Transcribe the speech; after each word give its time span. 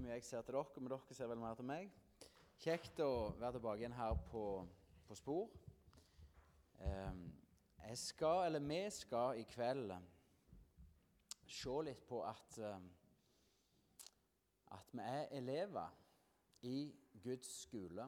mye 0.00 0.16
jeg 0.16 0.24
ser 0.24 0.44
til 0.46 0.56
dere, 0.56 0.80
men 0.80 0.92
dere 0.92 1.14
ser 1.16 1.28
vel 1.28 1.40
mer 1.40 1.58
til 1.58 1.66
meg. 1.68 1.90
Kjekt 2.60 3.00
å 3.04 3.10
være 3.40 3.58
tilbake 3.58 3.82
igjen 3.82 3.96
her 3.96 4.16
på, 4.30 4.44
på 5.08 5.16
Spor. 5.18 5.50
Eh, 6.80 7.20
jeg 7.84 7.98
skal, 8.00 8.46
eller 8.46 8.64
vi 8.64 8.80
skal 8.94 9.40
i 9.40 9.44
kveld 9.48 9.92
se 11.50 11.76
litt 11.84 12.02
på 12.08 12.22
at, 12.24 12.58
eh, 12.64 12.88
at 14.76 14.92
vi 14.96 15.04
er 15.04 15.32
elever 15.40 15.96
i 16.68 16.76
Guds 17.24 17.50
skole. 17.64 18.06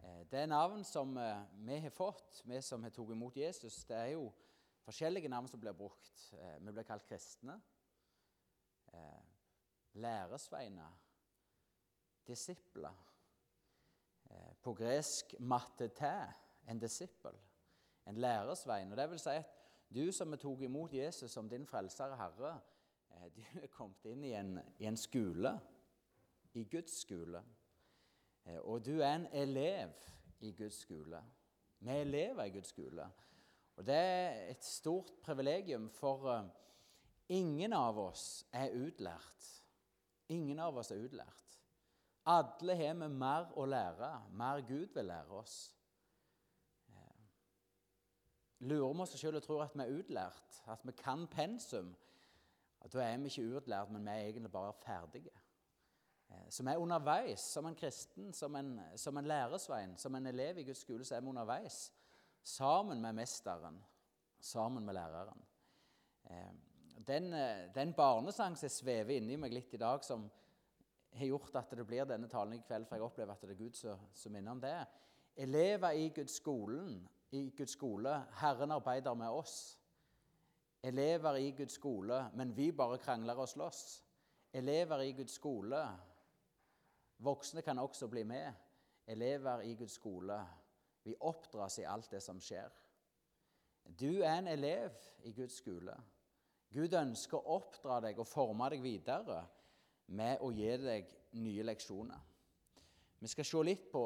Eh, 0.00 0.22
det 0.30 0.44
er 0.44 0.52
navn 0.52 0.84
som 0.88 1.16
eh, 1.20 1.42
vi 1.66 1.80
har 1.84 1.92
fått, 1.92 2.42
vi 2.48 2.60
som 2.64 2.84
har 2.86 2.94
tatt 2.94 3.12
imot 3.12 3.36
Jesus. 3.36 3.82
Det 3.88 3.98
er 3.98 4.14
jo 4.14 4.30
forskjellige 4.86 5.28
navn 5.32 5.48
som 5.50 5.60
blir 5.60 5.76
brukt. 5.76 6.14
Eh, 6.38 6.56
vi 6.64 6.72
blir 6.72 6.88
kalt 6.88 7.08
kristne. 7.08 7.60
Eh, 9.94 10.00
læresveiner, 10.00 11.00
disipler. 12.26 13.06
Eh, 14.30 14.54
på 14.62 14.74
gresk 14.74 15.34
'matete', 15.38 16.32
en 16.68 16.78
disippel, 16.78 17.38
en 18.06 18.16
læresvein. 18.16 18.90
Og 18.90 18.96
det 18.96 19.10
vil 19.10 19.18
si 19.18 19.28
at 19.28 19.44
du 19.94 20.12
som 20.12 20.30
tatt 20.30 20.62
imot 20.62 20.92
Jesus 20.92 21.30
som 21.30 21.48
din 21.48 21.66
frelser 21.66 22.04
og 22.04 22.16
herre, 22.16 22.60
eh, 23.10 23.30
du 23.36 23.42
er 23.62 23.66
kommet 23.66 24.04
inn 24.04 24.24
i 24.24 24.32
en, 24.32 24.60
i 24.78 24.84
en 24.86 24.96
skole, 24.96 25.60
i 26.54 26.64
Guds 26.64 27.00
skole. 27.00 27.44
Og 28.44 28.86
du 28.86 29.00
er 29.00 29.14
en 29.14 29.26
elev 29.26 29.92
i 30.40 30.52
Guds 30.52 30.74
skole. 30.74 31.24
Vi 31.78 31.90
er 31.90 32.00
elever 32.00 32.44
i 32.44 32.50
Guds 32.50 32.66
skole. 32.66 33.10
Og 33.76 33.86
det 33.86 33.94
er 33.94 34.50
et 34.50 34.64
stort 34.64 35.12
privilegium, 35.22 35.90
for 35.90 36.50
ingen 37.28 37.72
av 37.72 37.98
oss 37.98 38.46
er 38.52 38.70
utlært. 38.74 39.59
Ingen 40.30 40.60
av 40.62 40.78
oss 40.78 40.92
er 40.94 41.02
utlært. 41.02 41.56
Alle 42.30 42.76
har 42.76 42.94
vi 43.00 43.08
mer 43.08 43.50
å 43.58 43.64
lære, 43.66 44.10
mer 44.36 44.62
Gud 44.68 44.92
vil 44.94 45.08
lære 45.08 45.34
oss. 45.40 45.56
Eh, 46.92 47.24
lurer 48.70 48.94
vi 48.94 49.06
oss 49.06 49.16
selv 49.18 49.40
og 49.40 49.46
tror 49.46 49.64
at 49.64 49.74
vi 49.74 49.86
er 49.86 49.98
utlært, 49.98 50.60
at 50.70 50.84
vi 50.86 50.94
kan 51.00 51.26
pensum, 51.32 51.94
da 52.80 53.02
er 53.04 53.18
vi 53.18 53.32
ikke 53.32 53.58
utlært, 53.58 53.90
men 53.92 54.06
vi 54.06 54.12
er 54.12 54.28
egentlig 54.28 54.52
bare 54.52 54.76
ferdige. 54.84 55.34
Eh, 56.30 56.46
så 56.50 56.62
vi 56.62 56.74
er 56.74 56.84
underveis 56.84 57.40
som 57.40 57.66
en 57.66 57.76
kristen, 57.76 58.32
som 58.32 58.56
en, 58.56 58.76
som 58.96 59.16
en 59.16 59.26
læresvein, 59.26 59.96
som 59.98 60.14
en 60.14 60.26
elev 60.26 60.58
i 60.58 60.68
Guds 60.68 60.84
skole, 60.86 61.04
så 61.04 61.16
er 61.16 61.24
vi 61.24 61.32
underveis 61.32 61.88
sammen 62.42 63.02
med 63.02 63.18
mesteren, 63.18 63.82
sammen 64.38 64.86
med 64.86 64.94
læreren. 64.94 65.46
Den, 67.06 67.32
eh, 67.32 67.74
den 67.74 67.92
barnesang 67.92 68.56
som 68.56 68.68
svever 68.68 69.16
inni 69.16 69.36
meg 69.36 69.52
litt 69.52 69.74
i 69.74 69.80
dag, 69.80 70.04
som 70.04 70.30
har 71.12 71.26
gjort 71.26 71.54
at 71.56 71.70
det 71.70 71.86
blir 71.86 72.04
denne 72.04 72.28
talen 72.28 72.54
i 72.54 72.62
kveld, 72.66 72.86
for 72.86 72.96
jeg 72.96 73.06
opplever 73.06 73.32
at 73.32 73.40
det 73.40 73.54
er 73.54 73.62
Gud 73.64 73.78
som 74.14 74.32
minner 74.32 74.52
om 74.52 74.60
det. 74.60 74.76
Elever 75.36 75.90
i 75.96 76.08
Guds, 76.08 76.36
skolen, 76.36 77.08
i 77.32 77.50
Guds 77.56 77.72
skole, 77.72 78.12
Herren 78.40 78.70
arbeider 78.70 79.14
med 79.14 79.28
oss. 79.28 79.78
Elever 80.82 81.36
i 81.36 81.50
Guds 81.50 81.72
skole, 81.72 82.30
men 82.34 82.56
vi 82.56 82.70
bare 82.72 82.98
krangler 82.98 83.38
og 83.38 83.48
slåss. 83.48 84.02
Elever 84.52 85.00
i 85.00 85.12
Guds 85.12 85.32
skole. 85.32 85.82
Voksne 87.18 87.62
kan 87.62 87.78
også 87.78 88.08
bli 88.08 88.24
med. 88.24 88.52
Elever 89.06 89.60
i 89.60 89.74
Guds 89.74 89.92
skole. 89.92 90.40
Vi 91.04 91.14
oppdras 91.20 91.78
i 91.78 91.88
alt 91.88 92.10
det 92.10 92.22
som 92.22 92.40
skjer. 92.40 92.70
Du 94.00 94.22
er 94.22 94.38
en 94.38 94.48
elev 94.48 94.90
i 95.24 95.32
Guds 95.32 95.56
skole. 95.58 95.94
Gud 96.70 96.94
ønsker 96.94 97.40
å 97.40 97.56
oppdra 97.58 97.98
deg 98.04 98.18
og 98.22 98.28
forme 98.30 98.68
deg 98.70 98.82
videre 98.84 99.40
med 100.14 100.42
å 100.42 100.52
gi 100.54 100.70
deg 100.78 101.08
nye 101.42 101.64
leksjoner. 101.66 102.20
Vi 103.20 103.28
skal 103.30 103.46
se 103.46 103.62
litt 103.66 103.88
på 103.92 104.04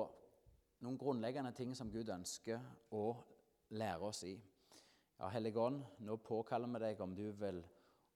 noen 0.85 0.97
grunnleggende 1.01 1.53
ting 1.57 1.75
som 1.77 1.93
Gud 1.93 2.09
ønsker 2.13 2.61
å 2.97 3.05
lære 3.77 4.09
oss 4.09 4.23
i. 4.29 4.35
Ja, 5.21 5.29
Hellige 5.31 5.61
Ånd, 5.61 5.85
nå 6.05 6.17
påkaller 6.25 6.73
vi 6.73 6.81
deg 6.83 7.03
om 7.05 7.15
du 7.15 7.27
vil 7.39 7.61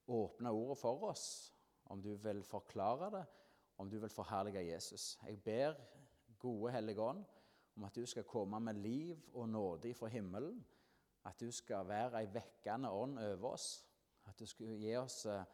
åpne 0.08 0.52
ordet 0.52 0.78
for 0.80 1.04
oss, 1.10 1.26
om 1.92 2.00
du 2.02 2.14
vil 2.16 2.42
forklare 2.44 3.10
det, 3.14 3.24
om 3.78 3.88
du 3.88 3.98
vil 4.00 4.12
forherlige 4.12 4.64
Jesus. 4.64 5.18
Jeg 5.22 5.38
ber, 5.44 5.76
gode 6.40 6.72
Hellige 6.72 7.04
Ånd, 7.04 7.22
om 7.76 7.84
at 7.86 7.94
du 7.94 8.06
skal 8.06 8.26
komme 8.26 8.60
med 8.60 8.80
liv 8.82 9.20
og 9.32 9.48
nåde 9.48 9.92
fra 9.94 10.10
himmelen, 10.10 10.58
at 11.28 11.38
du 11.40 11.52
skal 11.52 11.86
være 11.86 12.22
ei 12.22 12.32
vekkende 12.32 12.90
ånd 12.90 13.20
over 13.22 13.52
oss, 13.52 13.68
at 14.28 14.38
du 14.38 14.46
skulle 14.46 14.76
gi 14.78 14.94
oss 14.96 15.24
eh, 15.26 15.44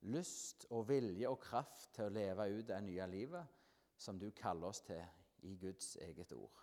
lyst 0.00 0.66
og 0.70 0.88
vilje 0.88 1.28
og 1.28 1.40
kraft 1.42 1.88
til 1.96 2.06
å 2.06 2.14
leve 2.14 2.48
ut 2.54 2.68
det 2.68 2.80
nye 2.84 3.06
livet 3.10 3.56
som 3.98 4.18
du 4.18 4.30
kaller 4.36 4.70
oss 4.70 4.82
til 4.86 5.02
i 5.48 5.56
Guds 5.58 5.96
eget 6.02 6.32
ord. 6.32 6.62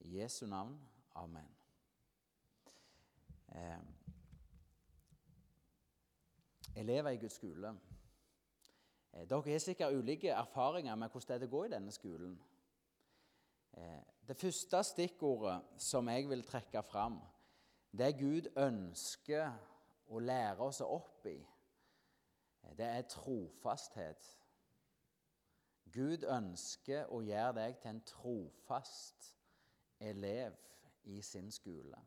I 0.00 0.18
Jesu 0.20 0.46
navn. 0.46 0.76
Amen. 1.16 1.48
Eh, 3.48 3.78
elever 6.76 7.10
i 7.10 7.20
Guds 7.20 7.38
skole. 7.40 7.74
Eh, 9.12 9.24
dere 9.28 9.52
har 9.52 9.58
sikkert 9.58 9.94
ulike 9.96 10.28
erfaringer 10.28 10.94
med 10.94 11.08
hvordan 11.08 11.40
det 11.40 11.50
går 11.50 11.64
i 11.64 11.74
denne 11.76 11.92
skolen. 11.92 12.36
Eh, 13.76 14.02
det 14.28 14.36
første 14.36 14.82
stikkordet 14.84 15.60
som 15.78 16.08
jeg 16.08 16.28
vil 16.28 16.42
trekke 16.44 16.82
fram, 16.82 17.20
det 17.92 18.06
er 18.06 18.18
Gud 18.18 18.50
ønsker 18.56 19.52
å 20.08 20.20
lære 20.22 20.62
oss 20.62 20.80
opp 20.84 21.26
i, 21.26 21.38
det 22.76 22.86
er 22.86 23.06
trofasthet. 23.08 24.26
Gud 25.92 26.26
ønsker 26.28 27.08
å 27.14 27.22
gjøre 27.24 27.54
deg 27.60 27.76
til 27.80 27.94
en 27.94 28.02
trofast 28.04 29.30
elev 30.02 30.56
i 31.08 31.22
sin 31.22 31.50
skole. 31.54 31.98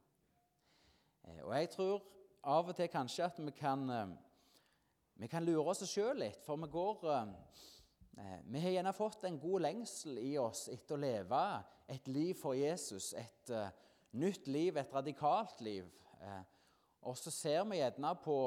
Eh, 1.24 1.42
og 1.46 1.54
jeg 1.56 1.70
tror 1.74 2.04
av 2.50 2.70
og 2.70 2.76
til 2.78 2.92
kanskje 2.92 3.26
at 3.26 3.40
vi 3.40 3.54
kan, 3.56 3.90
eh, 3.90 4.12
vi 5.24 5.28
kan 5.28 5.46
lure 5.46 5.72
oss 5.72 5.84
sjøl 5.90 6.20
litt, 6.22 6.44
for 6.46 6.60
vi 6.60 6.70
går 6.72 7.08
eh, 7.14 7.34
Vi 8.44 8.60
har 8.60 8.74
gjerne 8.74 8.92
fått 8.94 9.24
en 9.24 9.40
god 9.40 9.62
lengsel 9.62 10.18
i 10.20 10.38
oss 10.38 10.68
etter 10.68 10.98
å 10.98 11.00
leve 11.00 11.44
et 11.88 12.08
liv 12.08 12.34
for 12.36 12.54
Jesus, 12.54 13.14
et 13.14 13.52
nytt 14.12 14.48
liv, 14.48 14.76
et 14.76 14.94
radikalt 14.94 15.62
liv. 15.62 15.88
Og 17.08 17.18
så 17.18 17.32
ser 17.32 17.64
vi 17.70 17.80
gjerne 17.80 18.14
på 18.24 18.40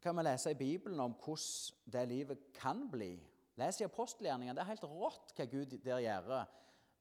kan 0.00 0.16
vi 0.16 0.24
lese 0.24 0.54
i 0.54 0.56
Bibelen 0.56 1.00
om 1.00 1.12
hvordan 1.12 1.92
det 1.92 2.06
livet 2.08 2.46
kan 2.56 2.86
bli. 2.90 3.18
Les 3.60 3.80
i 3.80 3.84
apostelgjerningene. 3.84 4.56
Det 4.56 4.62
er 4.62 4.70
helt 4.72 4.86
rått 4.88 5.34
hva 5.36 5.46
Gud 5.50 5.76
der 5.84 6.00
gjør 6.00 6.30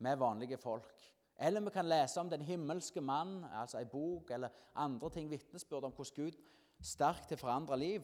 med 0.04 0.20
vanlige 0.20 0.60
folk. 0.60 0.92
Eller 1.40 1.64
vi 1.64 1.72
kan 1.72 1.88
lese 1.88 2.20
om 2.20 2.30
Den 2.30 2.42
himmelske 2.42 3.02
mann, 3.02 3.46
altså 3.46 3.80
ei 3.80 3.86
bok, 3.88 4.32
eller 4.32 4.50
andre 4.76 5.10
ting, 5.10 5.30
vitnesbyrd 5.32 5.88
om 5.88 5.96
hvordan 5.96 6.26
Gud 6.26 6.40
sterkt 6.82 7.30
til 7.30 7.40
forandra 7.40 7.76
liv. 7.76 8.04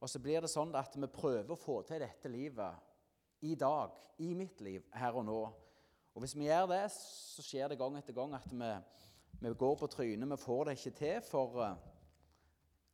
Og 0.00 0.10
så 0.10 0.20
blir 0.20 0.44
det 0.44 0.52
sånn 0.52 0.74
at 0.76 0.96
vi 1.00 1.08
prøver 1.08 1.54
å 1.54 1.56
få 1.56 1.80
til 1.88 2.02
dette 2.04 2.28
livet 2.28 2.76
i 3.40 3.54
dag, 3.56 3.94
i 4.20 4.34
mitt 4.36 4.60
liv, 4.60 4.84
her 4.92 5.16
og 5.16 5.24
nå. 5.24 5.40
Og 6.14 6.22
hvis 6.22 6.36
vi 6.36 6.50
gjør 6.50 6.68
det, 6.70 6.82
så 6.92 7.42
skjer 7.42 7.72
det 7.72 7.80
gang 7.80 7.96
etter 7.96 8.16
gang 8.16 8.36
at 8.36 8.52
vi 8.52 8.68
vi 9.40 9.54
går 9.58 9.76
på 9.76 9.86
trynet, 9.86 10.30
vi 10.30 10.36
får 10.36 10.64
det 10.64 10.76
ikke 10.78 10.96
til, 10.98 11.20
for 11.26 11.60
eh, 11.64 11.76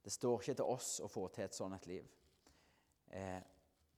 det 0.05 0.13
står 0.13 0.41
ikke 0.41 0.55
til 0.55 0.73
oss 0.73 0.91
å 1.05 1.09
få 1.11 1.29
til 1.29 1.45
et 1.45 1.57
sånt 1.57 1.87
liv. 1.87 2.07
Eh, 3.11 3.41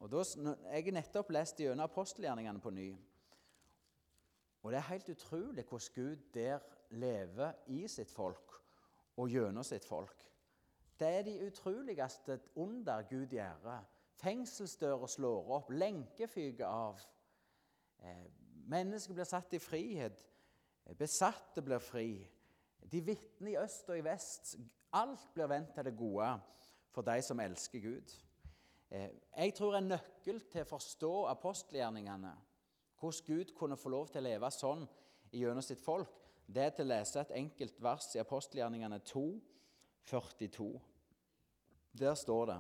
og 0.02 0.10
da, 0.10 0.24
Jeg 0.72 0.84
har 0.84 0.96
nettopp 0.96 1.30
lest 1.30 1.60
gjennom 1.60 1.84
apostelgjerningene 1.84 2.60
på 2.60 2.70
ny. 2.74 2.90
Og 4.62 4.72
det 4.72 4.78
er 4.78 4.90
helt 4.90 5.08
utrolig 5.08 5.64
hvordan 5.64 5.94
Gud 5.94 6.26
der 6.34 6.58
lever 6.90 7.52
i 7.66 7.86
sitt 7.88 8.10
folk 8.10 8.52
og 9.16 9.30
gjennom 9.30 9.64
sitt 9.64 9.84
folk. 9.84 10.28
Det 10.98 11.08
er 11.08 11.22
de 11.22 11.46
utroligste 11.46 12.40
under 12.56 13.02
Gud 13.10 13.32
gjør. 13.34 13.82
Fengselsdører 14.22 15.06
slår 15.06 15.50
opp, 15.56 15.70
lenker 15.70 16.26
fyker 16.30 16.66
av. 16.66 17.00
Eh, 18.02 18.26
mennesker 18.70 19.14
blir 19.14 19.26
satt 19.26 19.54
i 19.54 19.58
frihet. 19.58 20.22
Besatte 20.98 21.62
blir 21.62 21.82
fri. 21.82 22.28
De 22.92 23.00
vitner 23.00 23.50
i 23.50 23.56
øst 23.64 23.88
og 23.88 23.98
i 23.98 24.04
vest. 24.04 24.56
Alt 24.92 25.28
blir 25.34 25.48
vendt 25.48 25.74
til 25.74 25.84
det 25.84 25.96
gode 25.96 26.40
for 26.92 27.02
de 27.02 27.22
som 27.22 27.40
elsker 27.40 27.80
Gud. 27.80 28.16
Eh, 28.90 29.10
jeg 29.36 29.54
tror 29.54 29.76
en 29.78 29.88
nøkkel 29.88 30.42
til 30.52 30.66
å 30.66 30.68
forstå 30.68 31.12
apostelgjerningene, 31.32 32.32
hvordan 33.00 33.26
Gud 33.26 33.54
kunne 33.56 33.78
få 33.80 33.88
lov 33.88 34.10
til 34.12 34.20
å 34.20 34.26
leve 34.26 34.50
sånn 34.52 34.84
gjennom 35.32 35.64
sitt 35.64 35.80
folk, 35.80 36.12
det 36.46 36.66
er 36.66 36.74
til 36.76 36.84
å 36.84 36.92
lese 36.92 37.22
et 37.22 37.32
enkelt 37.38 37.78
vers 37.80 38.10
i 38.12 38.20
apostelgjerningene 38.20 38.98
2, 39.08 39.22
42. 40.10 40.68
Der 41.96 42.14
står 42.14 42.46
det 42.50 42.58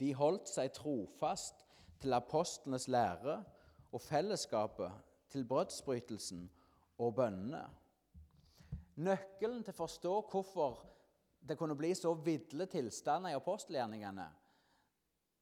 De 0.00 0.10
holdt 0.16 0.48
seg 0.48 0.72
trofast 0.76 1.64
til 2.00 2.12
apostlenes 2.12 2.88
lære 2.88 3.38
og 3.92 4.02
fellesskapet, 4.02 4.92
til 5.28 5.44
brødsbrytelsen 5.48 6.44
og 6.98 7.14
bønnene. 7.16 7.64
Nøkkelen 8.96 9.64
til 9.64 9.74
å 9.74 9.80
forstå 9.82 10.12
hvorfor 10.30 10.84
det 11.44 11.56
kunne 11.58 11.76
bli 11.76 11.90
så 11.98 12.14
vidle 12.14 12.66
tilstander 12.70 13.34
i 13.34 13.38
apostelgjerningene, 13.38 14.28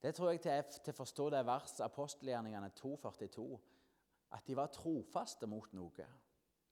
Det 0.03 0.15
tror 0.15 0.31
jeg 0.31 0.41
til, 0.41 0.63
til 0.83 0.91
å 0.91 0.97
forstå 0.99 1.29
det 1.31 1.47
verset 1.47 1.85
apostelgjerningene 1.85 2.73
2,42, 2.75 3.59
at 4.35 4.47
de 4.47 4.57
var 4.57 4.73
trofaste 4.75 5.47
mot 5.47 5.73
noe. 5.73 6.07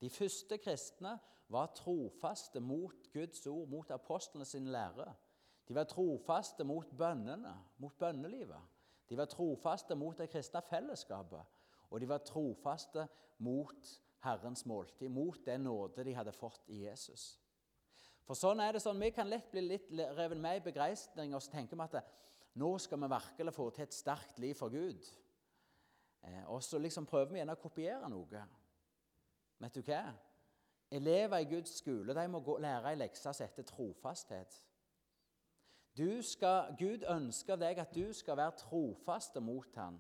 De 0.00 0.11
første 0.11 0.59
kristne 0.59 1.12
var 1.49 1.71
trofaste 1.77 2.61
mot 2.61 3.06
Guds 3.12 3.47
ord, 3.47 3.69
mot 3.69 3.91
apostlene 3.91 4.44
sin 4.44 4.67
lære. 4.73 5.06
De 5.69 5.75
var 5.75 5.87
trofaste 5.87 6.65
mot 6.65 6.91
bønnene, 6.99 7.55
mot 7.79 7.99
bønnelivet. 7.99 8.62
De 9.09 9.17
var 9.19 9.31
trofaste 9.31 9.94
mot 9.94 10.19
det 10.19 10.31
kristne 10.31 10.62
fellesskapet. 10.67 11.47
Og 11.91 12.00
de 12.00 12.09
var 12.09 12.25
trofaste 12.26 13.06
mot 13.38 13.91
Herrens 14.25 14.67
måltid, 14.69 15.08
mot 15.08 15.38
den 15.46 15.64
nåde 15.64 16.05
de 16.05 16.14
hadde 16.14 16.32
fått 16.37 16.69
i 16.69 16.84
Jesus. 16.84 17.38
For 18.26 18.38
sånn 18.38 18.61
er 18.62 18.76
det 18.76 18.82
sånn, 18.84 19.00
Vi 19.00 19.11
kan 19.11 19.28
lett 19.28 19.50
bli 19.50 19.62
litt 19.64 19.88
revet 19.90 20.38
med 20.38 20.61
i 20.61 20.64
begeistring 20.70 21.34
og 21.34 21.43
så 21.43 21.50
tenker 21.56 21.76
vi 21.76 21.87
at 21.88 22.17
nå 22.61 22.78
skal 22.78 23.00
vi 23.00 23.08
virkelig 23.11 23.55
få 23.55 23.70
til 23.70 23.82
et 23.82 23.94
sterkt 23.94 24.38
liv 24.38 24.55
for 24.55 24.70
Gud. 24.70 25.06
Eh, 26.22 26.44
og 26.50 26.62
så 26.62 26.78
liksom 26.78 27.06
prøver 27.06 27.32
vi 27.32 27.40
gjerne 27.40 27.56
å 27.56 27.62
kopiere 27.62 28.11
noe. 28.12 28.43
Vet 29.61 29.75
du 29.75 29.82
hva? 29.87 30.02
Elever 30.90 31.38
i 31.38 31.49
Guds 31.50 31.76
skole 31.78 32.14
de 32.14 32.26
må 32.28 32.40
gå, 32.43 32.56
lære 32.58 32.90
ei 32.90 32.99
lekse 32.99 33.32
som 33.32 33.46
heter 33.46 33.66
trofasthet. 33.69 34.56
Skal, 36.23 36.75
Gud 36.78 37.05
ønsker 37.08 37.58
deg 37.61 37.78
at 37.82 37.94
du 37.94 38.12
skal 38.16 38.38
være 38.38 38.56
trofast 38.62 39.37
mot 39.43 39.75
ham. 39.76 39.99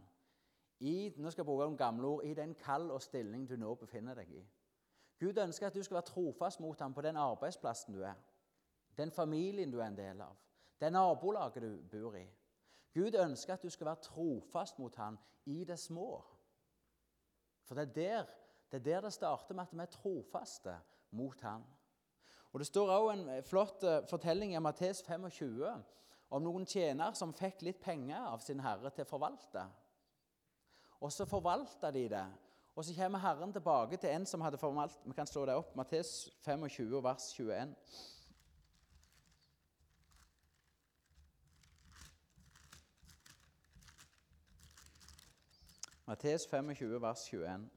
I, 0.80 1.12
nå 1.16 1.30
skal 1.30 1.42
jeg 1.42 1.46
bruke 1.46 1.66
noen 1.66 1.76
gamle 1.76 2.08
ord, 2.08 2.24
i 2.24 2.34
den 2.34 2.54
kall 2.56 2.88
og 2.90 3.02
stilling 3.04 3.44
du 3.48 3.56
nå 3.60 3.74
befinner 3.80 4.16
deg 4.16 4.32
i. 4.32 4.42
Gud 5.20 5.38
ønsker 5.38 5.68
at 5.68 5.74
du 5.76 5.82
skal 5.84 5.98
være 5.98 6.08
trofast 6.08 6.60
mot 6.60 6.80
ham 6.80 6.94
på 6.96 7.04
den 7.04 7.18
arbeidsplassen 7.20 7.94
du 7.94 8.00
er, 8.02 8.16
den 8.96 9.12
familien 9.12 9.72
du 9.72 9.78
er 9.80 9.90
en 9.90 9.98
del 9.98 10.22
av, 10.24 10.36
det 10.80 10.92
nabolaget 10.92 11.62
du 11.62 11.82
bor 11.92 12.16
i. 12.16 12.24
Gud 12.94 13.14
ønsker 13.14 13.54
at 13.54 13.62
du 13.62 13.70
skal 13.70 13.86
være 13.86 14.04
trofast 14.08 14.78
mot 14.78 14.96
ham 14.96 15.18
i 15.46 15.64
det 15.64 15.78
små. 15.78 16.24
For 17.68 17.74
det 17.74 17.88
er 17.88 17.92
der 17.94 18.32
det, 18.70 18.78
er 18.80 18.84
der 18.84 19.00
det 19.00 19.12
starter 19.12 19.54
med 19.54 19.62
at 19.62 19.72
vi 19.72 19.82
er 19.82 19.86
trofaste 19.90 20.74
mot 21.10 21.40
ham. 21.40 21.64
Og 22.52 22.58
Det 22.58 22.66
står 22.66 22.90
også 22.90 23.20
en 23.20 23.28
eh, 23.28 23.42
flott 23.42 23.82
eh, 23.82 24.06
fortelling 24.10 24.54
i 24.54 24.58
Mattes 24.58 25.02
25 25.02 25.82
om 26.30 26.42
noen 26.42 26.66
tjener 26.66 27.14
som 27.18 27.34
fikk 27.34 27.62
litt 27.62 27.80
penger 27.82 28.26
av 28.26 28.42
sin 28.42 28.60
herre 28.62 28.90
til 28.94 29.06
å 29.06 29.10
forvalte. 29.10 29.64
Og 31.00 31.12
så 31.12 31.24
forvalta 31.24 31.90
de 31.90 32.08
det. 32.08 32.26
Og 32.76 32.84
så 32.84 32.94
kommer 32.94 33.18
Herren 33.18 33.52
tilbake 33.52 33.96
til 33.96 34.10
en 34.10 34.26
som 34.26 34.40
hadde 34.40 34.58
formalt 34.58 35.00
Vi 35.04 35.12
kan 35.12 35.26
slå 35.26 35.46
det 35.46 35.54
opp. 35.54 35.76
Mattes 35.76 36.30
25, 36.44 37.02
vers 37.02 37.32
21. 37.32 37.74
Mattes 46.06 46.46
25, 46.46 47.02
vers 47.02 47.26
21. 47.28 47.70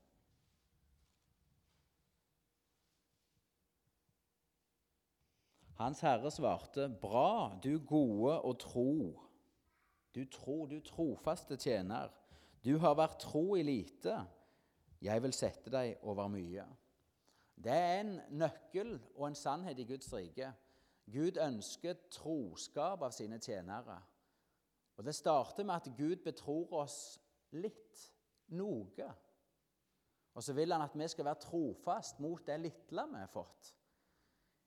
Hans 5.78 6.00
herre 6.00 6.32
svarte, 6.32 6.90
'Bra, 7.02 7.60
du 7.64 7.80
gode 7.88 8.42
og 8.42 8.60
tro.' 8.60 9.20
Du 10.16 10.26
tro, 10.32 10.66
du 10.66 10.80
trofaste 10.80 11.58
tjener. 11.58 12.10
Du 12.64 12.78
har 12.80 12.96
vært 12.96 13.20
tro 13.20 13.58
i 13.60 13.64
lite. 13.66 14.16
Jeg 15.04 15.24
vil 15.24 15.36
sette 15.36 15.72
deg 15.72 16.06
over 16.08 16.30
mye. 16.32 16.64
Det 17.60 17.74
er 17.74 17.98
en 18.00 18.14
nøkkel 18.40 18.96
og 19.18 19.28
en 19.28 19.36
sannhet 19.36 19.80
i 19.84 19.88
Guds 19.88 20.08
rike. 20.14 20.48
Gud 21.12 21.38
ønsker 21.44 22.06
troskap 22.12 23.04
av 23.04 23.12
sine 23.12 23.40
tjenere. 23.44 24.00
Og 24.96 25.04
Det 25.04 25.16
starter 25.16 25.64
med 25.68 25.76
at 25.76 25.92
Gud 25.98 26.24
betror 26.24 26.72
oss 26.84 27.20
litt, 27.52 28.00
noe. 28.54 29.10
Og 30.34 30.44
så 30.44 30.54
vil 30.54 30.72
han 30.72 30.82
at 30.86 30.96
vi 30.98 31.08
skal 31.08 31.26
være 31.26 31.44
trofast 31.44 32.20
mot 32.24 32.42
det 32.48 32.60
lille 32.62 33.06
vi 33.12 33.20
har 33.20 33.32
fått. 33.32 33.74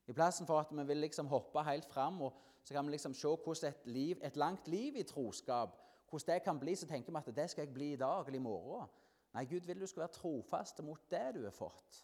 I 0.06 0.14
plassen 0.14 0.46
for 0.46 0.60
at 0.60 0.70
vi 0.70 0.84
vil 0.87 1.02
liksom 1.02 1.26
hoppe 1.26 1.64
helt 1.66 1.88
fram 1.90 2.20
og 2.22 2.37
så 2.62 2.75
kan 2.75 2.87
vi 2.87 2.94
liksom 2.94 3.14
se 3.14 3.28
hvordan 3.28 3.70
et, 3.70 3.87
liv, 3.87 4.20
et 4.22 4.37
langt 4.37 4.69
liv 4.69 4.96
i 4.96 5.06
troskap 5.06 5.75
hvordan 6.17 6.35
det 6.35 6.45
kan 6.45 6.61
bli, 6.61 6.75
så 6.75 6.89
tenker 6.89 7.13
vi 7.13 7.21
at 7.21 7.37
det 7.37 7.51
skal 7.53 7.67
jeg 7.67 7.75
bli 7.75 7.93
i 7.93 8.01
dag 8.01 8.27
eller 8.27 8.39
i 8.39 8.43
morgen. 8.43 8.89
Nei, 9.37 9.45
Gud 9.45 9.67
vil 9.69 9.81
du 9.81 9.87
skal 9.87 10.07
være 10.07 10.17
trofast 10.17 10.81
mot 10.85 11.11
det 11.13 11.27
du 11.37 11.43
har 11.45 11.55
fått. 11.55 12.03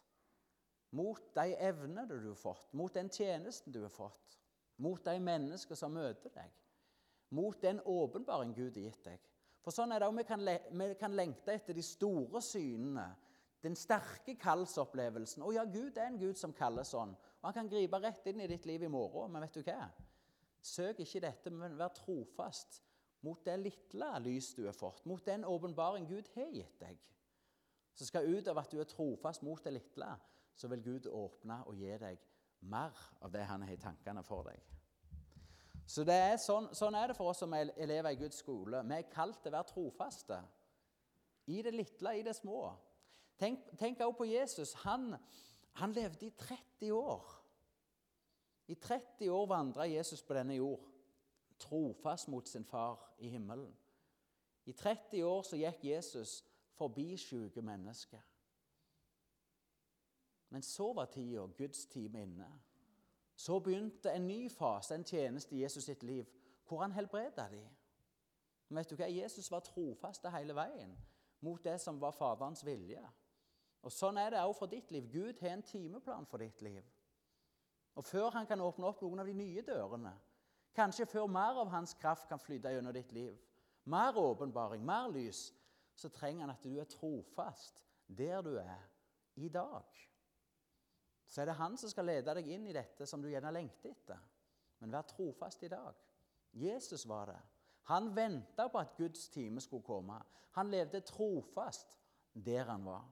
Mot 0.92 1.22
de 1.34 1.54
evnene 1.56 2.04
du 2.08 2.18
har 2.28 2.36
fått, 2.36 2.72
mot 2.76 2.92
den 2.92 3.08
tjenesten 3.08 3.72
du 3.72 3.80
har 3.82 3.92
fått. 3.92 4.38
Mot 4.76 5.04
de 5.04 5.14
mennesker 5.20 5.78
som 5.78 5.94
møter 5.94 6.32
deg. 6.34 6.50
Mot 7.32 7.56
den 7.62 7.80
åpenbaring 7.88 8.52
Gud 8.54 8.76
har 8.76 8.90
gitt 8.90 9.04
deg. 9.06 9.28
For 9.62 9.72
sånn 9.72 9.94
er 9.94 10.02
det 10.02 10.08
også, 10.10 10.36
vi 10.42 10.78
vi 10.82 10.94
kan 11.00 11.16
lengte 11.16 11.54
etter 11.54 11.76
de 11.76 11.84
store 11.86 12.42
synene, 12.42 13.06
den 13.62 13.76
sterke 13.78 14.34
kallsopplevelsen. 14.42 15.44
Å 15.46 15.52
ja, 15.54 15.64
Gud 15.64 15.96
er 15.96 16.10
en 16.10 16.18
Gud 16.18 16.36
som 16.36 16.52
kaller 16.52 16.84
sånn. 16.84 17.14
Og 17.14 17.46
Han 17.46 17.54
kan 17.54 17.70
gripe 17.70 18.00
rett 18.02 18.26
inn 18.26 18.42
i 18.42 18.48
ditt 18.50 18.66
liv 18.66 18.82
i 18.82 18.90
morgen. 18.90 19.30
Men 19.32 19.46
vet 19.46 19.54
du 19.54 19.62
hva? 19.62 19.86
Søk 20.62 21.00
ikke 21.02 21.22
dette, 21.22 21.50
men 21.54 21.78
vær 21.78 21.94
trofast 21.94 22.82
mot 23.22 23.44
det 23.46 23.56
lille 23.60 24.10
lys 24.24 24.52
du 24.54 24.64
har 24.66 24.76
fått, 24.76 25.04
mot 25.06 25.24
den 25.26 25.44
åpenbaring 25.44 26.08
Gud 26.08 26.28
har 26.34 26.50
gitt 26.50 26.78
deg. 26.80 26.98
Så 27.94 28.08
skal 28.08 28.28
ut 28.28 28.48
av 28.48 28.58
at 28.58 28.72
du 28.72 28.80
er 28.80 28.88
trofast 28.88 29.44
mot 29.46 29.62
det 29.64 29.74
lille, 29.76 30.10
så 30.56 30.68
vil 30.68 30.82
Gud 30.82 31.08
åpne 31.10 31.62
og 31.68 31.78
gi 31.78 31.96
deg 32.00 32.20
mer 32.72 32.98
av 33.20 33.32
det 33.32 33.44
han 33.48 33.62
har 33.66 33.74
i 33.74 33.80
tankene 33.80 34.22
for 34.26 34.46
deg. 34.48 34.60
Så 35.86 36.04
er 36.08 36.38
sånn, 36.40 36.70
sånn, 36.76 36.94
er 36.96 37.10
det 37.10 37.18
for 37.18 37.32
oss 37.32 37.42
som 37.42 37.52
er 37.56 37.72
elever 37.76 38.14
i 38.14 38.20
Guds 38.20 38.38
skole. 38.40 38.80
Vi 38.86 38.96
er 38.96 39.10
kalt 39.12 39.42
til 39.42 39.50
å 39.50 39.56
være 39.56 39.70
trofaste. 39.72 40.38
I 41.50 41.58
det 41.66 41.74
lille, 41.74 42.14
i 42.16 42.24
det 42.24 42.36
små. 42.38 42.70
Tenk, 43.38 43.66
tenk 43.78 44.00
også 44.00 44.18
på 44.20 44.28
Jesus. 44.30 44.74
Han, 44.84 45.10
han 45.80 45.94
levde 45.96 46.28
i 46.28 46.34
30 46.38 46.92
år. 46.94 47.32
I 48.70 48.78
30 48.78 49.32
år 49.34 49.48
vandra 49.50 49.88
Jesus 49.90 50.22
på 50.22 50.36
denne 50.38 50.54
jord, 50.56 50.86
trofast 51.62 52.28
mot 52.28 52.48
sin 52.48 52.64
far 52.64 53.14
i 53.18 53.28
himmelen. 53.28 53.72
I 54.64 54.72
30 54.72 55.22
år 55.26 55.42
så 55.46 55.58
gikk 55.58 55.84
Jesus 55.84 56.42
forbi 56.78 57.16
syke 57.16 57.62
mennesker. 57.62 58.20
Men 60.52 60.62
så 60.62 60.92
var 60.92 61.08
tida, 61.10 61.46
Guds 61.58 61.86
time, 61.86 62.22
inne. 62.22 62.48
Så 63.36 63.58
begynte 63.58 64.12
en 64.12 64.26
ny 64.28 64.50
fase, 64.50 64.94
en 64.94 65.04
tjeneste 65.04 65.56
i 65.56 65.62
Jesus 65.62 65.84
sitt 65.84 66.02
liv, 66.02 66.26
hvor 66.68 66.82
han 66.82 66.92
helbreda 66.92 67.48
dem. 67.50 67.68
Men 68.68 68.76
vet 68.76 68.90
du 68.90 68.96
hva? 68.96 69.08
Jesus 69.08 69.50
var 69.50 69.64
trofast 69.64 70.28
hele 70.32 70.54
veien 70.54 70.92
mot 71.40 71.64
det 71.64 71.78
som 71.80 72.00
var 72.00 72.14
Faderens 72.16 72.64
vilje. 72.66 73.02
Og 73.82 73.92
Sånn 73.92 74.20
er 74.20 74.30
det 74.30 74.42
også 74.42 74.58
for 74.58 74.70
ditt 74.70 74.92
liv. 74.94 75.08
Gud 75.10 75.40
har 75.42 75.56
en 75.56 75.64
timeplan 75.66 76.28
for 76.30 76.38
ditt 76.38 76.62
liv. 76.62 76.84
Og 77.94 78.04
Før 78.04 78.30
han 78.30 78.46
kan 78.46 78.60
åpne 78.60 78.86
opp 78.86 79.02
noen 79.02 79.20
av 79.20 79.28
de 79.28 79.34
nye 79.36 79.64
dørene, 79.66 80.12
kanskje 80.76 81.06
før 81.06 81.26
mer 81.30 81.58
av 81.62 81.70
hans 81.72 81.94
kraft 81.94 82.28
kan 82.28 82.40
flyte 82.40 82.72
gjennom 82.72 82.94
ditt 82.94 83.12
liv, 83.12 83.36
mer 83.84 84.16
åpenbaring, 84.18 84.84
mer 84.84 85.10
lys, 85.12 85.50
så 85.94 86.08
trenger 86.08 86.46
han 86.46 86.54
at 86.54 86.64
du 86.64 86.78
er 86.80 86.88
trofast 86.88 87.82
der 88.06 88.42
du 88.42 88.56
er 88.56 88.88
i 89.36 89.48
dag. 89.48 89.84
Så 91.26 91.40
er 91.40 91.48
det 91.48 91.56
han 91.56 91.76
som 91.80 91.90
skal 91.90 92.06
lede 92.08 92.34
deg 92.36 92.48
inn 92.52 92.66
i 92.68 92.74
dette 92.76 93.06
som 93.08 93.22
du 93.22 93.30
gjerne 93.30 93.52
lengter 93.54 93.92
etter. 93.94 94.20
Men 94.82 94.92
vær 94.92 95.06
trofast 95.08 95.62
i 95.64 95.70
dag. 95.72 95.96
Jesus 96.52 97.06
var 97.08 97.30
det. 97.30 97.38
Han 97.88 98.10
venta 98.16 98.68
på 98.68 98.78
at 98.78 98.96
Guds 98.98 99.28
time 99.32 99.60
skulle 99.60 99.86
komme. 99.86 100.18
Han 100.58 100.70
levde 100.70 101.00
trofast 101.00 101.96
der 102.32 102.68
han 102.68 102.84
var. 102.84 103.06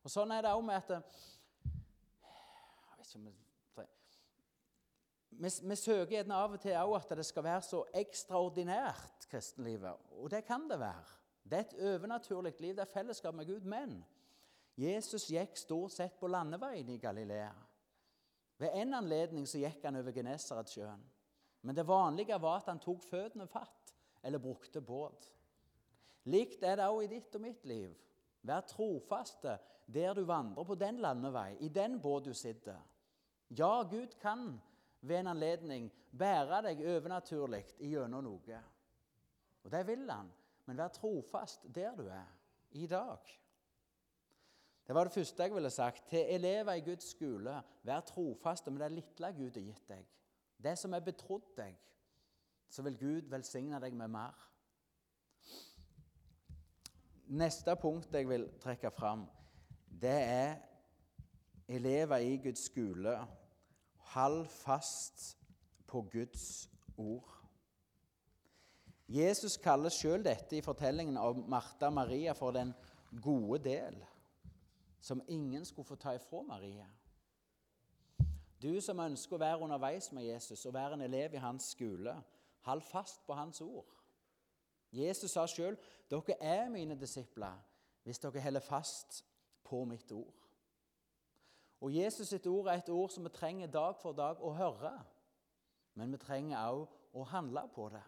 Og 0.00 0.10
Sånn 0.10 0.32
er 0.32 0.46
det 0.46 0.54
òg 0.56 0.64
med 0.64 0.78
at 0.80 1.12
vi, 3.20 3.34
vi, 5.30 5.50
vi, 5.62 5.76
søker 5.76 6.16
gjerne 6.16 6.36
av 6.36 6.54
og 6.56 6.60
til 6.60 6.76
at 6.76 7.12
det 7.16 7.26
skal 7.26 7.46
være 7.46 7.62
så 7.62 7.84
ekstraordinært, 7.96 9.26
kristenlivet. 9.30 10.10
Og 10.18 10.30
det 10.30 10.44
kan 10.44 10.68
det 10.70 10.80
være. 10.80 11.18
Det 11.42 11.58
er 11.58 11.66
et 11.66 11.94
overnaturlig 11.94 12.54
liv, 12.60 12.74
det 12.74 12.84
er 12.84 12.92
fellesskap 12.92 13.34
med 13.34 13.46
Gud. 13.46 13.64
Men 13.64 14.00
Jesus 14.76 15.28
gikk 15.30 15.56
stort 15.58 15.94
sett 15.96 16.18
på 16.20 16.28
landeveien 16.30 16.88
i 16.88 16.98
Galilea. 16.98 17.52
Ved 18.60 18.76
en 18.76 18.94
anledning 18.94 19.48
så 19.48 19.58
gikk 19.62 19.84
han 19.84 19.96
over 19.96 20.12
Genesaretsjøen. 20.12 21.02
Men 21.62 21.76
det 21.76 21.86
vanlige 21.88 22.38
var 22.40 22.60
at 22.60 22.70
han 22.70 22.80
tok 22.80 23.02
føttene 23.04 23.48
fatt 23.48 23.94
eller 24.24 24.40
brukte 24.40 24.80
båt. 24.80 25.30
Likt 26.28 26.62
er 26.64 26.76
det 26.76 26.88
òg 26.88 27.04
i 27.04 27.10
ditt 27.14 27.34
og 27.36 27.44
mitt 27.44 27.64
liv. 27.68 27.92
Vær 28.44 28.64
trofaste 28.68 29.56
der 29.90 30.14
du 30.14 30.22
vandrer 30.28 30.64
på 30.64 30.76
den 30.78 31.00
landevei, 31.00 31.56
i 31.60 31.68
den 31.68 31.98
båt 32.00 32.28
du 32.28 32.34
sitter. 32.36 32.78
Ja, 33.50 33.82
Gud 33.82 34.14
kan 34.20 34.60
ved 35.00 35.20
en 35.20 35.32
anledning 35.32 35.88
bære 36.18 36.60
deg 36.68 36.82
overnaturlig 36.94 37.64
gjennom 37.78 38.24
noe. 38.24 38.60
Og 39.64 39.72
det 39.72 39.86
vil 39.88 40.08
han. 40.10 40.30
Men 40.66 40.78
vær 40.78 40.92
trofast 40.94 41.64
der 41.74 41.96
du 41.96 42.04
er, 42.06 42.28
i 42.70 42.86
dag. 42.86 43.18
Det 44.86 44.94
var 44.94 45.04
det 45.04 45.12
første 45.12 45.42
jeg 45.42 45.54
ville 45.54 45.70
sagt. 45.70 46.08
Til 46.08 46.26
elever 46.34 46.72
i 46.78 46.84
Guds 46.86 47.10
skole, 47.10 47.56
vær 47.82 48.00
trofaste 48.06 48.70
med 48.70 48.84
det 48.84 48.92
lille 48.92 49.32
Gud 49.36 49.50
har 49.50 49.66
gitt 49.66 49.88
deg. 49.88 50.06
Det 50.62 50.76
som 50.78 50.94
er 50.94 51.02
betrodd 51.02 51.48
deg, 51.56 51.74
så 52.70 52.82
vil 52.86 52.98
Gud 52.98 53.30
velsigne 53.30 53.80
deg 53.80 53.94
med 53.94 54.08
mer. 54.08 54.46
neste 57.30 57.76
punkt 57.78 58.14
jeg 58.14 58.28
vil 58.28 58.48
trekke 58.60 58.90
fram, 58.90 59.26
det 59.86 60.16
er 60.22 60.56
elever 61.68 62.16
i 62.16 62.36
Guds 62.42 62.64
skole. 62.66 63.14
Hold 64.14 64.46
fast 64.46 65.36
på 65.86 66.02
Guds 66.12 66.68
ord. 66.96 67.36
Jesus 69.10 69.56
kaller 69.56 69.90
sjøl 69.90 70.22
dette 70.22 70.58
i 70.58 70.62
fortellingen 70.62 71.18
om 71.18 71.44
Martha 71.50 71.88
og 71.90 71.96
Maria 71.98 72.32
for 72.32 72.54
den 72.54 72.72
gode 73.22 73.58
del, 73.64 73.96
som 75.00 75.22
ingen 75.28 75.64
skulle 75.64 75.86
få 75.86 75.98
ta 75.98 76.14
ifra 76.14 76.42
Maria. 76.46 76.86
Du 78.62 78.80
som 78.80 78.98
ønsker 79.00 79.38
å 79.38 79.40
være 79.40 79.62
underveis 79.64 80.10
med 80.12 80.26
Jesus 80.26 80.66
og 80.66 80.74
være 80.74 80.98
en 80.98 81.06
elev 81.06 81.34
i 81.34 81.42
hans 81.42 81.72
skole, 81.72 82.14
hold 82.66 82.82
fast 82.84 83.24
på 83.26 83.34
hans 83.34 83.62
ord. 83.64 83.88
Jesus 84.92 85.30
sa 85.30 85.46
sjøl, 85.46 85.78
'Dere 86.10 86.36
er 86.40 86.68
mine 86.68 86.98
disipler 86.98 87.56
hvis 88.02 88.18
dere 88.18 88.40
holder 88.40 88.60
fast 88.60 89.24
på 89.64 89.84
mitt 89.84 90.12
ord'. 90.12 90.49
Og 91.80 91.94
Jesus 91.94 92.28
sitt 92.28 92.46
ord 92.46 92.68
er 92.68 92.80
et 92.80 92.88
ord 92.92 93.10
som 93.12 93.24
vi 93.24 93.32
trenger 93.32 93.70
dag 93.72 93.96
for 93.96 94.16
dag 94.16 94.40
å 94.44 94.52
høre. 94.52 94.92
Men 95.96 96.12
vi 96.12 96.20
trenger 96.20 96.60
òg 96.60 97.16
å 97.16 97.24
handle 97.32 97.64
på 97.74 97.88
det. 97.92 98.02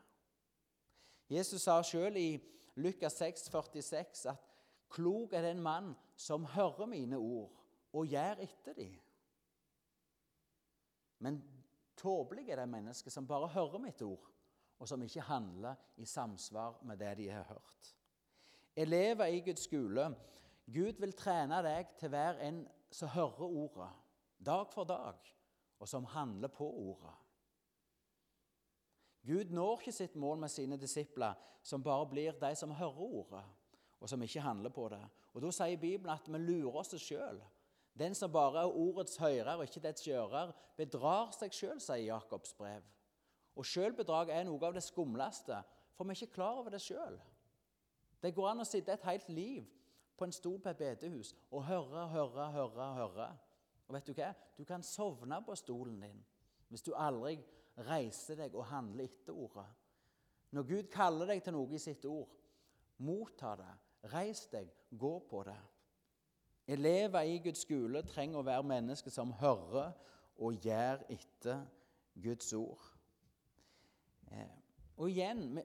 Jesus 1.33 1.65
sa 1.65 1.79
sjøl 1.85 2.19
i 2.21 2.29
Lukas 2.77 3.17
6, 3.21 3.49
46 3.49 4.27
at 4.33 4.49
klok 4.93 5.33
er 5.33 5.47
den 5.47 5.63
mann 5.65 5.95
som 6.17 6.45
hører 6.53 6.89
mine 6.91 7.17
ord 7.17 7.53
og 7.93 8.09
gjør 8.09 8.43
etter 8.45 8.77
dem. 8.77 8.93
Men 11.23 11.39
tåpelig 11.97 12.51
er 12.51 12.61
det 12.61 12.69
mennesket 12.69 13.15
som 13.15 13.29
bare 13.29 13.51
hører 13.55 13.81
mitt 13.81 14.03
ord, 14.03 14.25
og 14.83 14.89
som 14.89 15.03
ikke 15.05 15.25
handler 15.29 15.79
i 15.97 16.07
samsvar 16.09 16.81
med 16.89 16.99
det 16.99 17.13
de 17.21 17.29
har 17.31 17.47
hørt. 17.49 17.93
Elever 18.77 19.31
i 19.31 19.41
Guds 19.45 19.69
skole 19.69 20.09
Gud 20.73 21.01
vil 21.03 21.13
trene 21.19 21.59
deg 21.65 21.91
til 21.99 22.09
å 22.09 22.15
være 22.15 22.47
en 22.47 22.63
som 22.93 23.09
hører 23.09 23.49
ordet 23.49 23.91
dag 24.43 24.67
for 24.73 24.85
dag, 24.85 25.19
og 25.79 25.89
som 25.89 26.05
handler 26.05 26.49
på 26.49 26.67
ordet. 26.67 27.15
Gud 29.27 29.51
når 29.55 29.79
ikke 29.79 29.95
sitt 29.95 30.15
mål 30.19 30.41
med 30.43 30.51
sine 30.51 30.77
disipler, 30.77 31.35
som 31.63 31.83
bare 31.83 32.07
blir 32.11 32.39
de 32.41 32.55
som 32.59 32.75
hører 32.75 33.03
ordet, 33.03 33.43
og 34.01 34.09
som 34.11 34.23
ikke 34.23 34.43
handler 34.43 34.71
på 34.71 34.89
det. 34.91 35.03
Og 35.33 35.43
Da 35.43 35.51
sier 35.51 35.79
Bibelen 35.79 36.11
at 36.15 36.27
vi 36.29 36.39
lurer 36.39 36.81
oss 36.81 36.95
sjøl. 36.99 37.39
Den 37.99 38.15
som 38.15 38.33
bare 38.33 38.65
er 38.65 38.77
ordets 38.77 39.17
hører 39.17 39.55
og 39.57 39.63
ikke 39.63 39.81
dets 39.81 40.03
gjører, 40.03 40.53
bedrar 40.77 41.31
seg 41.33 41.53
sjøl, 41.53 41.81
sier 41.81 42.07
Jakobs 42.07 42.55
brev. 42.55 42.83
Og 43.57 43.67
sjølbedrag 43.67 44.33
er 44.33 44.45
noe 44.45 44.67
av 44.67 44.75
det 44.75 44.83
skumleste, 44.83 45.61
for 45.95 46.05
vi 46.05 46.11
er 46.11 46.23
ikke 46.23 46.35
klar 46.35 46.59
over 46.59 46.71
det 46.71 46.81
sjøl. 46.81 47.21
Det 48.23 48.35
går 48.35 48.49
an 48.49 48.65
å 48.65 48.67
sitte 48.67 48.93
et 48.93 49.07
helt 49.07 49.29
liv 49.29 49.69
på 50.23 50.27
en 50.29 50.33
stol 50.33 50.61
på 50.63 50.71
et 50.71 50.79
bedehus 50.79 51.33
og 51.51 51.65
høre, 51.67 52.07
høre, 52.09 52.51
høre. 52.55 52.85
høre. 52.95 53.29
Og 53.89 53.95
vet 53.97 54.07
Du 54.07 54.13
hva? 54.15 54.29
Du 54.59 54.65
kan 54.65 54.83
sovne 54.83 55.41
på 55.43 55.57
stolen 55.59 55.99
din 56.01 56.21
hvis 56.71 56.85
du 56.87 56.95
aldri 56.97 57.35
reiser 57.85 58.39
deg 58.39 58.55
og 58.55 58.69
handler 58.71 59.05
etter 59.05 59.35
ordet. 59.35 59.67
Når 60.55 60.69
Gud 60.69 60.87
kaller 60.93 61.27
deg 61.27 61.43
til 61.43 61.57
noe 61.57 61.75
i 61.75 61.81
sitt 61.83 62.07
ord, 62.09 62.31
motta 63.03 63.57
det. 63.59 63.73
Reis 64.13 64.47
deg, 64.53 64.71
gå 64.89 65.13
på 65.29 65.43
det. 65.45 65.59
Elever 66.73 67.27
i 67.27 67.41
Guds 67.43 67.67
skole 67.67 68.05
trenger 68.07 68.41
å 68.41 68.47
være 68.47 68.71
mennesker 68.71 69.13
som 69.13 69.35
hører 69.43 69.91
og 70.39 70.65
gjør 70.65 71.03
etter 71.13 71.67
Guds 72.23 72.53
ord. 72.57 72.87
Eh, 74.31 74.59
og 74.97 75.11
igjen, 75.11 75.59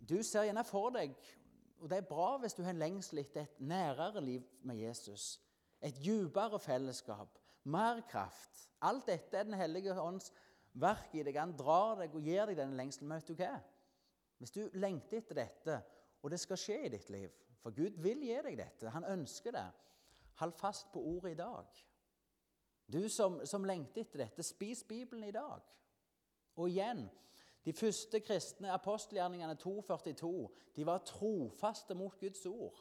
du 0.00 0.22
ser 0.22 0.48
gjerne 0.48 0.64
for 0.64 0.96
deg 0.96 1.14
og 1.86 1.90
Det 1.90 1.98
er 1.98 2.08
bra 2.08 2.32
hvis 2.42 2.54
du 2.54 2.64
har 2.66 2.74
en 2.74 2.80
lengsel 2.82 3.20
etter 3.22 3.44
et 3.46 3.60
nærere 3.62 4.20
liv 4.20 4.42
med 4.66 4.80
Jesus. 4.80 5.36
Et 5.82 5.94
dypere 6.04 6.58
fellesskap, 6.58 7.38
mer 7.64 8.00
kraft. 8.10 8.64
Alt 8.82 9.06
dette 9.06 9.38
er 9.38 9.44
Den 9.46 9.54
hellige 9.54 9.94
ånds 10.00 10.32
verk 10.72 11.14
i 11.14 11.22
deg. 11.22 11.38
Han 11.38 11.54
drar 11.54 12.00
deg 12.00 12.14
og 12.14 12.26
gir 12.26 12.50
deg 12.50 12.58
denne 12.58 12.74
lengselen. 12.74 13.08
Men 13.08 13.20
vet 13.20 13.30
du 13.30 13.38
hva? 13.38 13.60
Hvis 14.38 14.50
du 14.50 14.64
lengter 14.74 15.20
etter 15.20 15.38
dette, 15.38 15.76
og 16.22 16.30
det 16.30 16.40
skal 16.42 16.58
skje 16.58 16.80
i 16.86 16.90
ditt 16.90 17.10
liv 17.10 17.30
For 17.62 17.70
Gud 17.70 18.02
vil 18.02 18.26
gi 18.26 18.40
deg 18.48 18.58
dette. 18.58 18.90
Han 18.90 19.06
ønsker 19.06 19.54
det. 19.54 19.68
Hold 20.42 20.58
fast 20.58 20.90
på 20.92 21.00
ordet 21.00 21.36
i 21.36 21.38
dag. 21.38 21.84
Du 22.92 23.08
som, 23.08 23.38
som 23.46 23.64
lengter 23.64 24.02
etter 24.02 24.24
dette, 24.24 24.42
spis 24.42 24.82
Bibelen 24.84 25.24
i 25.28 25.34
dag. 25.34 25.62
Og 26.56 26.68
igjen 26.70 27.06
de 27.66 27.72
første 27.74 28.20
kristne 28.22 28.70
apostelgjerningene 28.70 29.54
242 29.58 30.48
de 30.76 30.86
var 30.86 31.02
trofaste 31.04 31.94
mot 31.98 32.14
Guds 32.20 32.46
ord. 32.46 32.78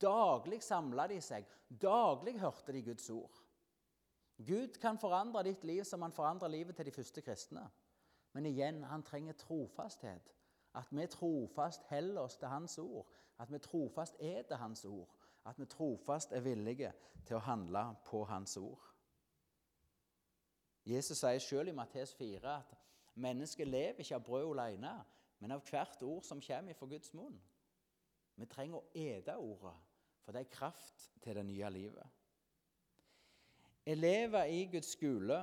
Daglig 0.00 0.60
samla 0.62 1.06
de 1.08 1.20
seg. 1.24 1.46
Daglig 1.82 2.36
hørte 2.40 2.74
de 2.74 2.82
Guds 2.84 3.08
ord. 3.10 3.42
Gud 4.36 4.76
kan 4.82 4.98
forandre 5.00 5.46
ditt 5.46 5.64
liv 5.64 5.84
som 5.88 6.02
han 6.04 6.12
forandrer 6.12 6.52
livet 6.52 6.76
til 6.76 6.86
de 6.86 6.92
første 6.92 7.22
kristne. 7.24 7.64
Men 8.36 8.46
igjen, 8.46 8.82
han 8.84 9.02
trenger 9.02 9.32
trofasthet. 9.32 10.34
At 10.76 10.90
vi 10.90 11.06
trofast 11.06 11.86
holder 11.88 12.20
oss 12.20 12.36
til 12.36 12.48
Hans 12.48 12.78
ord. 12.78 13.06
At 13.38 13.52
vi 13.52 13.58
trofast 13.58 14.20
er 14.20 14.42
til 14.42 14.56
Hans 14.56 14.84
ord. 14.84 15.14
At 15.46 15.58
vi 15.58 15.64
trofast 15.64 16.32
er 16.32 16.44
villige 16.44 16.92
til 17.24 17.38
å 17.38 17.44
handle 17.46 17.86
på 18.04 18.24
Hans 18.28 18.56
ord. 18.60 18.82
Jesus 20.86 21.18
sier 21.18 21.40
selv 21.40 21.72
i 21.72 21.74
Mattes 21.74 22.12
4 22.14 22.52
at 22.58 22.76
mennesket 23.16 23.68
lever 23.68 24.04
ikke 24.04 24.18
av 24.18 24.24
brød 24.24 24.58
alene, 24.58 24.92
men 25.40 25.52
av 25.52 25.64
hvert 25.68 26.02
ord 26.02 26.24
som 26.24 26.40
kommer 26.40 26.76
fra 26.76 26.86
Guds 26.86 27.14
munn. 27.14 27.36
Vi 28.36 28.46
trenger 28.46 28.78
å 28.78 28.88
ete 28.94 29.36
ordet, 29.40 29.74
for 30.24 30.36
det 30.36 30.44
er 30.44 30.52
kraft 30.52 31.10
til 31.24 31.36
det 31.38 31.44
nye 31.48 31.70
livet. 31.72 32.16
Elever 33.86 34.50
i 34.50 34.64
Guds 34.72 34.92
skole 34.96 35.38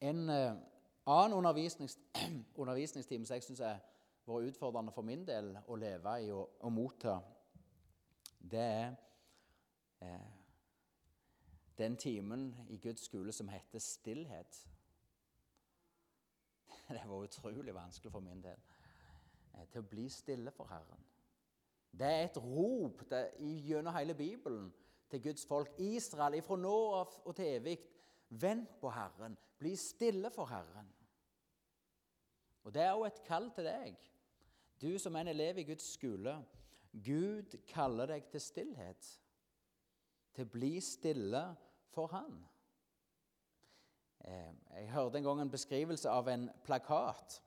En 0.00 0.28
uh, 0.28 0.56
annen 1.06 1.32
undervisnings, 1.32 1.98
undervisningstime 2.60 3.26
som 3.26 3.34
jeg 3.34 3.44
syns 3.46 3.62
har 3.64 3.78
vært 4.26 4.50
utfordrende 4.50 4.92
for 4.92 5.06
min 5.06 5.22
del 5.24 5.54
å 5.68 5.76
leve 5.80 6.16
i 6.20 6.28
og, 6.32 6.58
og 6.60 6.72
motta, 6.72 7.14
det 8.40 8.60
er 8.60 8.94
eh, 10.04 10.26
den 11.78 11.96
timen 11.96 12.50
i 12.68 12.76
Guds 12.76 13.06
skole 13.08 13.32
som 13.32 13.48
heter 13.48 13.78
stillhet. 13.78 14.60
Det 16.94 17.08
var 17.08 17.24
utrolig 17.24 17.74
vanskelig 17.74 18.12
for 18.12 18.20
min 18.20 18.42
del. 18.44 18.60
Uh, 19.54 19.64
til 19.72 19.82
å 19.82 19.88
bli 19.88 20.08
stille 20.12 20.52
for 20.54 20.68
Herren. 20.68 21.04
Det 21.94 22.06
er 22.06 22.24
et 22.26 22.38
rop 22.42 23.04
det, 23.10 23.22
gjennom 23.38 23.94
hele 23.94 24.14
Bibelen 24.18 24.72
til 25.10 25.22
Guds 25.22 25.46
folk. 25.46 25.70
Israel, 25.78 26.34
ifra 26.40 26.58
nå 26.58 26.74
av 26.98 27.14
og 27.24 27.36
til 27.38 27.52
evig, 27.60 27.78
vent 28.28 28.80
på 28.80 28.90
Herren. 28.90 29.36
Bli 29.58 29.76
stille 29.78 30.30
for 30.34 30.50
Herren. 30.50 30.90
Og 32.64 32.74
Det 32.74 32.82
er 32.82 32.92
også 32.92 33.06
et 33.06 33.24
kall 33.26 33.50
til 33.54 33.66
deg, 33.68 33.96
du 34.80 34.98
som 34.98 35.14
er 35.14 35.20
en 35.20 35.34
elev 35.34 35.58
i 35.58 35.66
Guds 35.68 35.86
skole. 35.94 36.34
Gud 37.04 37.56
kaller 37.68 38.06
deg 38.06 38.26
til 38.30 38.40
stillhet, 38.40 39.06
til 40.34 40.46
å 40.46 40.50
bli 40.50 40.80
stille 40.82 41.42
for 41.94 42.10
Han. 42.14 42.38
Eh, 44.24 44.52
jeg 44.78 44.88
hørte 44.94 45.18
en 45.18 45.26
gang 45.26 45.40
en 45.42 45.52
beskrivelse 45.52 46.08
av 46.08 46.28
en 46.32 46.46
plakat 46.64 47.40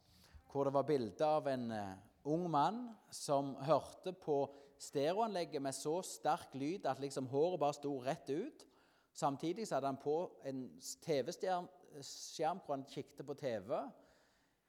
hvor 0.51 0.67
det 0.67 0.73
var 0.75 0.85
bilde 0.85 1.25
av 1.25 1.47
en 1.49 1.71
eh, 1.73 1.93
ung 2.29 2.45
mann 2.53 2.83
som 3.13 3.55
hørte 3.65 4.13
på 4.13 4.43
stereoanlegget 4.81 5.61
med 5.63 5.73
så 5.73 5.95
sterk 6.05 6.53
lyd 6.53 6.85
at 6.85 7.01
liksom 7.01 7.29
håret 7.31 7.59
bare 7.59 7.77
sto 7.79 7.95
rett 8.05 8.29
ut. 8.29 8.65
Samtidig 9.17 9.65
så 9.65 9.75
hadde 9.77 9.89
han 9.89 9.97
på 10.03 10.17
en 10.45 10.59
TV-skjerm 11.01 12.59
hvor 12.61 12.75
han 12.75 12.85
kikket 12.91 13.25
på 13.25 13.37
TV. 13.39 13.73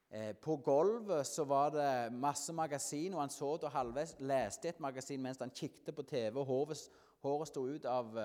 Eh, 0.09 0.33
på 0.41 0.57
gulvet 0.65 1.29
så 1.29 1.45
var 1.45 1.75
det 1.77 1.91
masse 2.17 2.55
magasin, 2.57 3.13
og 3.15 3.21
han 3.21 3.35
så 3.35 3.51
og 3.59 3.69
halvveis 3.75 4.15
leste 4.21 4.73
et 4.73 4.81
magasin 4.81 5.21
mens 5.21 5.45
han 5.45 5.53
kikket 5.53 5.93
på 5.93 6.07
TV. 6.09 6.41
Håret, 6.41 6.89
håret 7.21 7.53
sto 7.53 7.67
ut 7.69 7.85
av 7.85 8.17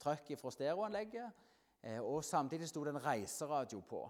trøkket 0.00 0.40
fra 0.40 0.54
stereoanlegget. 0.54 1.44
Eh, 1.82 2.00
og 2.00 2.24
Samtidig 2.24 2.68
sto 2.68 2.84
det 2.84 2.94
en 2.94 3.04
reiseradio 3.04 3.80
på. 3.80 4.02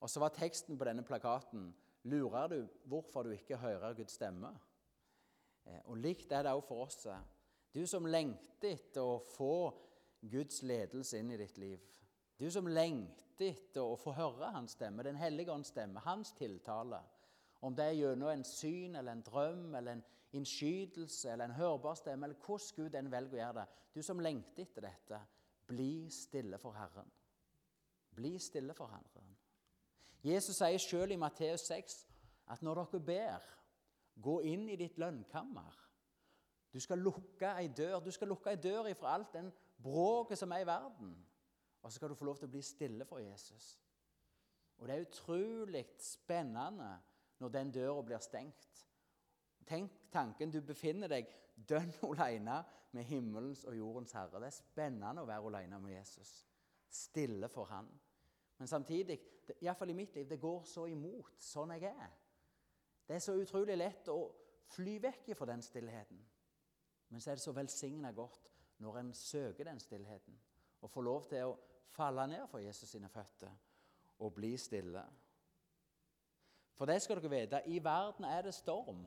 Og 0.00 0.10
så 0.10 0.20
var 0.20 0.34
teksten 0.34 0.78
på 0.78 0.86
denne 0.86 1.02
plakaten 1.02 1.72
Lurer 2.08 2.46
du 2.48 2.68
hvorfor 2.88 3.22
du 3.26 3.30
ikke 3.34 3.56
hører 3.58 3.94
Guds 3.94 4.12
stemme? 4.12 4.52
Eh, 5.66 5.80
og 5.84 5.96
Likt 5.96 6.32
er 6.32 6.42
det 6.42 6.52
også 6.52 6.68
for 6.68 6.84
oss. 6.86 7.06
Eh. 7.06 7.24
Du 7.74 7.86
som 7.86 8.06
lengter 8.06 8.72
etter 8.72 9.04
å 9.04 9.18
få 9.20 9.70
Guds 10.30 10.62
ledelse 10.62 11.18
inn 11.18 11.30
i 11.34 11.38
ditt 11.38 11.58
liv. 11.58 11.82
Du 12.38 12.48
som 12.50 12.66
lengter 12.66 13.50
etter 13.52 13.82
å 13.82 13.98
få 13.98 14.14
høre 14.16 14.52
Hans 14.54 14.74
stemme, 14.78 15.02
Den 15.02 15.16
hellige 15.16 15.52
ånds 15.52 15.68
stemme, 15.68 16.00
Hans 16.00 16.32
tiltale. 16.32 17.02
Om 17.60 17.74
det 17.74 17.84
er 17.84 17.98
gjennom 17.98 18.30
en 18.30 18.44
syn 18.44 18.96
eller 18.96 19.12
en 19.12 19.22
drøm 19.26 19.74
eller 19.74 19.92
en 19.92 20.04
innskytelse 20.32 21.32
eller 21.32 21.48
en 21.48 21.58
hørbar 21.58 21.94
stemme, 21.98 22.26
eller 22.26 22.38
hvordan 22.46 22.74
Gud 22.76 22.94
enn 22.94 23.10
velger 23.10 23.38
å 23.38 23.42
gjøre 23.42 23.60
det. 23.60 23.68
Du 23.94 24.02
som 24.02 24.20
lengter 24.20 24.62
etter 24.62 24.86
dette, 24.86 25.20
bli 25.68 26.08
stille 26.10 26.58
for 26.58 26.74
Herren. 26.76 27.12
Bli 28.16 28.38
stille 28.38 28.74
for 28.74 28.90
Herren. 28.90 29.36
Jesus 30.24 30.58
sier 30.58 30.80
selv 30.82 31.14
i 31.14 31.20
Matteus 31.20 31.68
6 31.68 31.98
at 32.48 32.62
når 32.64 32.82
dere 32.82 33.00
ber, 33.04 33.46
Gå 34.22 34.40
inn 34.50 34.66
i 34.68 34.76
ditt 34.78 34.98
lønnkammer. 34.98 35.74
Du 36.74 36.80
skal 36.82 36.98
lukke 36.98 37.52
ei 37.60 37.68
dør. 37.70 38.00
Du 38.02 38.10
skal 38.10 38.28
lukke 38.32 38.50
ei 38.50 38.60
dør 38.60 38.88
ifra 38.90 39.14
alt 39.14 39.32
den 39.36 39.52
bråket 39.82 40.40
som 40.40 40.52
er 40.52 40.64
i 40.64 40.66
verden. 40.66 41.12
Og 41.82 41.90
så 41.90 41.96
skal 41.96 42.10
du 42.10 42.18
få 42.18 42.26
lov 42.26 42.40
til 42.40 42.48
å 42.48 42.52
bli 42.52 42.62
stille 42.66 43.06
for 43.06 43.22
Jesus. 43.22 43.76
Og 44.78 44.88
det 44.88 44.96
er 44.96 45.06
utrolig 45.06 45.84
spennende 46.02 46.90
når 47.38 47.54
den 47.54 47.70
døra 47.74 48.02
blir 48.02 48.22
stengt. 48.22 48.82
Tenk 49.66 49.94
tanken 50.12 50.52
du 50.52 50.60
befinner 50.64 51.10
deg 51.10 51.30
dønn 51.68 51.92
alene 52.10 52.60
med 52.96 53.04
himmelens 53.04 53.64
og 53.68 53.76
jordens 53.76 54.14
herre. 54.16 54.40
Det 54.40 54.50
er 54.50 54.58
spennende 54.58 55.24
å 55.24 55.28
være 55.28 55.52
alene 55.52 55.80
med 55.82 55.96
Jesus. 55.96 56.32
Stille 56.88 57.50
for 57.52 57.68
han. 57.72 57.88
Men 58.58 58.70
samtidig, 58.70 59.18
iallfall 59.60 59.92
i 59.92 59.98
mitt 59.98 60.16
liv, 60.16 60.26
det 60.28 60.40
går 60.40 60.64
så 60.66 60.86
imot 60.90 61.36
sånn 61.42 61.76
jeg 61.76 61.92
er. 61.92 62.16
Det 63.08 63.16
er 63.16 63.24
så 63.24 63.36
utrolig 63.38 63.76
lett 63.78 64.08
å 64.12 64.18
fly 64.74 64.98
vekk 65.00 65.30
fra 65.36 65.48
den 65.48 65.62
stillheten. 65.64 66.18
Men 67.08 67.22
så 67.22 67.30
er 67.30 67.38
det 67.38 67.44
så 67.44 67.54
velsigna 67.56 68.12
godt 68.12 68.50
når 68.84 68.98
en 69.00 69.14
søker 69.16 69.64
den 69.64 69.80
stillheten 69.80 70.36
og 70.80 70.90
får 70.90 71.02
lov 71.02 71.24
til 71.30 71.48
å 71.48 71.56
falle 71.90 72.26
ned 72.30 72.44
for 72.50 72.62
Jesus 72.62 72.90
sine 72.92 73.08
føtter 73.10 73.50
og 74.22 74.34
bli 74.36 74.52
stille. 74.60 75.02
For 76.78 76.86
det 76.86 77.00
skal 77.02 77.18
dere 77.18 77.32
vite, 77.32 77.62
i 77.66 77.80
verden 77.82 78.26
er 78.28 78.44
det 78.46 78.54
storm. 78.54 79.02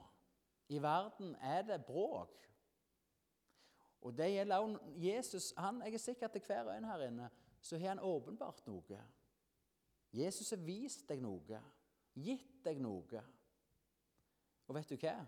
I 0.71 0.79
verden 0.79 1.35
er 1.41 1.65
det 1.67 1.81
bråk. 1.85 2.37
Og 4.01 4.17
det 4.17 4.31
gjelder 4.31 4.57
også 4.57 4.93
Jesus. 4.95 5.53
Han, 5.57 5.81
jeg 5.85 5.93
er 5.93 5.97
sikker 5.97 6.25
at 6.25 6.31
til 6.31 6.41
hver 6.47 6.71
øyne 6.75 6.87
her 6.87 7.07
inne 7.07 7.29
så 7.61 7.77
har 7.77 7.87
han 7.87 7.99
åpenbart 7.99 8.67
noe. 8.67 9.01
Jesus 10.13 10.49
har 10.49 10.57
vist 10.65 11.05
deg 11.09 11.21
noe, 11.21 11.59
gitt 12.15 12.63
deg 12.65 12.79
noe. 12.81 13.21
Og 14.67 14.75
vet 14.75 14.89
du 14.89 14.97
hva? 14.97 15.19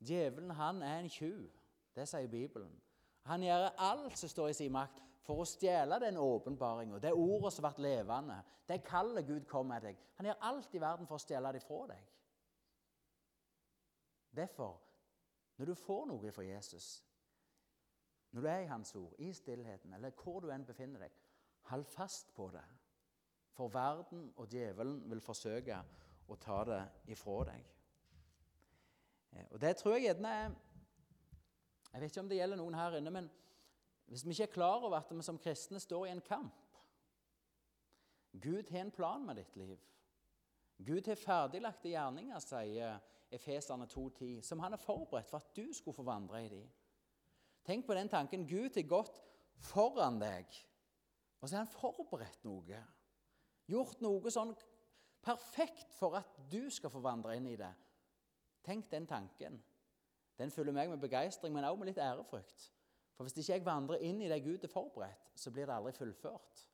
Djevelen 0.00 0.54
han 0.56 0.82
er 0.82 1.02
en 1.02 1.10
tjuv. 1.10 1.50
Det 1.94 2.06
sier 2.08 2.30
Bibelen. 2.30 2.72
Han 3.28 3.42
gjør 3.42 3.70
alt 3.78 4.18
som 4.18 4.28
står 4.28 4.48
i 4.52 4.56
sin 4.56 4.72
makt 4.72 5.02
for 5.24 5.40
å 5.40 5.48
stjele 5.48 5.98
den 6.02 6.18
åpenbaringa, 6.20 6.98
det 7.00 7.14
ordet 7.16 7.54
som 7.54 7.64
ble 7.64 7.86
levende, 7.86 8.42
det 8.68 8.82
kallet 8.84 9.26
Gud 9.26 9.46
kom 9.48 9.70
med 9.72 9.86
deg. 9.86 10.00
Han 10.18 10.28
gjør 10.28 10.42
alt 10.50 10.74
i 10.74 10.82
verden 10.82 11.08
for 11.08 11.16
å 11.16 11.22
stjele 11.22 11.52
det 11.54 11.62
fra 11.64 11.86
deg. 11.88 12.10
Derfor, 14.36 14.80
når 15.56 15.66
du 15.66 15.74
får 15.74 16.06
noe 16.10 16.32
fra 16.32 16.44
Jesus, 16.44 17.04
når 18.34 18.40
du 18.40 18.48
er 18.48 18.64
i 18.64 18.70
Hans 18.70 18.94
ord, 18.94 19.14
i 19.18 19.32
stillheten, 19.32 19.92
eller 19.94 20.10
hvor 20.10 20.40
du 20.40 20.50
enn 20.50 20.66
befinner 20.66 21.06
deg, 21.06 21.12
hold 21.70 21.84
fast 21.84 22.34
på 22.34 22.48
det. 22.52 22.64
For 23.54 23.70
verden 23.70 24.32
og 24.36 24.48
djevelen 24.50 25.04
vil 25.10 25.22
forsøke 25.22 25.78
å 26.26 26.36
ta 26.42 26.58
det 26.66 26.80
ifra 27.14 27.44
deg. 27.52 27.70
Eh, 29.32 29.46
og 29.50 29.60
Det 29.60 29.76
tror 29.76 29.94
jeg 29.94 30.08
gjerne 30.08 30.28
er 30.28 30.54
Jeg 31.92 32.00
vet 32.00 32.10
ikke 32.10 32.20
om 32.20 32.28
det 32.28 32.36
gjelder 32.40 32.58
noen 32.58 32.74
her 32.74 32.96
inne, 32.98 33.10
men 33.10 33.30
hvis 34.10 34.24
vi 34.26 34.34
ikke 34.34 34.42
er 34.48 34.54
klar 34.54 34.82
over 34.82 34.96
at 34.98 35.12
vi 35.14 35.22
som 35.22 35.38
kristne 35.38 35.78
står 35.80 36.06
i 36.06 36.10
en 36.10 36.20
kamp 36.20 36.60
Gud 38.42 38.70
har 38.70 38.80
en 38.80 38.90
plan 38.90 39.22
med 39.26 39.36
ditt 39.38 39.56
liv. 39.56 39.78
Gud 40.76 41.06
har 41.06 41.14
ferdiglagte 41.14 41.88
gjerninger, 41.88 42.38
sier 42.42 42.98
Efeserne 43.34 43.86
2,10, 43.90 44.40
som 44.46 44.60
han 44.62 44.72
har 44.72 44.82
forberedt 44.82 45.30
for 45.30 45.42
at 45.42 45.56
du 45.56 45.72
skulle 45.72 45.96
få 45.96 46.06
vandre 46.06 46.44
i 46.44 46.50
de. 46.52 46.62
Tenk 47.64 47.86
på 47.86 47.94
den 47.96 48.08
tanken. 48.08 48.46
Gud 48.46 48.76
har 48.76 48.88
gått 48.88 49.20
foran 49.64 50.20
deg, 50.20 50.46
og 51.40 51.48
så 51.48 51.56
har 51.56 51.64
han 51.64 51.72
forberedt 51.72 52.44
noe. 52.44 52.80
Gjort 53.70 54.02
noe 54.04 54.32
sånn 54.32 54.52
perfekt 55.24 55.94
for 55.96 56.18
at 56.18 56.36
du 56.52 56.68
skal 56.72 56.92
få 56.92 57.00
vandre 57.04 57.36
inn 57.38 57.48
i 57.48 57.56
det. 57.56 57.72
Tenk 58.64 58.90
den 58.92 59.06
tanken. 59.08 59.56
Den 60.38 60.50
fyller 60.50 60.74
meg 60.74 60.90
med 60.90 61.00
begeistring, 61.00 61.54
men 61.54 61.64
også 61.64 61.80
med 61.80 61.92
litt 61.92 62.02
ærefrykt. 62.02 62.70
For 63.14 63.26
hvis 63.26 63.36
ikke 63.38 63.52
jeg 63.52 63.66
vandrer 63.66 64.02
inn 64.02 64.22
i 64.24 64.30
det 64.30 64.42
Gud 64.42 64.64
er 64.64 64.72
forberedt, 64.72 65.30
så 65.38 65.52
blir 65.54 65.68
det 65.68 65.76
aldri 65.76 65.92
fullført. 65.94 66.64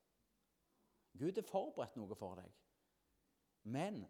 Gud 1.18 1.36
har 1.36 1.46
forberedt 1.46 1.98
noe 2.00 2.16
for 2.16 2.40
deg. 2.40 2.54
Men 3.68 4.00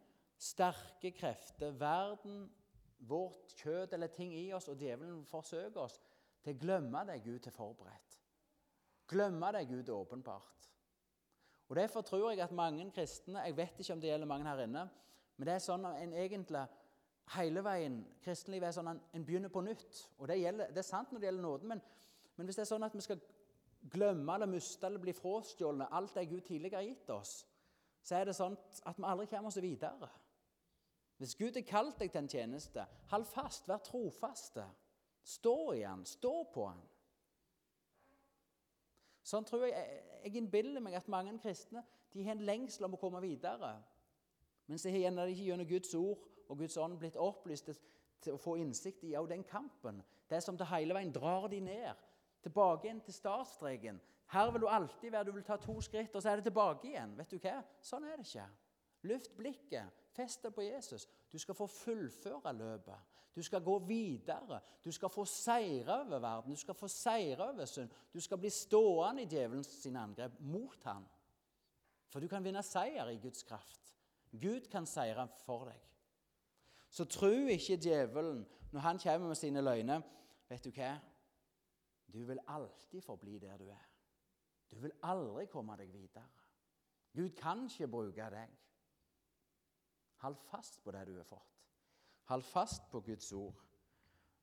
sterke 0.40 1.12
krefter, 1.12 1.74
verden, 1.76 2.48
vårt 2.98 3.54
kjød 3.60 3.94
eller 3.96 4.12
ting 4.12 4.32
i 4.36 4.50
oss, 4.52 4.68
og 4.68 4.80
djevelen 4.80 5.24
forsøker 5.28 5.80
oss 5.80 6.00
til 6.44 6.54
å 6.54 6.60
glemme 6.60 7.04
det 7.08 7.20
Gud 7.24 7.46
har 7.48 7.56
forberedt. 7.56 8.18
Glemme 9.08 9.52
det 9.56 9.66
Gud 9.68 9.88
åpenbart. 9.92 10.68
Og 11.70 11.76
Derfor 11.76 12.02
tror 12.02 12.30
jeg 12.30 12.40
at 12.42 12.52
mange 12.52 12.90
kristne 12.90 13.44
Jeg 13.46 13.56
vet 13.56 13.78
ikke 13.78 13.92
om 13.92 14.00
det 14.00 14.08
gjelder 14.10 14.26
mange 14.26 14.48
her 14.48 14.62
inne, 14.64 14.88
men 15.36 15.46
det 15.46 15.54
er 15.54 15.64
sånn 15.64 15.86
en 15.86 16.14
egentlig 16.18 16.64
hele 17.36 17.62
veien 17.62 18.00
Kristenlivet 18.24 18.68
er 18.68 18.74
sånn 18.74 18.90
at 18.90 19.14
en 19.14 19.24
begynner 19.24 19.52
på 19.52 19.62
nytt. 19.62 20.00
Og 20.18 20.28
det, 20.28 20.40
gjelder, 20.40 20.72
det 20.74 20.82
er 20.82 20.88
sant 20.88 21.12
når 21.12 21.20
det 21.20 21.28
gjelder 21.30 21.46
nåden, 21.46 21.68
men 21.68 21.82
men 22.40 22.48
hvis 22.48 22.56
det 22.56 22.62
er 22.62 22.70
sånn 22.70 22.86
at 22.86 22.94
vi 22.96 23.02
skal 23.04 23.18
glemme 23.92 24.32
eller 24.32 24.48
miste 24.48 24.86
eller 24.88 25.02
bli 25.02 25.12
frastjålet 25.12 25.92
alt 25.92 26.14
det 26.16 26.22
Gud 26.30 26.40
tidligere 26.46 26.78
har 26.78 26.86
gitt 26.86 27.10
oss, 27.12 27.32
så 28.00 28.16
er 28.16 28.30
det 28.30 28.34
sånn 28.38 28.56
at 28.88 28.96
vi 28.96 29.04
aldri 29.04 29.26
kommer 29.28 29.50
oss 29.50 29.58
videre. 29.60 30.08
Hvis 31.20 31.34
Gud 31.36 31.52
har 31.52 31.66
kalt 31.68 31.98
deg 32.00 32.12
til 32.12 32.22
en 32.22 32.30
tjeneste, 32.32 32.84
hold 33.10 33.26
fast, 33.28 33.66
vær 33.68 33.82
trofaste. 33.84 34.64
Stå 35.20 35.72
i 35.76 35.82
han, 35.84 36.06
stå 36.08 36.32
på 36.54 36.64
han. 36.64 36.80
Sånn 39.28 39.44
tror 39.44 39.66
jeg 39.68 39.76
jeg 40.24 40.36
innbiller 40.40 40.80
meg 40.80 40.96
at 40.96 41.10
mange 41.12 41.36
kristne 41.40 41.82
de 42.12 42.24
har 42.24 42.34
en 42.34 42.44
lengsel 42.48 42.86
om 42.88 42.96
å 42.96 43.00
komme 43.00 43.20
videre. 43.20 43.74
Men 44.66 44.80
så 44.80 44.88
har 44.88 45.04
gjerne 45.04 45.28
ikke 45.28 45.44
gjennom 45.50 45.68
Guds 45.68 45.92
ord 45.98 46.24
og 46.48 46.58
Guds 46.58 46.76
ånd 46.80 46.96
blitt 46.98 47.20
opplyst 47.20 47.68
til, 47.68 48.32
å 48.32 48.40
få 48.40 48.56
innsikt 48.60 49.04
i 49.04 49.12
den 49.28 49.44
kampen. 49.44 50.00
Det 50.28 50.40
som 50.42 50.56
til 50.56 50.68
hele 50.72 50.96
veien 50.96 51.12
drar 51.12 51.48
de 51.52 51.60
ned 51.60 52.06
Tilbake 52.40 52.86
igjen 52.86 53.02
til 53.04 53.12
startstreken. 53.12 54.00
Her 54.32 54.50
vil 54.50 54.62
du 54.62 54.68
alltid 54.72 55.10
være. 55.12 55.26
Du 55.28 55.32
vil 55.36 55.44
ta 55.44 55.58
to 55.60 55.74
skritt, 55.84 56.14
og 56.16 56.22
så 56.22 56.30
er 56.30 56.40
det 56.40 56.46
tilbake 56.48 56.88
igjen. 56.88 57.12
Vet 57.18 57.34
du 57.34 57.36
hva? 57.36 57.58
Sånn 57.84 58.06
er 58.08 58.16
det 58.16 58.24
ikke. 58.24 58.46
Løft 59.10 59.34
blikket. 59.36 59.98
Fest 60.20 60.44
deg 60.44 60.52
på 60.54 60.66
Jesus. 60.66 61.06
Du 61.32 61.38
skal 61.40 61.56
få 61.56 61.66
fullføre 61.66 62.52
løpet. 62.52 63.16
Du 63.34 63.42
skal 63.42 63.62
gå 63.64 63.78
videre. 63.78 64.60
Du 64.84 64.90
skal 64.92 65.08
få 65.08 65.24
seire 65.24 66.00
over 66.00 66.18
verden. 66.18 66.50
Du 66.50 66.56
skal 66.60 66.74
få 66.74 66.88
seire 66.88 67.52
over 67.52 67.64
synd. 67.64 67.90
Du 68.12 68.20
skal 68.20 68.38
bli 68.38 68.50
stående 68.50 69.22
i 69.22 69.30
djevelens 69.30 69.86
angrep 69.86 70.40
mot 70.40 70.84
ham. 70.84 71.06
For 72.10 72.20
du 72.20 72.28
kan 72.28 72.44
vinne 72.44 72.62
seier 72.66 73.08
i 73.08 73.20
Guds 73.22 73.42
kraft. 73.46 73.94
Gud 74.32 74.68
kan 74.70 74.86
seire 74.86 75.28
for 75.44 75.70
deg. 75.70 75.78
Så 76.90 77.04
tro 77.04 77.30
ikke 77.30 77.78
djevelen 77.78 78.42
når 78.72 78.80
han 78.80 78.98
kommer 78.98 79.28
med 79.28 79.38
sine 79.38 79.62
løgner. 79.62 80.02
Vet 80.50 80.64
du 80.64 80.74
hva? 80.74 80.96
Du 82.10 82.24
vil 82.26 82.42
alltid 82.48 83.00
forbli 83.02 83.38
der 83.38 83.56
du 83.56 83.68
er. 83.70 83.86
Du 84.70 84.80
vil 84.82 84.92
aldri 85.02 85.46
komme 85.46 85.76
deg 85.78 85.92
videre. 85.94 86.26
Gud 87.14 87.30
kan 87.38 87.64
ikke 87.70 87.88
bruke 87.90 88.26
deg. 88.34 88.58
Hold 90.20 90.36
fast 90.36 90.82
på 90.84 90.92
det 90.92 91.06
du 91.08 91.16
har 91.16 91.24
fått. 91.24 91.56
Hold 92.30 92.42
fast 92.42 92.90
på 92.90 93.00
Guds 93.00 93.32
ord. 93.32 93.62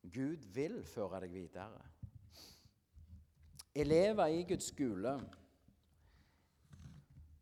Gud 0.01 0.45
vil 0.55 0.81
føre 0.85 1.21
deg 1.23 1.33
videre. 1.33 1.83
Elever 3.77 4.33
i 4.33 4.43
Guds 4.49 4.71
skole, 4.71 5.13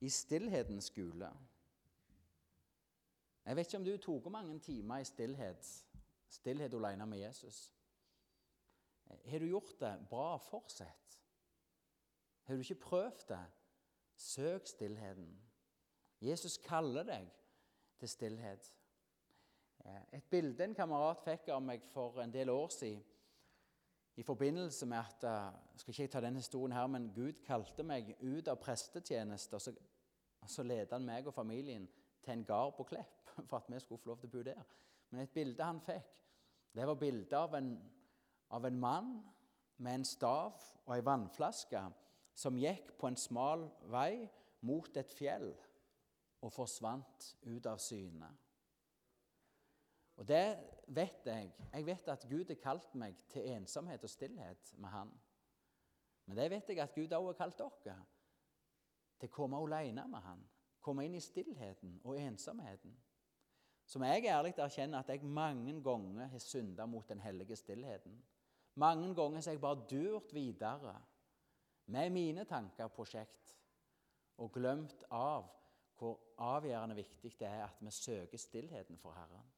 i 0.03 0.09
stillhetens 0.09 0.89
skole 0.91 1.29
Jeg 3.45 3.55
vet 3.55 3.67
ikke 3.67 3.77
om 3.77 3.85
du 3.85 3.97
tok 4.01 4.27
mange 4.33 4.59
timer 4.59 5.01
i 5.01 5.07
stillhet, 5.07 5.69
stillhet 6.29 6.73
alene 6.73 7.05
med 7.05 7.19
Jesus. 7.19 7.71
Har 9.25 9.39
du 9.39 9.45
gjort 9.45 9.79
det, 9.79 9.93
bra, 10.09 10.37
fortsett. 10.37 11.19
Har 12.43 12.55
du 12.55 12.59
ikke 12.61 12.75
prøvd 12.75 13.27
det, 13.29 13.45
søk 14.15 14.67
stillheten. 14.67 15.29
Jesus 16.21 16.57
kaller 16.57 17.05
deg 17.05 17.29
til 17.99 18.09
stillhet. 18.09 18.71
Et 20.13 20.23
bilde 20.29 20.63
en 20.63 20.75
kamerat 20.75 21.21
fikk 21.21 21.51
av 21.53 21.61
meg 21.61 21.83
for 21.93 22.21
en 22.23 22.33
del 22.33 22.49
år 22.49 22.71
siden 22.73 23.03
i 24.15 24.23
forbindelse 24.23 24.85
med 24.87 24.97
at 24.97 25.25
eh, 25.27 25.57
jeg 25.73 25.81
skal 25.81 25.93
ikke 25.93 26.11
ta 26.13 26.21
denne 26.23 26.39
historien 26.39 26.71
her, 26.71 26.87
men 26.87 27.09
Gud 27.11 27.41
kalte 27.43 27.83
meg 27.83 28.13
ut 28.21 28.47
av 28.47 28.61
prestetjeneste, 28.63 29.57
og 29.57 29.61
så, 29.61 29.73
så 30.47 30.63
ledet 30.63 30.93
han 30.95 31.03
meg 31.03 31.27
og 31.27 31.35
familien 31.35 31.83
til 32.23 32.33
en 32.33 32.45
gard 32.47 32.77
på 32.77 32.85
Klepp 32.93 33.33
for 33.49 33.57
at 33.59 33.67
vi 33.67 33.81
skulle 33.83 33.99
få 33.99 34.13
lov 34.13 34.21
til 34.21 34.31
å 34.31 34.37
bo 34.37 34.45
der. 34.47 34.63
Men 35.11 35.25
et 35.25 35.35
bilde 35.35 35.67
han 35.67 35.83
fikk, 35.83 36.15
det 36.75 36.87
var 36.87 36.97
bilde 36.99 37.37
av 37.37 37.59
en 37.59 37.75
av 38.55 38.65
en 38.65 38.79
mann 38.79 39.11
med 39.77 39.99
en 39.99 40.07
stav 40.07 40.59
og 40.85 40.91
ei 40.95 41.03
vannflaske 41.05 41.81
som 42.37 42.57
gikk 42.59 42.93
på 42.99 43.09
en 43.09 43.17
smal 43.19 43.65
vei 43.91 44.27
mot 44.65 44.97
et 44.97 45.11
fjell 45.11 45.49
og 46.41 46.51
forsvant 46.53 47.29
ut 47.45 47.65
av 47.69 47.79
syne. 47.81 48.29
Og 50.15 50.27
det 50.27 50.57
vet 50.87 51.25
jeg. 51.27 51.51
Jeg 51.73 51.85
vet 51.85 52.11
at 52.11 52.27
Gud 52.29 52.51
har 52.51 52.59
kalt 52.61 52.93
meg 52.95 53.17
til 53.31 53.47
ensomhet 53.51 54.03
og 54.03 54.09
stillhet 54.09 54.75
med 54.77 54.89
Han. 54.89 55.11
Men 56.25 56.37
det 56.37 56.49
vet 56.51 56.69
jeg 56.69 56.79
at 56.79 56.95
Gud 56.95 57.11
også 57.11 57.31
har 57.31 57.39
kalt 57.39 57.57
dere 57.59 57.97
til 59.19 59.29
å 59.29 59.35
komme 59.35 59.59
alene 59.59 60.07
med 60.11 60.23
Han. 60.23 60.45
Komme 60.81 61.05
inn 61.05 61.17
i 61.17 61.23
stillheten 61.23 61.99
og 62.03 62.19
ensomheten. 62.19 62.93
Som 63.85 64.03
jeg 64.05 64.25
ærlig 64.31 64.55
erkjenner 64.57 65.03
at 65.03 65.09
jeg 65.09 65.25
mange 65.25 65.75
ganger 65.83 66.29
har 66.31 66.41
synda 66.41 66.85
mot 66.89 67.07
den 67.09 67.19
hellige 67.21 67.57
stillheten. 67.59 68.15
Mange 68.75 69.11
ganger 69.15 69.41
har 69.41 69.51
jeg 69.51 69.61
bare 69.61 69.85
durt 69.89 70.33
videre 70.33 70.95
med 71.85 72.09
mine 72.09 72.45
tanker 72.49 72.87
og 72.87 72.95
prosjekt 72.95 73.53
og 74.41 74.51
glemt 74.55 75.05
av 75.13 75.45
hvor 75.97 76.19
avgjørende 76.37 76.95
viktig 76.95 77.31
det 77.39 77.47
er 77.47 77.63
at 77.63 77.81
vi 77.81 77.91
søker 77.91 78.37
stillheten 78.37 78.97
for 78.97 79.11
Herren. 79.11 79.51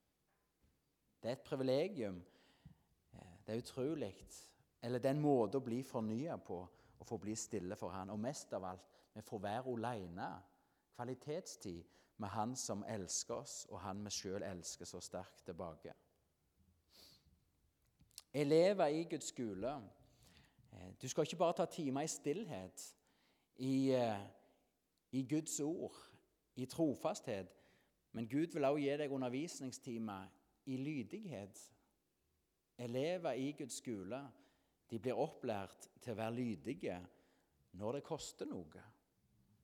Det 1.23 1.29
er 1.29 1.31
et 1.31 1.45
privilegium. 1.45 2.21
Eh, 3.13 3.37
det 3.47 3.53
er 3.53 3.57
utrolig. 3.57 4.15
Eller 4.81 4.99
det 4.99 5.09
er 5.09 5.15
en 5.15 5.21
måte 5.21 5.57
å 5.57 5.65
bli 5.65 5.81
fornya 5.83 6.37
på, 6.37 6.59
å 6.99 7.05
få 7.05 7.17
bli 7.17 7.35
stille 7.35 7.75
for 7.75 7.89
Han. 7.89 8.13
Og 8.13 8.19
mest 8.19 8.53
av 8.53 8.65
alt, 8.65 8.85
vi 9.13 9.21
får 9.21 9.41
være 9.41 9.73
alene. 9.73 10.29
Kvalitetstid 10.95 11.83
med 12.17 12.29
Han 12.29 12.55
som 12.55 12.83
elsker 12.87 13.35
oss, 13.35 13.65
og 13.69 13.79
Han 13.79 14.03
vi 14.05 14.13
sjøl 14.13 14.43
elsker 14.43 14.85
så 14.85 15.01
sterkt 15.01 15.45
tilbake. 15.45 15.93
Elever 18.33 18.87
i 18.93 19.03
Guds 19.09 19.31
skole 19.31 19.71
eh, 20.73 20.89
Du 21.01 21.07
skal 21.09 21.25
ikke 21.25 21.39
bare 21.39 21.53
ta 21.57 21.65
timer 21.65 22.05
i 22.05 22.07
stillhet, 22.11 22.83
i, 23.55 23.91
eh, 23.91 24.27
i 25.11 25.23
Guds 25.29 25.59
ord, 25.59 25.95
i 26.57 26.65
trofasthet, 26.65 27.53
men 28.11 28.27
Gud 28.29 28.53
vil 28.53 28.65
også 28.65 28.81
gi 28.81 28.97
deg 28.97 29.13
undervisningstimer 29.13 30.29
i 30.65 30.77
lydighet. 30.77 31.59
Elever 32.77 33.31
i 33.31 33.51
Guds 33.57 33.77
skole 33.81 34.21
de 34.89 34.99
blir 34.99 35.19
opplært 35.19 35.89
til 36.01 36.13
å 36.13 36.17
være 36.17 36.35
lydige 36.37 36.97
når 37.77 37.97
det 37.97 38.07
koster 38.07 38.49
noe. 38.49 38.83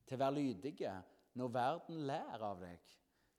Til 0.05 0.17
å 0.17 0.21
være 0.25 0.37
lydige 0.37 0.93
når 1.39 1.53
verden 1.55 2.05
lærer 2.07 2.45
av 2.45 2.61
deg. 2.61 2.93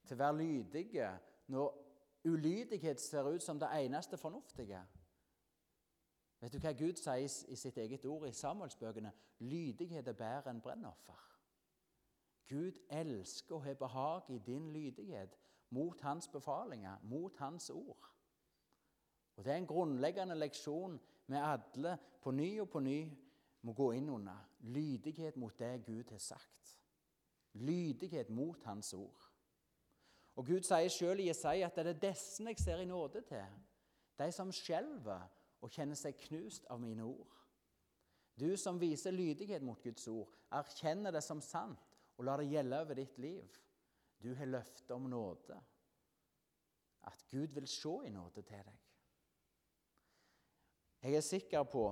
Til 0.05 0.17
å 0.17 0.23
være 0.23 0.39
lydige 0.41 1.09
når 1.53 1.81
ulydighet 2.25 3.01
ser 3.01 3.29
ut 3.29 3.43
som 3.43 3.59
det 3.61 3.69
eneste 3.85 4.17
fornuftige. 4.17 4.81
Vet 6.41 6.53
du 6.53 6.59
hva 6.59 6.73
Gud 6.77 6.99
sier 6.99 7.23
i 7.49 7.55
sitt 7.57 7.77
eget 7.77 8.05
ord 8.05 8.27
i 8.27 8.35
Samuelsbøkene? 8.35 9.13
Lydighet 9.45 10.07
er 10.07 10.17
bedre 10.17 10.51
enn 10.51 10.61
brennoffer. 10.61 11.34
Gud 12.47 12.77
elsker 12.89 13.55
å 13.55 13.63
ha 13.63 13.73
behag 13.73 14.29
i 14.29 14.39
din 14.45 14.69
lydighet 14.73 15.37
mot 15.73 16.01
hans 16.01 16.27
befalinger, 16.27 16.97
mot 17.03 17.37
hans 17.37 17.69
ord. 17.69 18.11
Og 19.35 19.43
Det 19.43 19.51
er 19.51 19.57
en 19.57 19.67
grunnleggende 19.67 20.35
leksjon 20.35 20.99
vi 21.27 21.35
alle 21.35 21.97
på 22.21 22.31
ny 22.31 22.59
og 22.61 22.69
på 22.69 22.79
ny 22.79 22.99
må 23.65 23.73
gå 23.73 23.91
inn 23.97 24.09
under. 24.09 24.37
Lydighet 24.59 25.37
mot 25.37 25.59
det 25.59 25.85
Gud 25.85 26.11
har 26.11 26.21
sagt. 26.21 26.77
Lydighet 27.53 28.29
mot 28.29 28.63
Hans 28.63 28.93
ord. 28.93 29.31
Og 30.35 30.45
Gud 30.45 30.65
sier 30.67 30.91
sjøl 30.91 31.21
i 31.23 31.29
Jesaja 31.29 31.69
at 31.69 31.77
det 31.79 31.93
er 31.93 32.01
disse 32.09 32.43
jeg 32.43 32.59
ser 32.59 32.83
i 32.83 32.85
nåde 32.89 33.21
til. 33.23 33.59
De 34.19 34.27
som 34.31 34.51
skjelver 34.51 35.23
og 35.61 35.71
kjenner 35.71 35.95
seg 35.95 36.19
knust 36.27 36.67
av 36.69 36.81
mine 36.83 37.03
ord. 37.07 37.31
Du 38.35 38.57
som 38.59 38.79
viser 38.79 39.15
lydighet 39.15 39.63
mot 39.63 39.81
Guds 39.81 40.07
ord, 40.11 40.33
erkjenner 40.51 41.15
det 41.15 41.23
som 41.23 41.41
sant 41.41 41.94
og 42.17 42.25
la 42.25 42.37
det 42.39 42.49
gjelde 42.49 42.81
over 42.81 42.99
ditt 42.99 43.17
liv. 43.19 43.61
Du 44.23 44.33
har 44.35 44.49
løfte 44.49 44.93
om 44.93 45.09
nåde. 45.09 45.59
At 47.05 47.25
Gud 47.29 47.53
vil 47.53 47.67
se 47.67 47.95
i 48.05 48.09
nåde 48.09 48.41
til 48.41 48.65
deg. 48.65 48.81
Jeg 51.05 51.15
er 51.15 51.21
sikker 51.21 51.63
på 51.69 51.85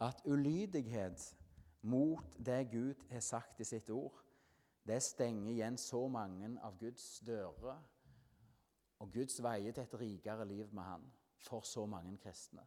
at 0.00 0.22
ulydighet 0.24 1.36
mot 1.82 2.36
det 2.46 2.70
Gud 2.70 3.02
har 3.10 3.20
sagt 3.20 3.60
i 3.60 3.64
sitt 3.68 3.90
ord, 3.90 4.22
det 4.86 5.02
stenger 5.02 5.50
igjen 5.52 5.76
så 5.78 6.06
mange 6.08 6.48
av 6.62 6.78
Guds 6.78 7.20
dører 7.26 7.82
og 9.02 9.12
Guds 9.12 9.42
veier 9.42 9.74
til 9.74 9.84
et 9.84 9.98
rikere 10.00 10.46
liv 10.48 10.72
med 10.74 10.82
Han 10.82 11.04
for 11.42 11.66
så 11.66 11.86
mange 11.86 12.16
kristne. 12.22 12.64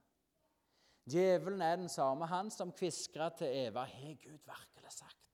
Djevelen 1.09 1.61
er 1.61 1.75
den 1.75 1.89
samme, 1.89 2.25
han 2.25 2.49
som 2.51 2.71
kviskra 2.71 3.29
til 3.37 3.47
Eva 3.47 3.85
Har 3.85 4.15
Gud 4.23 4.39
virkelig 4.45 4.91
sagt? 4.91 5.24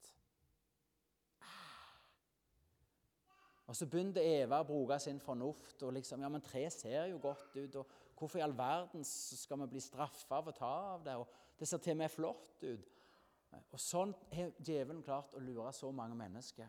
Og 3.71 3.75
Så 3.75 3.85
begynte 3.87 4.19
Eva 4.19 4.57
å 4.59 4.65
bruke 4.67 4.97
sin 4.99 5.19
fornuft. 5.23 5.83
og 5.83 5.93
liksom, 5.93 6.21
ja, 6.21 6.29
men 6.29 6.41
Tre 6.41 6.69
ser 6.69 7.05
jo 7.05 7.17
godt 7.17 7.55
ut. 7.55 7.75
og 7.75 7.87
Hvorfor 8.17 8.39
i 8.39 8.41
all 8.41 8.57
verden 8.57 9.03
skal 9.03 9.59
vi 9.59 9.67
bli 9.67 9.79
straffa 9.79 10.35
av 10.35 10.47
å 10.47 10.51
ta 10.51 10.71
av 10.93 11.03
det? 11.05 11.15
og 11.15 11.27
Det 11.59 11.67
ser 11.67 11.77
til 11.77 11.91
og 11.91 11.97
med 11.97 12.11
flott 12.11 12.63
ut. 12.63 13.05
Og 13.71 13.79
Sånn 13.79 14.13
har 14.33 14.51
djevelen 14.59 15.03
klart 15.03 15.33
å 15.33 15.39
lure 15.39 15.71
så 15.73 15.91
mange 15.91 16.15
mennesker. 16.15 16.67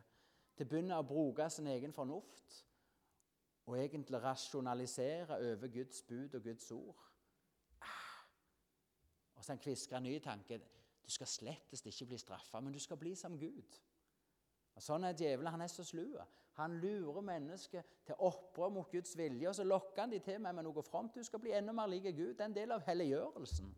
Det 0.59 0.69
begynner 0.69 1.01
å 1.01 1.07
bruke 1.07 1.51
sin 1.51 1.67
egen 1.67 1.93
fornuft 1.93 2.65
og 3.67 3.79
egentlig 3.79 4.23
rasjonalisere 4.23 5.41
over 5.53 5.69
Guds 5.69 6.03
bud 6.03 6.35
og 6.35 6.43
Guds 6.43 6.71
ord. 6.71 7.01
Ah. 7.81 8.23
Og 9.35 9.45
så 9.45 9.57
kvisker 9.57 9.97
en 9.97 10.03
ny 10.07 10.19
tanke. 10.19 10.61
Du 11.03 11.11
skal 11.11 11.27
slettest 11.27 11.87
ikke 11.87 12.07
bli 12.07 12.19
straffa, 12.19 12.61
men 12.61 12.73
du 12.73 12.79
skal 12.79 12.97
bli 12.97 13.15
som 13.15 13.39
Gud. 13.39 13.81
Og 14.75 14.83
Sånn 14.83 15.05
er 15.05 15.19
djevelen. 15.19 15.51
Han 15.51 15.67
er 15.67 15.67
så 15.67 15.83
slu. 15.85 16.07
Han 16.53 16.75
lurer 16.81 17.21
mennesket 17.25 17.85
til 18.07 18.19
opprør 18.19 18.69
mot 18.69 18.91
Guds 18.91 19.17
vilje, 19.17 19.49
og 19.49 19.55
så 19.55 19.65
lokker 19.65 20.03
han 20.03 20.13
de 20.13 20.19
til 20.19 20.41
med, 20.41 20.53
med 20.53 20.67
noe 20.67 20.83
fromt. 20.85 21.15
Du 21.15 21.25
skal 21.25 21.41
bli 21.41 21.55
enda 21.57 21.73
mer 21.73 21.89
lik 21.89 22.11
Gud. 22.13 22.35
Det 22.35 22.45
er 22.45 22.51
en 22.51 22.57
del 22.57 22.75
av 22.77 22.85
helliggjørelsen. 22.87 23.71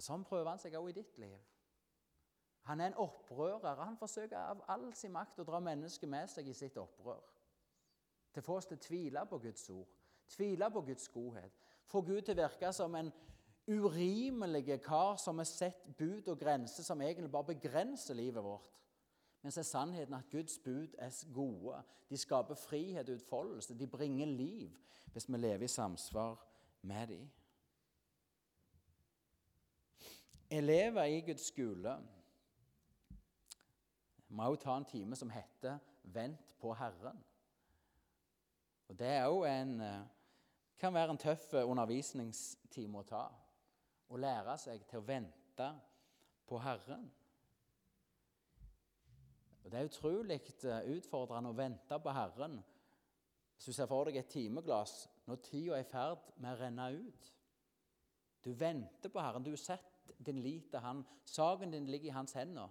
Sånn 0.00 0.24
prøver 0.24 0.50
han 0.50 0.60
seg 0.60 0.76
også 0.76 0.92
i 0.92 0.96
ditt 0.96 1.20
liv. 1.20 1.36
Han 2.66 2.80
er 2.80 2.90
en 2.90 2.98
opprører. 3.04 3.82
Han 3.84 3.98
forsøker 4.00 4.38
av 4.38 4.64
all 4.72 4.88
sin 4.94 5.12
makt 5.14 5.40
å 5.40 5.46
dra 5.46 5.60
mennesket 5.62 6.10
med 6.10 6.30
seg 6.32 6.48
i 6.48 6.56
sitt 6.56 6.76
opprør. 6.80 7.22
Til 8.32 8.42
å 8.42 8.46
få 8.46 8.58
oss 8.60 8.68
til 8.68 8.80
å 8.80 8.84
tvile 8.84 9.22
på 9.28 9.38
Guds 9.44 9.68
ord, 9.72 9.92
tvile 10.32 10.70
på 10.72 10.82
Guds 10.88 11.08
godhet. 11.08 11.60
Få 11.86 12.02
Gud 12.04 12.24
til 12.26 12.34
å 12.34 12.42
virke 12.42 12.72
som 12.74 12.96
en 12.98 13.12
urimelig 13.66 14.80
kar 14.84 15.16
som 15.18 15.38
har 15.38 15.48
sett 15.48 15.84
bud 15.98 16.28
og 16.28 16.38
grenser 16.38 16.84
som 16.86 17.00
egentlig 17.02 17.30
bare 17.32 17.54
begrenser 17.54 18.18
livet 18.18 18.44
vårt. 18.44 18.72
Men 19.46 19.52
så 19.52 19.60
er 19.60 19.64
sannheten 19.64 20.14
at 20.14 20.30
Guds 20.30 20.58
bud 20.58 20.94
er 20.98 21.32
gode. 21.34 21.82
De 22.10 22.16
skaper 22.18 22.54
frihet 22.54 23.08
og 23.08 23.14
utfoldelse. 23.14 23.78
De 23.78 23.86
bringer 23.86 24.26
liv 24.26 24.70
hvis 25.12 25.28
vi 25.32 25.36
lever 25.36 25.62
i 25.62 25.68
samsvar 25.68 26.46
med 26.82 27.06
dem. 27.06 27.30
Elever 30.50 31.02
i 31.02 31.20
Guds 31.20 31.46
skole 31.46 31.92
må 34.28 34.42
også 34.42 34.62
ta 34.62 34.76
en 34.76 34.84
time 34.84 35.16
som 35.16 35.30
heter 35.30 35.78
'Vent 36.02 36.56
på 36.58 36.74
Herren'. 36.74 37.22
Og 38.88 38.98
Det 38.98 39.06
er 39.06 39.24
også 39.24 39.62
en, 39.62 39.80
eh, 39.80 40.06
kan 40.78 40.94
være 40.94 41.10
en 41.10 41.18
tøff 41.18 41.54
undervisningstime 41.54 42.98
å 42.98 43.02
ta 43.02 43.28
å 44.08 44.16
lære 44.16 44.58
seg 44.58 44.86
til 44.86 44.98
å 44.98 45.06
vente 45.06 45.80
på 46.46 46.58
Herren. 46.58 47.12
Og 49.66 49.72
Det 49.72 49.78
er 49.80 49.88
utrolig 49.88 50.40
eh, 50.62 50.90
utfordrende 50.94 51.50
å 51.50 51.56
vente 51.58 51.96
på 51.98 52.12
Herren 52.14 52.60
hvis 53.56 53.66
du 53.66 53.72
ser 53.72 53.88
for 53.90 54.06
deg 54.06 54.20
et 54.20 54.28
timeglass 54.30 55.08
når 55.26 55.40
tida 55.42 55.74
er 55.74 55.82
i 55.82 55.88
ferd 55.88 56.28
med 56.36 56.52
å 56.52 56.58
renne 56.60 56.84
ut. 56.92 57.30
Du 58.44 58.52
venter 58.54 59.10
på 59.10 59.18
Herren. 59.18 59.42
Du 59.42 59.50
har 59.50 59.58
sett 59.58 60.12
din 60.22 60.38
lit 60.44 60.68
til 60.70 60.84
Han. 60.84 61.00
Saken 61.26 61.72
din 61.74 61.88
ligger 61.90 62.12
i 62.12 62.14
Hans 62.14 62.36
hender. 62.38 62.68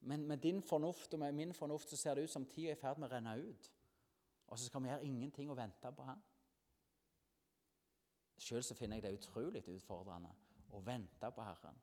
Men 0.00 0.24
med 0.26 0.42
din 0.42 0.58
fornuft 0.62 1.14
og 1.14 1.20
med 1.22 1.36
min 1.36 1.54
fornuft 1.54 1.92
så 1.92 1.96
ser 2.00 2.14
det 2.14 2.24
ut 2.24 2.32
som 2.32 2.46
tida 2.48 2.72
er 2.72 2.78
i 2.78 2.80
ferd 2.80 2.98
med 2.98 3.06
å 3.06 3.12
renne 3.12 3.36
ut. 3.44 3.70
Og 4.48 4.58
så 4.58 4.66
skal 4.66 4.82
vi 4.82 4.90
gjøre 4.90 5.06
ingenting 5.06 5.52
og 5.52 5.60
vente 5.60 5.92
på 5.92 6.08
Han. 6.08 6.24
Sjøl 8.42 8.66
finner 8.74 8.98
jeg 8.98 9.06
det 9.06 9.14
utrolig 9.20 9.62
utfordrende 9.68 10.32
å 10.74 10.82
vente 10.82 11.30
på 11.30 11.46
Herren. 11.46 11.78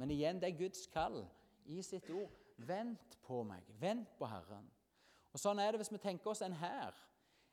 Men 0.00 0.10
igjen, 0.10 0.40
det 0.40 0.54
er 0.54 0.58
Guds 0.62 0.86
kall 0.94 1.20
i 1.66 1.82
sitt 1.82 2.08
ord. 2.10 2.32
Vent 2.56 3.18
på 3.22 3.42
meg. 3.46 3.66
Vent 3.80 4.16
på 4.18 4.28
Herren. 4.30 4.66
Og 5.34 5.40
Sånn 5.42 5.58
er 5.58 5.72
det 5.72 5.82
hvis 5.82 5.92
vi 5.92 6.02
tenker 6.02 6.30
oss 6.30 6.44
en 6.46 6.54
hær. 6.54 6.94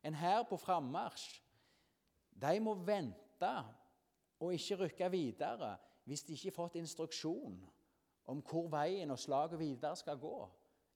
En 0.05 0.17
hær 0.17 0.43
på 0.49 0.57
frammarsj. 0.61 1.39
De 2.41 2.59
må 2.63 2.75
vente 2.85 3.53
og 4.41 4.53
ikke 4.55 4.79
rykke 4.85 5.09
videre 5.13 5.75
hvis 6.09 6.23
de 6.25 6.33
ikke 6.33 6.49
har 6.49 6.55
fått 6.55 6.77
instruksjon 6.79 7.59
om 8.31 8.41
hvor 8.45 8.69
veien 8.71 9.11
og 9.13 9.19
slaget 9.19 9.59
videre 9.59 9.97
skal 9.97 10.17
gå. 10.21 10.37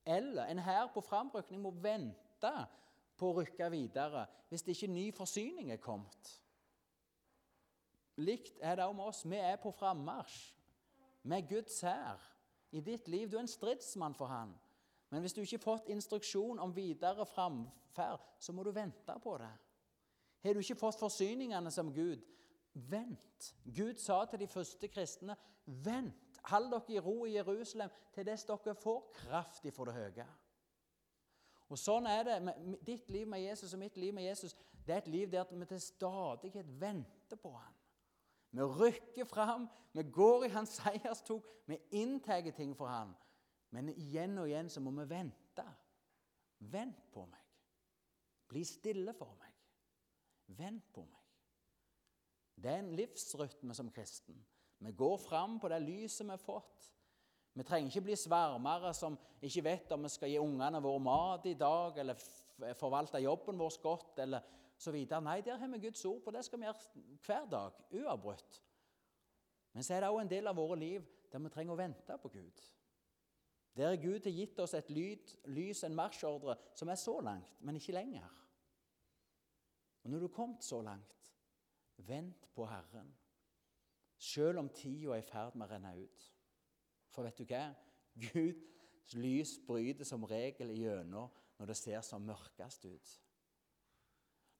Eller 0.05 0.49
en 0.49 0.61
hær 0.61 0.89
på 0.93 1.01
framrykning 1.01 1.61
må 1.61 1.73
vente 1.81 2.53
på 3.17 3.29
å 3.31 3.37
rykke 3.41 3.69
videre 3.73 4.25
hvis 4.49 4.65
det 4.65 4.75
ikke 4.75 4.93
ny 4.93 5.05
forsyning 5.15 5.71
er 5.73 5.81
kommet. 5.81 6.31
Likt 8.21 8.61
er 8.63 8.77
det 8.79 8.87
om 8.87 9.01
oss. 9.03 9.25
Vi 9.27 9.37
er 9.37 9.57
på 9.61 9.73
frammarsj 9.75 10.53
med 11.25 11.49
Guds 11.49 11.81
hær 11.83 12.21
i 12.75 12.83
ditt 12.83 13.07
liv. 13.07 13.29
Du 13.29 13.37
er 13.37 13.45
en 13.45 13.51
stridsmann 13.51 14.15
for 14.15 14.31
Han. 14.31 14.53
Men 15.09 15.23
hvis 15.23 15.33
du 15.33 15.41
ikke 15.41 15.57
har 15.57 15.63
fått 15.63 15.89
instruksjon 15.93 16.59
om 16.59 16.75
videre 16.75 17.25
framferd, 17.25 18.23
så 18.39 18.53
må 18.53 18.63
du 18.63 18.71
vente 18.75 19.19
på 19.23 19.37
det. 19.39 19.51
Har 20.43 20.53
du 20.53 20.61
ikke 20.61 20.77
fått 20.77 20.99
forsyningene 20.99 21.71
som 21.71 21.93
Gud, 21.93 22.21
vent. 22.73 23.53
Gud 23.63 23.97
sa 24.01 24.25
til 24.25 24.43
de 24.43 24.47
første 24.47 24.87
kristne, 24.91 25.37
vent. 25.65 26.41
Hold 26.51 26.69
dere 26.73 26.93
i 26.93 26.99
ro 27.01 27.15
i 27.25 27.37
Jerusalem 27.37 27.93
til 28.13 28.27
dess 28.27 28.45
dere 28.45 28.75
får 28.77 28.99
kraft 29.21 29.65
ifra 29.65 29.87
det 29.89 29.95
høye. 29.95 30.25
Og 31.73 31.79
Sånn 31.81 32.05
er 32.05 32.27
det 32.27 32.35
ditt 32.85 33.09
liv 33.09 33.25
med 33.27 33.41
Jesus 33.41 33.73
og 33.73 33.81
mitt 33.81 33.97
liv 33.97 34.13
med 34.13 34.27
Jesus. 34.27 34.55
det 34.85 34.93
er 34.93 34.97
et 34.97 35.07
liv 35.07 35.31
der 35.31 35.45
vi 35.49 35.65
til 35.65 35.81
stadighet 35.81 36.81
venter 36.81 37.35
på 37.41 37.51
Han. 37.51 37.73
Vi 38.55 38.63
rykker 38.63 39.27
fram, 39.27 39.67
vi 39.91 40.03
går 40.03 40.45
i 40.45 40.53
hans 40.53 40.77
seierstog, 40.79 41.43
vi 41.67 41.79
inntar 41.91 42.51
ting 42.55 42.75
for 42.77 42.87
Han. 42.87 43.11
Men 43.75 43.89
igjen 43.91 44.37
og 44.39 44.47
igjen 44.47 44.69
så 44.71 44.79
må 44.79 44.93
vi 44.95 45.09
vente. 45.09 45.65
Vent 46.71 47.01
på 47.11 47.25
meg. 47.27 47.41
Bli 48.47 48.63
stille 48.63 49.11
for 49.17 49.35
meg. 49.41 49.51
Vent 50.55 50.85
på 50.95 51.03
meg. 51.03 51.23
Det 52.55 52.71
er 52.71 52.79
en 52.79 52.93
livsrytme 52.95 53.75
som 53.75 53.91
kristen. 53.91 54.37
Vi 54.79 54.91
går 54.95 55.17
fram 55.19 55.59
på 55.59 55.67
det 55.71 55.81
lyset 55.83 56.23
vi 56.23 56.31
har 56.31 56.39
fått. 56.39 56.91
Vi 57.55 57.63
trenger 57.63 57.91
ikke 57.91 58.07
bli 58.07 58.15
svermere 58.19 58.93
som 58.95 59.17
ikke 59.43 59.63
vet 59.63 59.91
om 59.95 60.03
vi 60.03 60.11
skal 60.11 60.31
gi 60.31 60.39
ungene 60.39 60.81
våre 60.83 61.03
mat 61.03 61.45
i 61.47 61.55
dag, 61.59 61.97
eller 61.99 62.19
forvalte 62.79 63.19
jobben 63.23 63.59
vår 63.59 63.79
godt, 63.83 64.19
eller 64.23 64.47
så 64.77 64.91
videre. 64.91 65.21
Nei, 65.23 65.41
der 65.41 65.57
har 65.57 65.67
vi 65.71 65.79
Guds 65.87 66.05
ord 66.05 66.21
på. 66.23 66.31
Det 66.31 66.45
skal 66.45 66.59
vi 66.59 66.67
gjøre 66.67 67.17
hver 67.25 67.49
dag, 67.51 67.81
uavbrutt. 67.91 68.61
Men 69.73 69.83
så 69.83 69.95
er 69.95 70.03
det 70.03 70.09
òg 70.11 70.21
en 70.21 70.31
del 70.31 70.47
av 70.47 70.55
våre 70.55 70.79
liv 70.79 71.05
der 71.31 71.43
vi 71.43 71.51
trenger 71.51 71.75
å 71.75 71.79
vente 71.79 72.17
på 72.21 72.31
Gud. 72.31 72.61
Der 73.75 73.97
Gud 73.99 74.23
har 74.23 74.31
gitt 74.31 74.59
oss 74.63 74.73
et 74.73 74.89
lyd, 74.89 75.33
lys, 75.51 75.83
en 75.83 75.95
marsjordre, 75.95 76.55
som 76.75 76.89
er 76.89 76.99
så 76.99 77.17
langt, 77.19 77.57
men 77.59 77.75
ikke 77.75 77.95
lenger. 77.97 78.29
Og 80.03 80.11
når 80.11 80.21
du 80.21 80.27
er 80.29 80.35
kommet 80.37 80.63
så 80.63 80.79
langt, 80.85 81.11
vent 81.97 82.47
på 82.55 82.67
Herren, 82.69 83.11
selv 84.17 84.61
om 84.61 84.69
tida 84.69 85.11
er 85.11 85.23
i 85.23 85.27
ferd 85.27 85.57
med 85.57 85.67
å 85.67 85.73
renne 85.73 85.91
ut. 85.97 86.29
For 87.11 87.27
vet 87.27 87.39
du 87.39 87.43
hva? 87.49 87.65
Guds 88.15 89.15
lys 89.19 89.57
bryter 89.67 90.07
som 90.07 90.23
regel 90.23 90.71
igjennom 90.71 91.31
når 91.59 91.71
det 91.71 91.77
ser 91.79 92.03
som 92.05 92.23
mørkest 92.23 92.87
ut. 92.87 93.15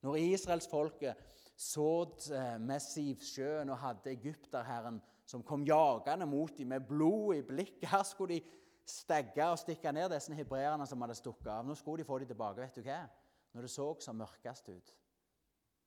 Når 0.05 0.19
israelsfolket 0.21 1.21
sådd 1.57 2.27
eh, 2.35 2.55
med 2.61 2.83
Sivsjøen 2.83 3.71
og 3.73 3.79
hadde 3.81 4.11
egypterherren 4.13 4.99
som 5.25 5.43
kom 5.43 5.63
jagende 5.65 6.27
mot 6.29 6.53
dem 6.57 6.69
med 6.75 6.85
blod 6.85 7.39
i 7.39 7.45
blikket 7.47 7.89
Her 7.89 8.03
skulle 8.05 8.35
de 8.35 8.43
stegge 8.85 9.47
og 9.49 9.57
stikke 9.57 9.91
ned 9.95 10.11
disse 10.13 10.35
hebreerne 10.37 10.85
som 10.85 11.01
hadde 11.01 11.17
stukket 11.17 11.49
av. 11.49 11.65
Nå 11.65 11.73
skulle 11.79 12.03
de 12.03 12.07
få 12.07 12.19
dem 12.21 12.29
tilbake. 12.29 12.61
Vet 12.61 12.77
du 12.77 12.85
hva? 12.85 12.99
Når 13.55 13.65
det 13.65 13.71
så 13.71 13.87
som 14.03 14.19
mørkest 14.19 14.69
ut, 14.69 14.93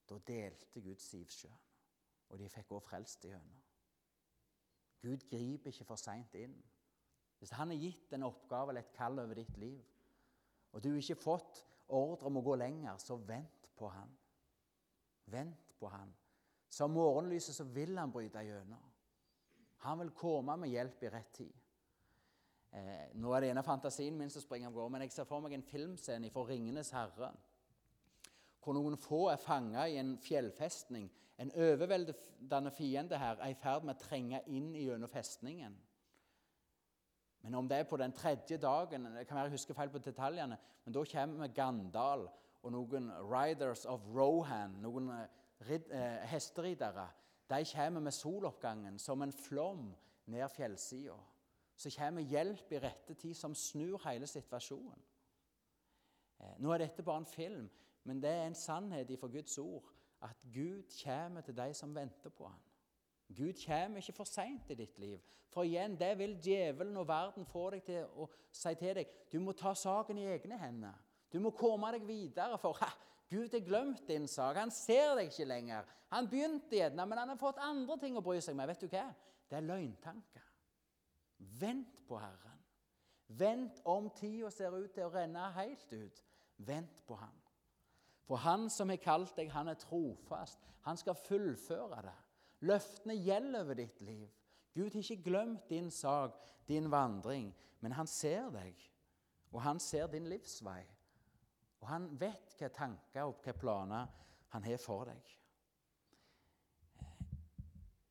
da 0.09 0.18
delte 0.26 0.81
Gud 0.81 0.98
Sivsjøen, 1.04 1.61
og 2.33 2.40
de 2.40 2.48
fikk 2.50 2.72
også 2.72 2.88
frelst 2.88 3.26
igjennom. 3.28 3.61
Gud 5.04 5.28
griper 5.31 5.70
ikke 5.70 5.87
for 5.87 6.00
seint 6.00 6.35
inn. 6.35 6.57
Hvis 7.38 7.52
han 7.54 7.70
har 7.70 7.78
gitt 7.78 8.16
en 8.16 8.26
oppgave 8.26 8.72
eller 8.72 8.83
et 8.83 8.96
kall 8.96 9.20
over 9.20 9.38
ditt 9.38 9.61
liv, 9.61 9.85
og 10.72 10.83
du 10.83 10.90
ikke 10.96 11.20
fått 11.20 11.62
ordre 11.88 12.29
om 12.29 12.40
å 12.40 12.44
gå 12.44 12.57
lenger, 12.61 12.96
så 13.03 13.16
vent 13.16 13.68
på 13.79 13.90
han. 13.92 14.11
Vent 15.33 15.74
på 15.79 15.90
han. 15.92 16.12
Som 16.68 16.96
morgenlyset 16.96 17.57
så 17.57 17.64
vil 17.72 17.96
han 17.98 18.12
bryte 18.12 18.42
gjennom. 18.44 18.85
Han 19.85 20.03
vil 20.03 20.11
komme 20.16 20.57
med 20.59 20.72
hjelp 20.72 21.03
i 21.03 21.11
rett 21.12 21.33
tid. 21.37 21.55
Eh, 22.72 23.14
nå 23.16 23.33
er 23.33 23.40
det 23.40 23.53
ene 23.53 23.64
fantasien 23.64 24.16
min 24.16 24.31
som 24.31 24.42
springer 24.44 24.68
av 24.68 24.74
gårde, 24.77 24.92
men 24.92 25.07
jeg 25.07 25.14
ser 25.14 25.29
for 25.29 25.40
meg 25.40 25.55
en 25.57 25.64
filmscene 25.64 26.31
fra 26.31 26.44
'Ringenes 26.44 26.90
herre', 26.92 27.33
hvor 28.61 28.77
noen 28.77 28.98
få 29.01 29.29
er 29.33 29.40
fanga 29.40 29.87
i 29.88 29.96
en 29.96 30.18
fjellfestning 30.20 31.09
en 31.38 31.53
overveldende 31.55 32.70
fiende 32.70 33.18
her 33.18 33.37
er 33.38 33.53
i 33.53 33.59
ferd 33.59 33.85
med 33.87 33.94
å 33.94 34.03
trenge 34.03 34.40
inn 34.51 34.72
gjennom 34.74 35.11
festningen. 35.11 35.77
Men 37.40 37.55
om 37.55 37.68
det 37.68 37.79
er 37.79 37.87
på 37.88 37.96
den 37.96 38.12
tredje 38.12 38.57
dagen 38.59 39.05
det 39.05 39.27
kan 39.27 39.37
være 39.37 39.48
jeg 39.48 39.57
husker 39.59 39.74
feil 39.74 39.90
på 39.90 39.98
detaljene, 40.03 40.59
men 40.85 40.94
Da 40.94 41.05
kommer 41.05 41.48
Gandal 41.55 42.29
og 42.62 42.72
noen 42.72 43.11
Riders 43.31 43.85
of 43.87 44.07
Rohan, 44.14 44.81
noen 44.83 45.11
eh, 45.11 46.24
hesteridere. 46.27 47.09
De 47.48 47.64
kommer 47.64 48.01
med 48.01 48.12
soloppgangen 48.12 48.98
som 48.98 49.22
en 49.22 49.33
flom 49.33 49.94
ned 50.27 50.48
fjellsida. 50.48 51.16
Så 51.77 51.90
kommer 51.94 52.27
hjelp 52.27 52.72
i 52.72 52.81
rette 52.83 53.14
tid 53.14 53.35
som 53.35 53.55
snur 53.55 54.03
hele 54.05 54.27
situasjonen. 54.27 55.05
Eh, 56.40 56.57
nå 56.59 56.72
er 56.72 56.85
dette 56.85 57.03
bare 57.03 57.22
en 57.22 57.31
film, 57.31 57.68
men 58.05 58.22
det 58.22 58.31
er 58.31 58.46
en 58.46 58.59
sannhet 58.59 59.11
ifra 59.11 59.29
Guds 59.29 59.59
ord 59.59 59.87
at 60.22 60.42
Gud 60.55 60.83
kommer 61.05 61.40
til 61.40 61.57
de 61.57 61.74
som 61.74 61.94
venter 61.94 62.31
på 62.31 62.48
ham. 62.48 62.61
Gud 63.37 63.59
kommer 63.67 64.01
ikke 64.01 64.17
for 64.17 64.29
seint 64.29 64.71
i 64.73 64.77
ditt 64.79 64.99
liv. 64.99 65.19
For 65.53 65.67
igjen, 65.69 65.97
det 66.01 66.14
vil 66.19 66.37
djevelen 66.43 66.97
og 66.97 67.09
verden 67.09 67.47
få 67.49 67.69
deg 67.75 67.85
til 67.85 68.07
å 68.17 68.29
si 68.53 68.73
til 68.81 68.95
deg. 69.01 69.12
Du 69.33 69.38
må 69.41 69.53
ta 69.57 69.75
saken 69.77 70.19
i 70.21 70.27
egne 70.33 70.59
hender. 70.61 70.97
Du 71.33 71.38
må 71.45 71.53
komme 71.57 71.91
deg 71.93 72.07
videre, 72.09 72.57
for 72.61 72.77
ha, 72.81 72.88
Gud 73.29 73.53
har 73.53 73.64
glemt 73.64 74.07
din 74.09 74.29
sak. 74.29 74.57
Han 74.57 74.73
ser 74.73 75.14
deg 75.19 75.29
ikke 75.29 75.49
lenger. 75.49 75.88
Han 76.12 76.29
begynte 76.29 76.79
gjerne, 76.79 77.05
men 77.05 77.21
han 77.21 77.35
har 77.35 77.41
fått 77.41 77.61
andre 77.61 77.99
ting 78.01 78.17
å 78.17 78.25
bry 78.25 78.41
seg 78.45 78.57
med. 78.57 78.71
Vet 78.71 78.87
du 78.87 78.88
hva? 78.93 79.09
Det 79.49 79.59
er 79.59 79.67
løgntanker. 79.67 80.47
Vent 81.61 82.01
på 82.09 82.17
Herren. 82.21 82.62
Vent 83.29 83.83
om 83.85 84.09
tida 84.17 84.49
ser 84.51 84.73
ut 84.73 84.95
til 84.95 85.05
å 85.05 85.12
renne 85.12 85.51
helt 85.59 85.93
ut. 85.93 86.23
Vent 86.64 87.05
på 87.07 87.19
Han. 87.21 87.37
For 88.29 88.37
han 88.37 88.67
som 88.71 88.91
har 88.93 89.01
kalt 89.01 89.37
deg, 89.37 89.49
han 89.53 89.71
er 89.73 89.79
trofast. 89.81 90.61
Han 90.85 90.97
skal 91.01 91.17
fullføre 91.17 92.03
det. 92.05 92.17
Løftene 92.61 93.14
gjelder 93.14 93.62
over 93.62 93.79
ditt 93.79 94.01
liv. 94.01 94.29
Gud 94.75 94.90
har 94.90 95.03
ikke 95.03 95.23
glemt 95.23 95.68
din 95.71 95.90
sak, 95.90 96.35
din 96.68 96.90
vandring, 96.90 97.55
men 97.81 97.92
han 97.92 98.07
ser 98.07 98.51
deg, 98.51 98.75
og 99.53 99.62
han 99.62 99.81
ser 99.81 100.07
din 100.07 100.27
livsvei. 100.29 100.83
Og 101.81 101.88
han 101.88 102.09
vet 102.21 102.55
hvilke 102.59 102.75
tanker 102.75 103.23
og 103.23 103.37
hvilke 103.38 103.59
planer 103.59 104.07
han 104.49 104.64
har 104.64 104.81
for 104.83 105.07
deg. 105.07 105.35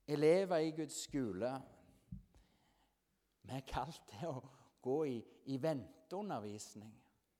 Elever 0.07 0.63
i 0.63 0.71
Guds 0.71 1.01
skole 1.03 1.49
Vi 3.47 3.55
er 3.55 3.63
kalt 3.67 4.01
til 4.11 4.29
å 4.29 4.39
gå 4.83 4.95
i, 5.07 5.17
i 5.51 5.57
venteundervisning. 5.61 6.91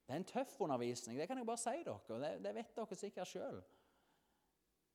Det 0.08 0.13
er 0.13 0.22
en 0.22 0.28
tøff 0.28 0.54
undervisning, 0.63 1.17
det 1.20 1.28
kan 1.28 1.39
jeg 1.39 1.48
bare 1.48 1.60
si 1.60 1.82
dere. 1.84 2.20
Det, 2.24 2.30
det 2.43 2.54
vet 2.56 2.76
dere 2.76 2.96
sikkert 2.96 3.28
sjøl. 3.28 3.58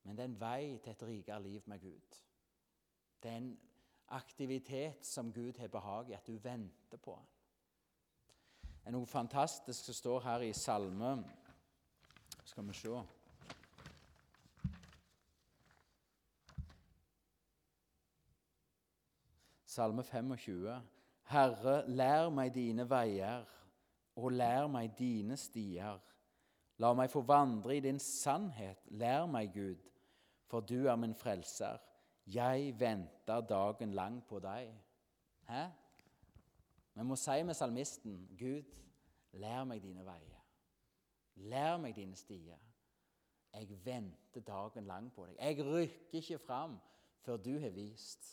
Men 0.02 0.16
det 0.16 0.24
er 0.24 0.30
en 0.30 0.40
vei 0.40 0.78
til 0.82 0.92
et 0.92 1.02
rikere 1.06 1.42
liv 1.42 1.62
med 1.66 1.80
Gud. 1.80 2.18
Det 3.22 3.30
er 3.30 3.36
en 3.36 3.52
aktivitet 4.08 5.06
som 5.06 5.32
Gud 5.32 5.58
har 5.58 5.68
behag 5.68 6.10
i, 6.10 6.12
at 6.12 6.26
du 6.26 6.36
venter 6.42 6.98
på 6.98 7.14
han. 7.16 7.28
Det 8.82 8.90
er 8.90 8.96
noe 8.96 9.06
fantastisk 9.06 9.84
som 9.86 9.94
står 9.94 10.24
her 10.26 10.42
i 10.42 10.52
Salme 10.52 11.12
Skal 12.44 12.66
vi 12.66 12.74
se 12.74 12.96
Salme 19.72 20.02
25. 20.02 20.80
Herre, 21.30 21.76
lær 21.88 22.28
meg 22.34 22.50
dine 22.52 22.84
veier 22.90 23.46
og 24.20 24.34
lær 24.34 24.66
meg 24.68 24.90
dine 24.98 25.38
stier. 25.40 25.96
La 26.82 26.90
meg 26.98 27.08
få 27.08 27.22
vandre 27.24 27.78
i 27.78 27.80
din 27.80 28.00
sannhet. 28.02 28.82
Lær 28.90 29.24
meg, 29.30 29.54
Gud, 29.54 29.91
for 30.52 30.60
du 30.60 30.86
er 30.86 30.96
min 30.96 31.14
frelser. 31.14 31.78
Jeg 32.26 32.74
venter 32.80 33.40
dagen 33.40 33.94
lang 33.96 34.18
på 34.28 34.38
deg. 34.38 34.74
Hæ? 35.48 35.62
Vi 36.94 37.02
må 37.02 37.16
si 37.16 37.42
med 37.42 37.54
salmisten, 37.54 38.18
Gud, 38.38 38.68
lær 39.32 39.64
meg 39.64 39.80
dine 39.82 40.04
veier. 40.04 40.42
Lær 41.48 41.78
meg 41.80 41.96
dine 41.96 42.16
stier. 42.20 42.60
Jeg 43.54 43.78
venter 43.84 44.44
dagen 44.44 44.84
lang 44.84 45.08
på 45.14 45.24
deg. 45.30 45.38
Jeg 45.40 45.64
rykker 45.64 46.20
ikke 46.20 46.38
fram 46.38 46.76
før 47.24 47.40
du 47.40 47.56
har 47.58 47.72
vist. 47.72 48.28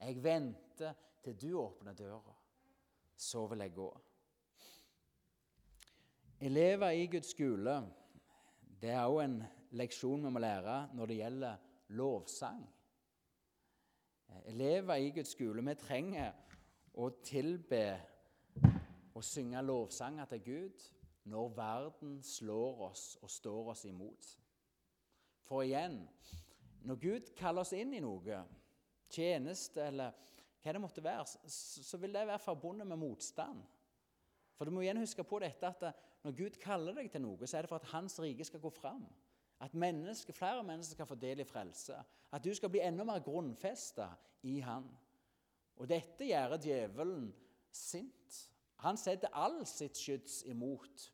Jeg 0.00 0.18
venter 0.24 0.98
til 1.22 1.38
du 1.38 1.54
åpner 1.60 1.94
døra. 1.94 2.34
Så 3.16 3.46
vil 3.46 3.62
jeg 3.62 3.74
gå. 3.78 3.88
Elever 6.40 6.90
i 6.90 7.06
Guds 7.06 7.30
skole 7.30 7.78
det 8.82 8.90
er 8.90 9.06
òg 9.06 9.22
en 9.22 9.40
leksjon 9.78 10.24
vi 10.26 10.32
må 10.32 10.42
lære 10.42 10.76
når 10.96 11.10
det 11.10 11.18
gjelder 11.20 11.66
lovsang. 11.98 12.62
Elever 14.46 14.94
i 14.94 15.10
Guds 15.14 15.34
skole, 15.34 15.62
vi 15.66 15.74
trenger 15.78 16.32
å 16.94 17.10
tilbe 17.24 17.84
og 19.14 19.24
synge 19.26 19.62
lovsanger 19.62 20.30
til 20.30 20.42
Gud 20.46 20.86
når 21.30 21.52
verden 21.56 22.20
slår 22.24 22.86
oss 22.90 23.04
og 23.22 23.30
står 23.30 23.72
oss 23.74 23.84
imot. 23.90 24.30
For 25.46 25.66
igjen 25.66 26.00
når 26.86 27.00
Gud 27.02 27.30
kaller 27.36 27.66
oss 27.66 27.74
inn 27.76 27.92
i 27.92 28.02
noe, 28.02 28.38
tjeneste 29.10 29.82
eller 29.90 30.14
hva 30.60 30.72
det 30.72 30.80
måtte 30.82 31.04
være, 31.04 31.26
så 31.48 31.98
vil 32.00 32.14
det 32.14 32.26
være 32.28 32.42
forbundet 32.42 32.88
med 32.88 33.00
motstand. 33.00 33.60
For 34.56 34.68
du 34.68 34.74
må 34.74 34.84
igjen 34.84 35.00
huske 35.00 35.24
på 35.24 35.40
dette 35.42 35.68
at 35.68 35.84
når 36.24 36.36
Gud 36.36 36.56
kaller 36.60 36.96
deg 36.96 37.10
til 37.12 37.24
noe, 37.24 37.48
så 37.48 37.58
er 37.58 37.64
det 37.64 37.72
for 37.72 37.80
at 37.80 37.92
Hans 37.94 38.18
rike 38.20 38.44
skal 38.44 38.60
gå 38.60 38.72
fram. 38.72 39.06
At 39.60 39.74
menneske, 39.74 40.32
flere 40.32 40.62
mennesker 40.64 40.94
skal 40.94 41.06
få 41.06 41.14
del 41.20 41.40
i 41.40 41.44
frelse. 41.44 41.96
At 42.32 42.44
du 42.44 42.54
skal 42.54 42.70
bli 42.70 42.80
enda 42.80 43.04
mer 43.04 43.20
grunnfesta 43.24 44.08
i 44.42 44.58
Han. 44.64 44.86
Og 45.76 45.88
dette 45.88 46.24
gjør 46.24 46.56
djevelen 46.60 47.28
sint. 47.72 48.38
Han 48.80 48.96
setter 48.96 49.32
all 49.36 49.66
sitt 49.66 49.98
skyts 49.98 50.42
imot 50.48 51.10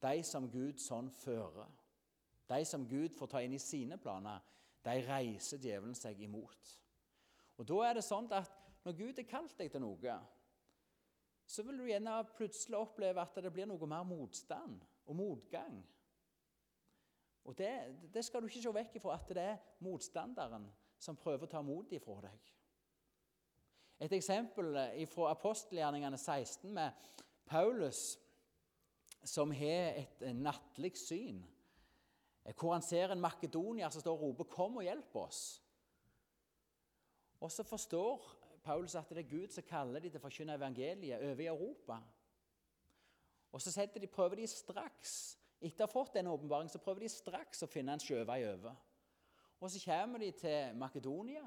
de 0.00 0.22
som 0.24 0.48
Gud 0.50 0.80
sånn 0.80 1.10
fører. 1.12 1.68
de 2.50 2.64
som 2.64 2.88
Gud 2.88 3.14
får 3.14 3.26
ta 3.30 3.40
inn 3.44 3.52
i 3.54 3.62
sine 3.62 3.94
planer, 3.98 4.40
de 4.82 4.94
reiser 5.06 5.60
djevelen 5.62 5.94
seg 5.94 6.18
imot. 6.24 6.72
Og 7.58 7.68
da 7.68 7.76
er 7.86 7.94
det 7.94 8.02
sånn 8.02 8.26
at 8.32 8.50
når 8.82 8.96
Gud 8.98 9.20
har 9.20 9.28
kalt 9.28 9.54
deg 9.58 9.70
til 9.70 9.84
noe, 9.84 10.16
så 11.46 11.62
vil 11.62 11.78
du 11.78 11.86
gjerne 11.86 12.16
plutselig 12.34 12.78
oppleve 12.78 13.22
at 13.22 13.38
det 13.44 13.52
blir 13.54 13.68
noe 13.70 13.86
mer 13.86 14.02
motstand 14.08 14.82
og 15.06 15.16
motgang. 15.18 15.78
Og 17.44 17.56
det, 17.58 17.70
det 18.14 18.24
skal 18.24 18.42
du 18.42 18.48
ikke 18.48 18.62
se 18.62 18.72
vekk 18.74 18.96
ifra, 19.00 19.16
at 19.16 19.28
det 19.34 19.42
er 19.42 19.60
motstanderen 19.84 20.66
som 21.00 21.16
prøver 21.16 21.46
å 21.46 21.50
ta 21.50 21.62
motet 21.64 21.96
ifra 21.98 22.18
deg. 22.26 22.50
Et 24.00 24.12
eksempel 24.16 24.76
fra 25.12 25.30
apostelgjerningene 25.34 26.18
16 26.18 26.72
med 26.72 27.08
Paulus 27.48 28.18
som 29.24 29.52
har 29.52 29.98
et 30.00 30.22
nattlig 30.36 30.94
syn, 30.96 31.42
hvor 32.56 32.72
han 32.72 32.84
ser 32.84 33.12
en 33.12 33.20
makedonier 33.20 33.92
som 33.92 34.00
står 34.00 34.16
og 34.16 34.22
roper 34.22 34.44
'Kom 34.44 34.76
og 34.76 34.82
hjelp 34.82 35.16
oss'. 35.16 35.60
Og 37.40 37.52
så 37.52 37.62
forstår 37.62 38.36
Paulus 38.62 38.94
at 38.94 39.08
det 39.08 39.18
er 39.18 39.38
Gud 39.38 39.48
som 39.48 39.64
kaller 39.64 40.00
de 40.00 40.10
til 40.10 40.18
å 40.18 40.22
forkynne 40.22 40.54
evangeliet 40.54 41.22
over 41.22 41.40
i 41.40 41.46
Europa. 41.46 42.00
Og 43.52 43.62
så 43.62 43.86
de, 43.94 44.06
prøver 44.06 44.34
de 44.34 44.46
straks 44.46 45.39
etter 45.60 45.84
å 45.84 45.88
ha 45.88 45.92
fått 45.92 46.14
den 46.16 46.30
åpenbaringen, 46.30 46.72
så 46.72 46.80
prøver 46.80 47.04
de 47.04 47.12
straks 47.12 47.64
å 47.64 47.68
finne 47.68 47.94
en 47.94 48.02
sjøvei 48.02 48.40
over. 48.48 48.76
Og 49.60 49.70
så 49.70 49.80
kommer 49.84 50.22
de 50.22 50.30
til 50.32 50.76
Makedonia. 50.80 51.44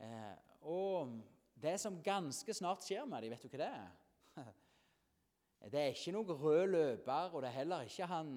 Eh, 0.00 0.36
og 0.64 1.18
det 1.60 1.74
som 1.80 2.00
ganske 2.02 2.54
snart 2.54 2.86
skjer 2.86 3.04
med 3.08 3.22
dem, 3.22 3.34
vet 3.34 3.44
du 3.44 3.50
hva 3.52 3.60
det 3.64 3.72
er? 3.74 4.48
Det 5.58 5.80
er 5.80 5.88
ikke 5.90 6.12
noen 6.14 6.36
rød 6.38 6.68
løper, 6.70 7.32
og 7.34 7.42
det 7.42 7.48
er 7.48 7.56
heller 7.56 7.80
ikke 7.82 8.06
han 8.06 8.28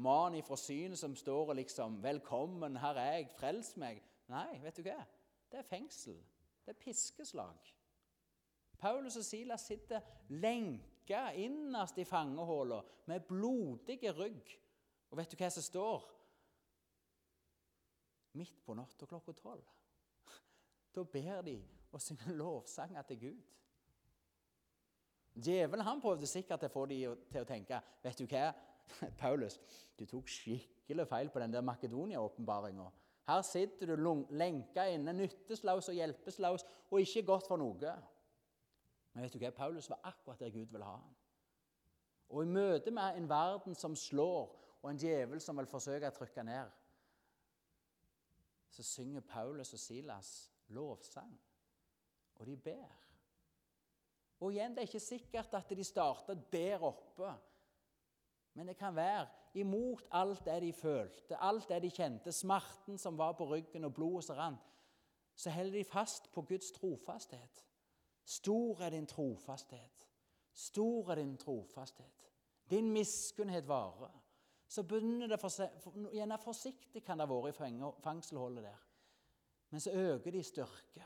mannen 0.00 0.42
fra 0.42 0.56
synet 0.56 0.96
som 0.98 1.12
står 1.16 1.50
og 1.52 1.58
liksom 1.58 1.98
'Velkommen, 2.00 2.78
her 2.80 2.96
er 2.96 3.12
jeg, 3.12 3.28
frels 3.36 3.76
meg.' 3.76 4.00
Nei, 4.28 4.58
vet 4.62 4.76
du 4.76 4.82
hva? 4.82 5.04
Det 5.50 5.58
er 5.58 5.68
fengsel. 5.68 6.16
Det 6.64 6.72
er 6.72 6.80
piskeslag. 6.80 7.74
Paulus 8.78 9.16
og 9.16 9.24
Silas 9.24 9.60
sitter 9.60 10.00
lenka 11.12 11.32
innerst 11.32 11.98
i 11.98 12.04
fangehullet 12.04 12.84
med 13.06 13.20
blodige 13.28 14.12
rygg. 14.12 14.58
Og 15.10 15.18
vet 15.18 15.30
du 15.30 15.36
hva 15.36 15.50
som 15.50 15.62
står? 15.62 16.04
Midt 18.34 18.62
på 18.64 18.74
natta 18.74 19.06
klokka 19.06 19.32
tolv. 19.32 19.64
Da 20.94 21.04
ber 21.04 21.42
de 21.42 21.62
og 21.92 22.00
synger 22.00 22.32
lovsanger 22.36 23.02
til 23.02 23.20
Gud. 23.20 23.42
Djevelen 25.34 25.84
han 25.84 26.00
prøvde 26.00 26.26
sikkert 26.26 26.64
å 26.64 26.68
få 26.68 26.86
dem 26.86 27.16
til 27.32 27.40
å 27.40 27.48
tenke 27.48 27.78
Vet 28.02 28.18
du 28.18 28.26
hva, 28.26 28.50
Paulus, 29.22 29.58
du 29.96 30.04
tok 30.04 30.28
skikkelig 30.28 31.06
feil 31.08 31.30
på 31.32 31.40
den 31.40 31.52
der 31.52 31.64
Makedonia-åpenbaringa. 31.64 32.90
Her 33.28 33.42
sitter 33.42 33.94
du 33.94 34.24
lenka 34.30 34.84
inne, 34.90 35.12
nytteslaus 35.12 35.88
og 35.88 35.96
hjelpeslaus, 35.96 36.64
og 36.90 37.00
ikke 37.00 37.22
godt 37.22 37.48
for 37.48 37.56
noe. 37.56 37.94
Men 39.12 39.24
vet 39.24 39.34
du 39.34 39.38
hva? 39.42 39.50
Paulus 39.50 39.90
var 39.90 40.00
akkurat 40.08 40.40
der 40.40 40.50
Gud 40.50 40.72
ville 40.72 40.86
ha 40.86 40.96
ham. 40.96 41.16
Og 42.32 42.42
i 42.42 42.48
møte 42.48 42.90
med 42.90 43.16
en 43.16 43.28
verden 43.28 43.74
som 43.74 43.96
slår, 43.96 44.58
og 44.82 44.90
en 44.90 44.98
djevel 44.98 45.40
som 45.40 45.58
vil 45.60 45.68
forsøke 45.70 46.08
å 46.08 46.16
trykke 46.16 46.42
ned, 46.46 46.70
så 48.72 48.82
synger 48.82 49.20
Paulus 49.28 49.74
og 49.76 49.78
Silas 49.78 50.30
lovsang, 50.72 51.34
og 52.40 52.46
de 52.48 52.56
ber. 52.56 52.98
Og 54.40 54.52
igjen, 54.52 54.72
det 54.74 54.82
er 54.82 54.88
ikke 54.88 55.00
sikkert 55.04 55.54
at 55.54 55.70
de 55.70 55.84
starter 55.84 56.40
der 56.50 56.82
oppe. 56.82 57.30
Men 58.56 58.68
det 58.68 58.76
kan 58.76 58.96
være 58.96 59.28
imot 59.54 60.02
alt 60.10 60.44
det 60.44 60.58
de 60.64 60.72
følte, 60.72 61.36
alt 61.38 61.68
det 61.68 61.82
de 61.84 61.90
kjente, 61.92 62.32
smerten 62.32 62.98
som 62.98 63.18
var 63.18 63.36
på 63.38 63.46
ryggen 63.52 63.84
og 63.84 63.94
blodet 63.94 64.24
som 64.26 64.36
rant, 64.36 64.72
så 65.36 65.50
holder 65.50 65.78
de 65.78 65.84
fast 65.84 66.32
på 66.32 66.42
Guds 66.42 66.72
trofasthet. 66.72 67.62
Stor 68.24 68.80
er 68.80 68.90
din 68.90 69.06
trofasthet. 69.06 70.08
Stor 70.52 71.10
er 71.10 71.14
din 71.14 71.36
trofasthet. 71.36 72.28
Din 72.70 72.90
miskunnhet 72.90 73.68
varer. 73.68 74.22
Så 74.68 74.82
begynner 74.82 75.26
det 75.26 75.40
for, 75.40 75.50
Gjerne 76.12 76.38
forsiktig 76.38 77.02
kan 77.04 77.18
det 77.18 77.26
ha 77.26 77.34
vært 77.34 77.58
i 77.60 78.02
fangselholdet 78.02 78.64
der. 78.64 78.86
Men 79.70 79.80
så 79.80 79.90
øker 79.90 80.30
de 80.30 80.42
styrke. 80.42 81.04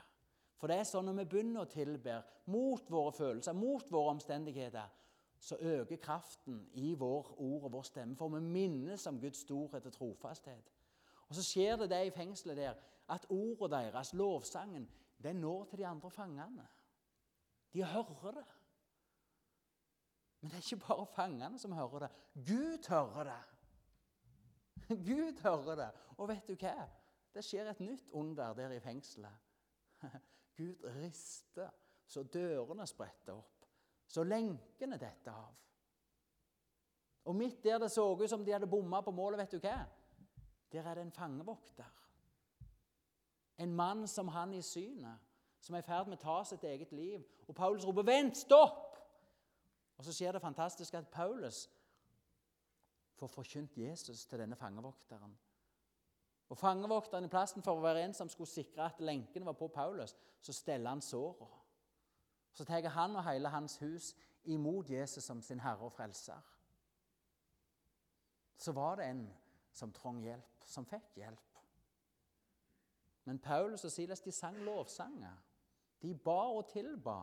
For 0.56 0.70
det 0.70 0.78
er 0.78 0.86
sånn 0.88 1.08
når 1.08 1.18
vi 1.20 1.24
begynner 1.30 1.66
å 1.66 1.70
tilbe 1.70 2.20
mot 2.52 2.90
våre 2.90 3.12
følelser, 3.12 3.56
mot 3.58 3.90
våre 3.92 4.14
omstendigheter, 4.14 4.86
så 5.38 5.58
øker 5.60 6.00
kraften 6.00 6.62
i 6.72 6.94
vår 6.94 7.34
ord 7.36 7.66
og 7.68 7.72
vår 7.72 7.82
stemme. 7.82 8.16
For 8.16 8.32
vi 8.32 8.40
minnes 8.40 9.06
om 9.06 9.20
Guds 9.20 9.44
storhet 9.44 9.86
og 9.86 9.92
trofasthet. 9.92 10.72
Og 11.28 11.34
så 11.36 11.44
skjer 11.44 11.76
det 11.76 11.90
det 11.90 12.00
i 12.06 12.14
fengselet 12.14 12.56
der, 12.56 12.80
at 13.08 13.26
ordet 13.30 13.70
deres, 13.70 14.12
lovsangen, 14.14 14.88
den 15.22 15.36
når 15.42 15.64
til 15.64 15.78
de 15.78 15.86
andre 15.86 16.10
fangene. 16.10 16.66
De 17.76 17.84
hører 17.84 18.38
det. 18.38 18.46
Men 20.40 20.50
det 20.50 20.58
er 20.58 20.64
ikke 20.64 20.84
bare 20.86 21.06
fangene 21.12 21.60
som 21.60 21.74
hører 21.76 22.06
det. 22.06 22.10
Gud 22.48 22.88
hører 22.88 23.30
det. 23.30 23.42
Gud 25.08 25.42
hører 25.42 25.82
det. 25.82 25.90
Og 26.16 26.30
vet 26.32 26.48
du 26.48 26.56
hva? 26.56 26.86
Det 27.36 27.44
skjer 27.44 27.68
et 27.68 27.82
nytt 27.84 28.08
under 28.16 28.54
der 28.56 28.72
i 28.72 28.80
fengselet. 28.80 29.44
Gud 30.56 30.88
rister 30.96 31.68
så 32.06 32.22
dørene 32.22 32.86
spretter 32.88 33.34
opp 33.36 33.56
så 34.06 34.24
lenkene 34.24 34.98
detter 35.00 35.34
av. 35.34 35.54
Og 37.26 37.34
midt 37.34 37.62
der 37.64 37.80
det 37.82 37.90
så 37.90 38.06
ut 38.14 38.30
som 38.30 38.44
de 38.46 38.54
hadde 38.54 38.70
bomma 38.70 39.02
på 39.02 39.14
målet, 39.14 39.42
vet 39.42 39.56
du 39.56 39.62
hva? 39.64 39.80
Der 40.70 40.86
er 40.86 40.98
det 40.98 41.06
en 41.06 41.14
fangevokter. 41.14 41.90
En 43.58 43.72
mann 43.74 44.06
som 44.08 44.28
han 44.28 44.52
i 44.54 44.62
synet, 44.62 45.25
som 45.66 45.74
er 45.74 45.82
i 45.82 45.86
ferd 45.86 46.06
med 46.06 46.20
å 46.20 46.22
ta 46.22 46.36
sitt 46.46 46.64
eget 46.64 46.92
liv. 46.94 47.24
Og 47.48 47.54
Paulus 47.54 47.86
roper 47.86 48.02
'Vent! 48.06 48.36
Stopp!' 48.36 49.00
Og 49.98 50.04
så 50.04 50.12
skjer 50.12 50.32
det 50.32 50.40
fantastisk 50.40 50.94
at 50.94 51.08
Paulus 51.08 51.70
får 53.16 53.26
forkynt 53.26 53.78
Jesus 53.78 54.26
til 54.26 54.38
denne 54.38 54.56
fangevokteren. 54.56 55.38
Og 56.48 56.58
Fangevokteren 56.58 57.24
i 57.24 57.28
plassen 57.28 57.62
for 57.62 57.78
å 57.80 57.82
være 57.82 58.04
en 58.04 58.14
som 58.14 58.28
skulle 58.28 58.50
sikre 58.50 58.84
at 58.86 59.00
lenkene 59.00 59.46
var 59.46 59.56
på 59.58 59.68
Paulus, 59.68 60.14
så 60.40 60.52
steller 60.52 60.90
han 60.90 61.00
såra. 61.02 61.48
Så 62.52 62.64
tar 62.64 62.88
han 62.88 63.16
og 63.16 63.24
hele 63.24 63.48
hans 63.48 63.78
hus 63.78 64.14
imot 64.44 64.90
Jesus 64.90 65.24
som 65.24 65.42
sin 65.42 65.60
herre 65.60 65.88
og 65.88 65.92
frelser. 65.92 66.38
Så 68.56 68.72
var 68.72 68.96
det 68.96 69.10
en 69.10 69.26
som 69.72 69.92
trong 69.92 70.22
hjelp, 70.22 70.64
som 70.64 70.86
fikk 70.86 71.16
hjelp. 71.16 71.58
Men 73.24 73.38
Paulus 73.38 73.84
og 73.84 73.92
Silas 73.92 74.20
de 74.20 74.32
sang 74.32 74.56
lovsanger. 74.56 75.34
De 76.02 76.14
ba 76.14 76.40
og 76.52 76.66
tilba 76.70 77.20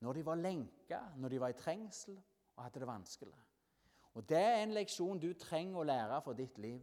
når 0.00 0.16
de 0.16 0.24
var 0.26 0.40
lenka, 0.40 1.00
når 1.16 1.28
de 1.28 1.40
var 1.40 1.52
i 1.52 1.58
trengsel 1.58 2.16
og 2.56 2.64
hadde 2.64 2.80
det 2.80 2.88
vanskelig. 2.88 3.38
Og 4.14 4.28
Det 4.28 4.38
er 4.38 4.62
en 4.62 4.74
leksjon 4.74 5.20
du 5.20 5.32
trenger 5.38 5.80
å 5.80 5.86
lære 5.86 6.20
for 6.24 6.34
ditt 6.34 6.58
liv. 6.58 6.80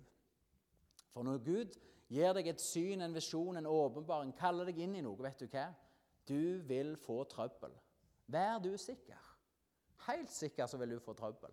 For 1.11 1.23
når 1.23 1.43
Gud 1.43 1.75
gir 2.07 2.33
deg 2.37 2.47
et 2.47 2.61
syn, 2.61 3.01
en 3.01 3.13
visjon, 3.13 3.57
en 3.57 3.67
åpenbaring, 3.67 4.31
kaller 4.37 4.69
deg 4.69 4.79
inn 4.85 4.95
i 4.95 5.03
noe, 5.03 5.19
vet 5.21 5.41
du 5.41 5.47
hva? 5.51 5.67
Du 6.27 6.63
vil 6.67 6.95
få 7.01 7.23
trøbbel. 7.29 7.73
Vær 8.27 8.59
du 8.63 8.71
sikker. 8.77 9.19
Helt 10.07 10.31
sikker 10.31 10.67
så 10.67 10.77
vil 10.77 10.95
du 10.95 10.99
få 11.03 11.13
trøbbel. 11.17 11.51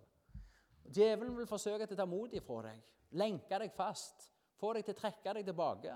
Djevelen 0.84 1.36
vil 1.38 1.48
forsøke 1.48 1.88
å 1.88 1.96
ta 1.96 2.06
mot 2.06 2.32
ifra 2.36 2.60
deg, 2.68 2.80
lenke 3.16 3.58
deg 3.58 3.72
fast, 3.74 4.28
få 4.60 4.74
deg 4.76 4.84
til 4.84 4.94
å 4.94 5.00
trekke 5.00 5.34
deg 5.38 5.46
tilbake. 5.48 5.94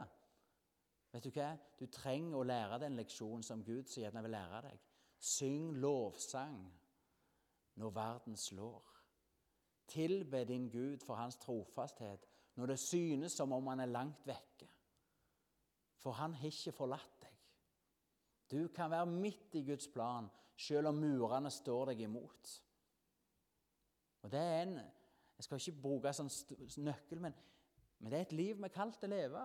Vet 1.18 1.24
du 1.26 1.34
hva? 1.34 1.48
Du 1.74 1.88
trenger 1.90 2.38
å 2.38 2.46
lære 2.46 2.76
den 2.84 2.94
leksjonen 2.94 3.42
som 3.42 3.64
Gud 3.66 3.88
så 3.90 4.04
gjerne 4.04 4.20
vil 4.22 4.36
lære 4.36 4.60
deg. 4.68 4.82
Syng 5.18 5.72
lovsang 5.82 6.60
når 7.82 7.94
verden 7.96 8.36
slår. 8.38 8.92
Tilbe 9.90 10.44
din 10.46 10.68
Gud 10.70 11.02
for 11.02 11.18
hans 11.18 11.40
trofasthet 11.42 12.28
når 12.54 12.70
det 12.70 12.78
synes 12.78 13.34
som 13.34 13.50
om 13.56 13.66
han 13.66 13.82
er 13.82 13.90
langt 13.90 14.22
vekke. 14.30 14.68
For 15.98 16.14
han 16.14 16.38
har 16.38 16.52
ikke 16.52 16.76
forlatt 16.76 17.18
deg. 17.24 17.34
Du 18.54 18.68
kan 18.70 18.94
være 18.94 19.10
midt 19.10 19.58
i 19.58 19.66
Guds 19.66 19.90
plan, 19.90 20.30
selv 20.54 20.92
om 20.92 21.02
murene 21.02 21.50
står 21.50 21.96
deg 21.96 22.04
imot. 22.06 22.52
Og 24.22 24.30
det 24.30 24.44
er 24.44 24.62
en 24.62 24.78
Jeg 24.78 25.44
skal 25.44 25.60
ikke 25.60 25.82
bruke 25.82 26.12
sånn 26.14 26.30
nøkkel, 26.82 27.20
men, 27.22 27.34
men, 27.98 28.10
det 28.10 28.18
er 28.18 28.24
et 28.28 28.38
liv 28.38 28.56
vi 28.58 28.66
er 28.70 28.74
kalt 28.74 29.02
å 29.02 29.10
leve. 29.10 29.42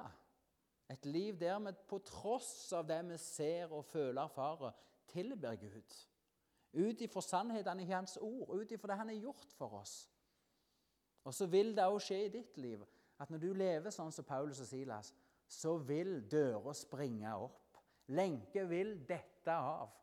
Et 0.92 1.06
liv 1.06 1.38
der 1.40 1.60
vi 1.60 1.72
på 1.88 2.00
tross 2.06 2.74
av 2.76 2.88
det 2.88 3.00
vi 3.08 3.18
ser 3.18 3.72
og 3.72 3.86
føler 3.86 4.22
og 4.22 4.26
erfarer, 4.30 4.76
tilber 5.08 5.56
Gud. 5.56 5.96
Ut 6.74 7.02
ifra 7.02 7.22
sannhetene 7.22 7.84
i 7.84 7.92
Hans 7.92 8.18
ord, 8.18 8.50
ut 8.50 8.72
ifra 8.72 8.92
det 8.92 8.98
Han 8.98 9.12
har 9.14 9.22
gjort 9.22 9.54
for 9.58 9.80
oss. 9.80 10.10
Og 11.24 11.34
så 11.34 11.48
vil 11.48 11.72
det 11.76 11.86
òg 11.88 12.02
skje 12.04 12.26
i 12.26 12.32
ditt 12.34 12.58
liv 12.58 12.84
at 13.22 13.30
når 13.32 13.40
du 13.40 13.52
lever 13.56 13.94
sånn 13.94 14.12
som 14.12 14.26
Paulus 14.28 14.60
og 14.60 14.68
Silas, 14.68 15.14
så 15.48 15.78
vil 15.78 16.24
dører 16.30 16.76
springe 16.76 17.36
opp. 17.38 17.78
Lenker 18.12 18.66
vil 18.68 18.98
dette 19.08 19.54
av, 19.54 19.94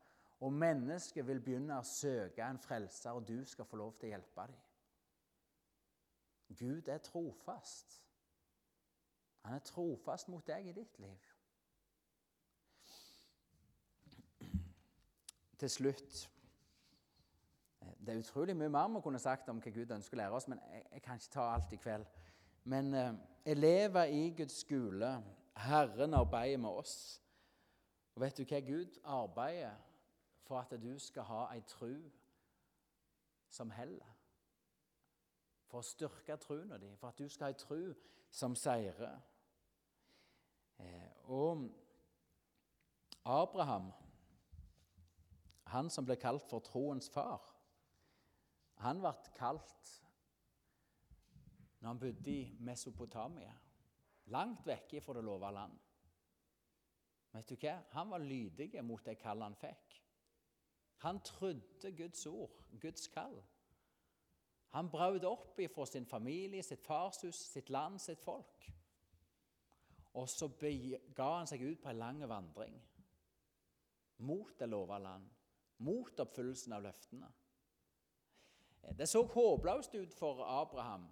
og 0.40 0.54
mennesket 0.56 1.26
vil 1.26 1.42
begynne 1.44 1.80
å 1.80 1.84
søke 1.84 2.46
en 2.46 2.60
frelser, 2.62 3.12
og 3.12 3.26
du 3.28 3.44
skal 3.44 3.68
få 3.68 3.76
lov 3.76 3.98
til 3.98 4.08
å 4.08 4.12
hjelpe 4.14 4.46
dem. 4.48 4.62
Gud 6.56 6.88
er 6.88 7.02
trofast. 7.04 8.00
Han 9.44 9.54
er 9.54 9.64
trofast 9.64 10.28
mot 10.28 10.46
deg 10.46 10.68
i 10.68 10.72
ditt 10.76 10.98
liv. 10.98 11.30
Til 15.60 15.70
slutt 15.70 16.30
Det 18.00 18.14
er 18.14 18.18
utrolig 18.18 18.56
mye 18.56 18.68
mer 18.72 18.88
vi 18.88 19.00
kunne 19.04 19.18
sagt 19.18 19.48
om 19.48 19.58
hva 19.60 19.70
Gud 19.70 19.90
ønsker 19.92 20.16
å 20.16 20.20
lære 20.20 20.36
oss, 20.36 20.46
men 20.48 20.60
jeg, 20.72 20.84
jeg 20.92 21.02
kan 21.02 21.20
ikke 21.20 21.32
ta 21.34 21.44
alt 21.52 21.72
i 21.72 21.78
kveld. 21.80 22.06
Men 22.64 22.94
eh, 22.94 23.12
elever 23.44 24.04
i 24.04 24.30
Guds 24.36 24.60
skole 24.64 25.10
Herren 25.56 26.14
arbeider 26.14 26.58
med 26.58 26.70
oss. 26.70 27.20
Og 28.14 28.22
vet 28.22 28.38
du 28.38 28.44
hva? 28.44 28.60
Gud 28.60 28.98
arbeider 29.04 29.76
for 30.46 30.58
at 30.58 30.72
du 30.82 30.98
skal 30.98 31.22
ha 31.22 31.42
ei 31.54 31.60
tru 31.68 31.92
som 33.48 33.70
heller. 33.70 34.16
For 35.70 35.78
å 35.78 35.86
styrke 35.86 36.36
troen 36.42 36.72
din, 36.80 36.96
for 36.98 37.12
at 37.12 37.18
du 37.18 37.28
skal 37.28 37.50
ha 37.50 37.52
ei 37.54 37.60
tru 37.60 37.92
som 38.30 38.56
seirer. 38.56 39.20
Eh, 40.80 41.30
og 41.30 41.66
Abraham, 43.24 43.92
han 45.70 45.90
som 45.92 46.06
ble 46.08 46.16
kalt 46.18 46.46
for 46.50 46.64
troens 46.64 47.10
far, 47.12 47.44
han 48.80 49.02
ble 49.02 49.12
kalt 49.36 49.96
når 51.80 51.88
han 51.88 52.00
bodde 52.00 52.32
i 52.32 52.56
Mesopotamia, 52.60 53.52
langt 54.32 54.66
vekke 54.68 55.00
fra 55.00 55.16
det 55.16 55.24
lova 55.24 55.50
land. 55.54 55.78
Vet 57.32 57.48
du 57.48 57.56
hva? 57.56 57.76
Han 57.94 58.10
var 58.10 58.24
lydig 58.24 58.72
mot 58.84 59.04
det 59.06 59.16
kallet 59.20 59.48
han 59.48 59.56
fikk. 59.56 59.96
Han 61.06 61.22
trodde 61.24 61.92
Guds 61.96 62.26
ord, 62.26 62.58
Guds 62.80 63.06
kall. 63.08 63.38
Han 64.74 64.90
brøt 64.90 65.24
opp 65.24 65.58
ifra 65.62 65.86
sin 65.86 66.06
familie, 66.06 66.62
sitt 66.62 66.84
farshus, 66.84 67.38
sitt 67.54 67.70
land, 67.70 67.98
sitt 67.98 68.20
folk. 68.22 68.66
Og 70.18 70.28
så 70.28 70.48
ga 71.14 71.28
han 71.36 71.46
seg 71.46 71.62
ut 71.62 71.82
på 71.82 71.90
en 71.90 72.00
lang 72.00 72.22
vandring 72.28 72.80
mot 74.20 74.58
det 74.58 74.66
lova 74.68 74.98
land, 75.00 75.28
mot 75.86 76.20
oppfyllelsen 76.20 76.74
av 76.76 76.82
løftene. 76.84 77.28
Det 78.96 79.06
så 79.08 79.22
håpløst 79.24 79.94
ut 79.94 80.14
for 80.16 80.42
Abraham, 80.44 81.06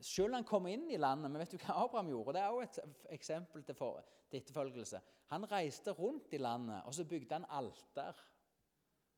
selv 0.00 0.34
han 0.34 0.46
kom 0.48 0.66
inn 0.68 0.88
i 0.90 1.00
landet. 1.00 1.30
Men 1.30 1.40
vet 1.42 1.54
du 1.54 1.58
hva 1.62 1.78
Abraham 1.84 2.10
gjorde? 2.12 2.36
Det 2.36 2.42
er 2.42 2.58
også 2.58 2.84
et 2.84 3.08
eksempel 3.16 3.64
til, 3.64 3.76
for, 3.78 4.04
til 4.30 4.40
etterfølgelse. 4.40 5.00
Han 5.32 5.48
reiste 5.50 5.92
rundt 5.96 6.32
i 6.32 6.40
landet, 6.40 6.82
og 6.84 6.94
så 6.94 7.04
bygde 7.08 7.38
han 7.38 7.48
alter. 7.48 8.22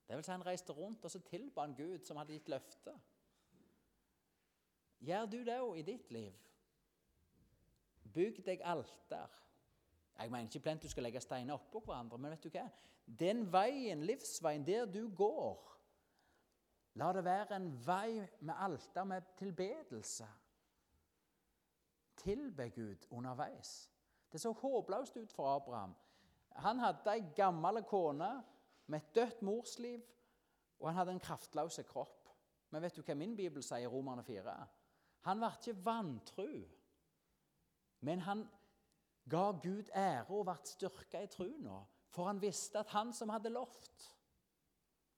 Det 0.06 0.16
vil 0.16 0.24
si 0.24 0.30
Han 0.30 0.46
reiste 0.46 0.72
rundt 0.72 1.04
og 1.04 1.10
så 1.10 1.20
tilba 1.26 1.64
han 1.64 1.74
Gud, 1.74 2.04
som 2.04 2.18
hadde 2.20 2.36
gitt 2.36 2.48
løfte. 2.48 2.94
Gjør 5.06 5.26
du 5.26 5.38
det 5.44 5.56
òg 5.60 5.78
i 5.78 5.86
ditt 5.86 6.12
liv? 6.14 6.34
Bygg 8.14 8.42
deg 8.46 8.62
alter. 8.64 9.42
Jeg 10.18 10.30
mener 10.30 10.48
ikke 10.48 10.64
plent 10.64 10.82
du 10.82 10.88
skal 10.88 11.04
legge 11.07 11.20
steiner 11.20 11.54
oppå 11.54 11.82
hverandre, 11.84 12.18
men 12.18 12.32
vet 12.32 12.46
du 12.46 12.50
hva? 12.54 12.66
Den 13.07 13.44
veien, 13.52 14.02
livsveien, 14.07 14.64
der 14.66 14.86
du 14.90 15.09
går, 15.14 15.61
la 16.96 17.12
det 17.12 17.24
være 17.26 17.57
en 17.57 17.68
vei 17.86 18.24
med 18.40 18.54
alter, 18.57 19.04
med 19.04 19.28
tilbedelse. 19.38 20.26
Tilbe 22.16 22.70
Gud 22.74 23.07
underveis. 23.11 23.90
Det 24.32 24.40
så 24.40 24.52
håpløst 24.52 25.16
ut 25.16 25.32
for 25.32 25.57
Abraham. 25.57 25.94
Han 26.57 26.80
hadde 26.80 27.12
ei 27.12 27.24
gammel 27.36 27.82
kone 27.84 28.30
med 28.86 29.02
et 29.02 29.14
dødt 29.14 29.42
morsliv, 29.42 30.00
og 30.80 30.88
han 30.88 30.96
hadde 30.96 31.12
en 31.12 31.20
kraftløs 31.20 31.80
kropp. 31.88 32.30
Men 32.70 32.82
vet 32.82 32.96
du 32.96 33.02
hva 33.04 33.14
min 33.14 33.36
bibel 33.36 33.62
sier 33.62 33.84
i 33.86 33.90
Romerne 33.90 34.24
4? 34.24 34.57
Han 35.28 35.40
ble 35.42 35.52
ikke 35.59 35.84
vantru. 35.84 36.50
Men 38.01 38.20
han 38.20 38.44
ga 39.30 39.51
Gud 39.62 39.90
ære 39.94 40.26
og 40.28 40.47
ble 40.47 40.57
styrka 40.64 41.22
i 41.24 41.30
trua, 41.30 41.80
for 42.11 42.28
han 42.30 42.40
visste 42.42 42.80
at 42.80 42.92
han 42.94 43.12
som 43.12 43.32
hadde 43.32 43.53
lovt, 43.53 44.12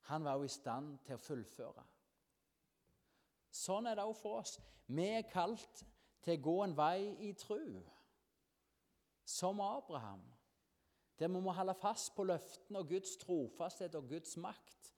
han 0.08 0.24
var 0.24 0.38
jo 0.38 0.48
i 0.48 0.52
stand 0.52 0.96
til 1.04 1.18
å 1.18 1.20
fullføre. 1.20 1.84
Sånn 3.52 3.88
er 3.88 3.98
det 3.98 4.06
òg 4.08 4.16
for 4.16 4.40
oss. 4.40 4.56
Vi 4.88 5.04
er 5.18 5.28
kalt 5.28 5.82
til 6.24 6.38
å 6.38 6.42
gå 6.46 6.56
en 6.64 6.76
vei 6.76 7.12
i 7.28 7.34
tru, 7.36 7.76
som 9.28 9.60
Abraham. 9.60 10.22
Der 11.18 11.28
vi 11.28 11.40
må 11.42 11.52
holde 11.52 11.74
fast 11.74 12.14
på 12.16 12.24
løftene 12.24 12.80
og 12.80 12.88
Guds 12.88 13.16
trofasthet 13.20 13.96
og 13.98 14.06
Guds 14.08 14.36
makt 14.40 14.92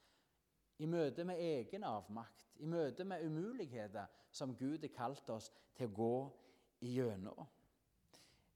i 0.81 0.87
møte 0.87 1.25
med 1.25 1.41
egen 1.41 1.85
avmakt, 1.85 2.47
i 2.61 2.69
møte 2.69 3.05
med 3.05 3.25
umuligheter 3.25 4.07
som 4.31 4.55
Gud 4.57 4.85
har 4.85 4.95
kalt 4.95 5.33
oss 5.33 5.51
til 5.77 5.89
å 5.89 5.97
gå 5.97 6.15
igjennom. 6.87 7.41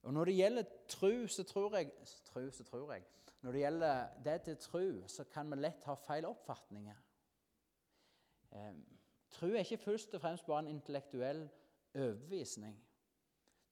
Og 0.05 0.13
Når 0.13 0.25
det 0.25 0.37
gjelder 0.37 0.65
tru, 0.89 1.27
så 1.27 1.45
tror 1.45 1.77
jeg, 1.77 1.93
tru, 2.25 2.51
så 2.51 2.65
tror 2.65 2.93
jeg 2.93 3.05
Når 3.41 3.53
det 3.53 3.61
gjelder 3.61 4.07
det 4.25 4.43
til 4.43 4.57
tru, 4.57 5.09
så 5.09 5.25
kan 5.25 5.51
vi 5.51 5.57
lett 5.57 5.85
ha 5.85 5.95
feil 5.95 6.25
oppfatninger. 6.25 6.97
Eh, 8.53 8.75
tru 9.31 9.47
er 9.47 9.59
ikke 9.59 9.77
først 9.77 10.15
og 10.15 10.21
fremst 10.21 10.47
bare 10.47 10.59
en 10.65 10.71
intellektuell 10.73 11.49
overbevisning. 11.95 12.79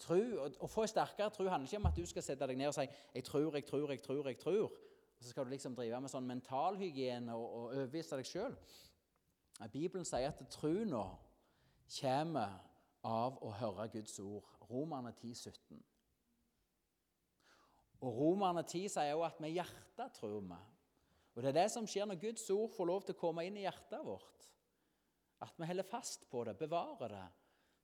Å 0.03 0.67
få 0.69 0.85
sterkere 0.91 1.31
tru 1.31 1.47
handler 1.49 1.69
ikke 1.69 1.79
om 1.79 1.87
at 1.87 1.97
du 1.97 2.07
skal 2.07 2.25
sette 2.27 2.47
deg 2.47 2.59
ned 2.59 2.69
og 2.69 2.75
si 2.75 2.87
'jeg 3.15 3.25
tror, 3.25 3.55
jeg 3.55 3.65
tror, 3.67 3.91
jeg 3.91 4.03
tror', 4.03 4.27
jeg 4.27 4.39
tror. 4.39 4.65
Og 5.19 5.25
Så 5.25 5.29
skal 5.29 5.45
du 5.45 5.51
liksom 5.51 5.77
drive 5.77 6.01
med 6.01 6.11
sånn 6.11 6.27
mentalhygiene 6.27 7.35
og, 7.35 7.55
og 7.55 7.63
overbevise 7.63 8.17
deg 8.17 8.27
sjøl. 8.27 8.57
Bibelen 9.73 10.05
sier 10.05 10.29
at 10.29 10.49
tru 10.51 10.85
nå 10.85 11.19
kommer 12.01 12.59
av 13.05 13.39
å 13.43 13.51
høre 13.51 13.89
Guds 13.89 14.19
ord. 14.19 14.45
Romerne 14.71 15.13
10, 15.13 15.35
17. 15.35 15.85
Og 18.03 18.17
Romerne 18.19 18.65
10 18.67 18.89
sier 18.91 19.15
også 19.15 19.29
at 19.29 19.43
med 19.45 19.55
hjertet 19.55 20.17
tror 20.19 20.41
vi. 20.41 20.63
Og 21.35 21.43
Det 21.43 21.49
er 21.53 21.61
det 21.63 21.69
som 21.73 21.87
skjer 21.89 22.09
når 22.09 22.21
Guds 22.21 22.49
ord 22.51 22.73
får 22.75 22.89
lov 22.89 23.05
til 23.07 23.15
å 23.15 23.21
komme 23.21 23.45
inn 23.47 23.57
i 23.57 23.65
hjertet 23.65 24.03
vårt. 24.05 24.49
At 25.43 25.55
vi 25.59 25.67
holder 25.67 25.87
fast 25.87 26.27
på 26.31 26.43
det, 26.47 26.57
bevarer 26.59 27.15
det. 27.15 27.29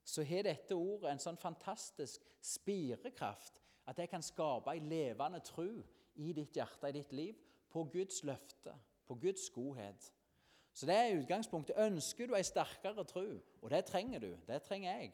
Så 0.03 0.23
har 0.23 0.45
dette 0.45 0.75
ordet 0.75 1.11
en 1.11 1.23
sånn 1.23 1.39
fantastisk 1.39 2.23
spirekraft 2.43 3.59
at 3.89 3.97
det 3.97 4.09
kan 4.11 4.23
skape 4.23 4.75
en 4.75 4.89
levende 4.89 5.41
tro 5.45 5.69
i 6.19 6.33
ditt 6.35 6.55
hjerte, 6.55 6.89
i 6.89 6.97
ditt 6.99 7.13
liv, 7.15 7.39
på 7.69 7.83
Guds 7.89 8.21
løfte, 8.27 8.73
på 9.07 9.17
Guds 9.21 9.49
godhet. 9.53 10.11
Så 10.73 10.85
det 10.85 10.95
er 10.95 11.17
utgangspunktet. 11.17 11.77
Ønsker 11.79 12.29
du 12.29 12.35
ei 12.37 12.45
sterkere 12.45 13.05
tro, 13.07 13.25
og 13.61 13.71
det 13.73 13.83
trenger 13.89 14.23
du, 14.23 14.29
det 14.47 14.61
trenger 14.65 14.91
jeg, 14.91 15.13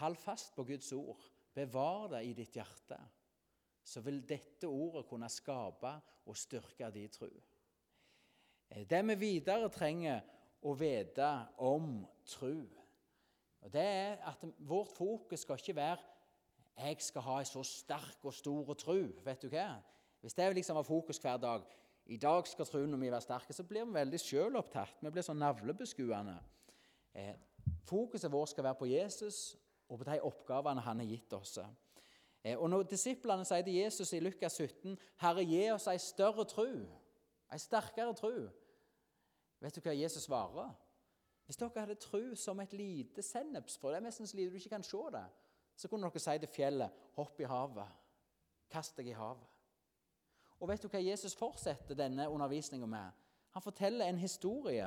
hold 0.00 0.18
fast 0.18 0.54
på 0.56 0.66
Guds 0.66 0.90
ord. 0.92 1.22
Bevar 1.54 2.08
det 2.12 2.24
i 2.28 2.34
ditt 2.36 2.54
hjerte 2.54 2.98
så 3.84 4.02
vil 4.04 4.20
dette 4.28 4.68
ordet 4.68 5.06
kunne 5.08 5.28
skape 5.28 5.94
og 6.26 6.36
styrke 6.36 6.90
din 6.94 7.10
tro. 7.12 7.30
Eh, 8.70 8.86
det 8.86 9.02
vi 9.08 9.18
videre 9.18 9.70
trenger 9.72 10.22
å 10.62 10.74
vite 10.76 11.30
om 11.58 12.06
tro, 12.28 12.54
det 13.72 13.82
er 13.84 14.22
at 14.24 14.44
vårt 14.58 14.92
fokus 14.96 15.42
skal 15.44 15.60
ikke 15.60 15.76
være 15.76 16.10
jeg 16.80 17.02
skal 17.04 17.24
ha 17.26 17.38
en 17.40 17.48
så 17.48 17.62
sterk 17.66 18.24
og 18.24 18.34
stor 18.34 18.74
tro. 18.74 19.00
vet 19.24 19.42
du 19.42 19.48
hva? 19.52 19.74
Hvis 20.20 20.34
det 20.34 20.54
liksom 20.54 20.76
var 20.76 20.82
fokus 20.82 21.18
hver 21.18 21.36
dag 21.36 21.66
i 22.06 22.16
dag 22.16 22.46
skal 22.48 22.66
troen 22.66 22.96
min 22.98 23.12
være 23.12 23.20
sterk, 23.20 23.52
så 23.52 23.64
blir 23.64 23.84
vi 23.84 23.94
veldig 23.94 24.18
sjølopptatt. 24.18 25.02
Vi 25.02 25.10
blir 25.12 25.22
sånn 25.22 25.38
navlebeskuende. 25.38 26.38
Eh, 27.14 27.34
fokuset 27.86 28.32
vårt 28.32 28.50
skal 28.50 28.64
være 28.64 28.80
på 28.80 28.88
Jesus 28.90 29.56
og 29.88 30.00
på 30.00 30.08
de 30.08 30.20
oppgavene 30.26 30.82
han 30.82 31.02
har 31.02 31.06
gitt 31.06 31.32
oss. 31.36 31.58
Eh, 32.44 32.58
og 32.58 32.70
Når 32.70 32.82
disiplene 32.82 33.44
sier 33.44 33.62
til 33.62 33.74
Jesus 33.74 34.12
i 34.12 34.20
Lukas 34.20 34.56
17 34.56 34.96
Herre, 35.20 35.44
gi 35.44 35.66
oss 35.72 35.88
ei 35.90 35.98
større 35.98 36.44
tru, 36.48 36.86
ei 37.52 37.58
sterkere 37.58 38.14
tru, 38.16 38.48
vet 39.60 39.76
du 39.76 39.80
hva 39.84 39.96
Jesus 39.96 40.24
svarer? 40.28 40.72
Hvis 41.44 41.58
dere 41.58 41.82
hadde 41.82 41.98
tru 41.98 42.34
som 42.38 42.60
et 42.60 42.72
lite 42.72 43.22
sennepsfrø, 43.22 43.90
det 43.90 43.96
er 43.98 44.04
nesten 44.06 44.26
så 44.26 44.36
lite 44.36 44.52
du 44.52 44.58
ikke 44.60 44.76
kan 44.76 44.86
se 44.86 45.00
det, 45.12 45.24
så 45.76 45.88
kunne 45.88 46.06
dere 46.06 46.22
si 46.22 46.36
til 46.38 46.48
fjellet, 46.48 47.00
hopp 47.16 47.40
i 47.40 47.48
havet, 47.50 47.96
kast 48.70 48.96
deg 48.96 49.10
i 49.10 49.16
havet. 49.18 49.48
Og 50.60 50.68
vet 50.68 50.82
du 50.82 50.88
hva 50.92 51.00
Jesus 51.02 51.34
fortsetter 51.34 51.96
denne 51.98 52.28
undervisninga 52.30 52.86
med? 52.86 53.16
Han 53.50 53.64
forteller 53.64 54.06
en 54.06 54.20
historie 54.20 54.86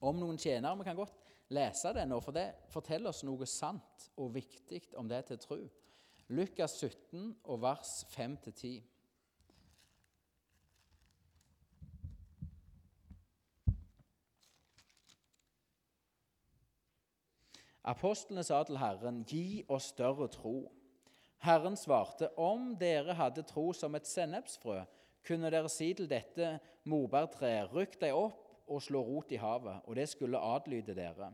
om 0.00 0.18
noen 0.18 0.38
tjenere. 0.40 0.78
Vi 0.78 0.88
kan 0.88 0.96
godt 0.96 1.20
lese 1.54 1.92
den 1.94 2.10
nå, 2.10 2.18
for 2.24 2.34
det 2.34 2.48
forteller 2.72 3.12
oss 3.12 3.22
noe 3.22 3.46
sant 3.46 4.08
og 4.16 4.32
viktig 4.34 4.80
om 4.98 5.08
det 5.08 5.22
til 5.28 5.38
tru. 5.38 5.58
Lukas 6.28 6.78
17 6.80 7.36
og 7.44 7.60
vers 7.60 8.06
5-10. 8.08 8.80
Apostlene 17.84 18.42
sa 18.42 18.62
til 18.64 18.78
Herren, 18.80 19.24
'Gi 19.28 19.64
oss 19.68 19.90
større 19.92 20.28
tro.' 20.28 20.72
Herren 21.38 21.76
svarte, 21.76 22.28
'Om 22.38 22.76
dere 22.80 23.14
hadde 23.14 23.42
tro 23.42 23.72
som 23.72 23.94
et 23.94 24.06
sennepsfrø, 24.06 24.84
kunne 25.26 25.50
dere 25.50 25.68
si 25.68 25.92
til 25.94 26.08
dette 26.10 26.58
morbærtreet, 26.84 27.72
rykk 27.72 28.00
deg 28.00 28.14
opp 28.14 28.68
og 28.68 28.82
slå 28.82 29.02
rot 29.02 29.32
i 29.32 29.36
havet, 29.36 29.80
og 29.84 29.96
det 29.96 30.08
skulle 30.08 30.38
adlyde 30.38 30.94
dere.' 30.94 31.32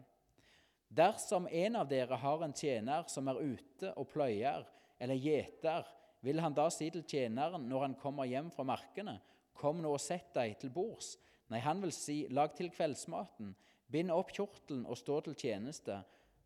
Dersom 0.90 1.46
en 1.50 1.76
av 1.76 1.88
dere 1.88 2.16
har 2.16 2.42
en 2.42 2.52
tjener 2.52 3.04
som 3.06 3.28
er 3.28 3.38
ute 3.38 3.94
og 3.94 4.08
pløyer 4.08 4.66
eller 5.00 5.18
gjeter, 5.18 5.88
vil 6.20 6.40
han 6.44 6.54
da 6.54 6.68
si 6.72 6.90
til 6.92 7.06
tjeneren 7.08 7.64
når 7.68 7.86
han 7.86 7.98
kommer 7.98 8.28
hjem 8.28 8.52
fra 8.54 8.66
markene, 8.68 9.18
Kom 9.60 9.82
nå 9.84 9.90
og 9.92 10.00
sett 10.00 10.30
deg 10.32 10.54
til 10.60 10.72
bords. 10.72 11.18
Nei, 11.52 11.58
han 11.60 11.82
vil 11.82 11.92
si, 11.92 12.22
Lag 12.32 12.54
til 12.56 12.70
kveldsmaten, 12.72 13.50
bind 13.92 14.12
opp 14.14 14.30
kjortelen 14.32 14.86
og 14.88 14.96
stå 14.96 15.18
til 15.26 15.36
tjeneste 15.36 15.98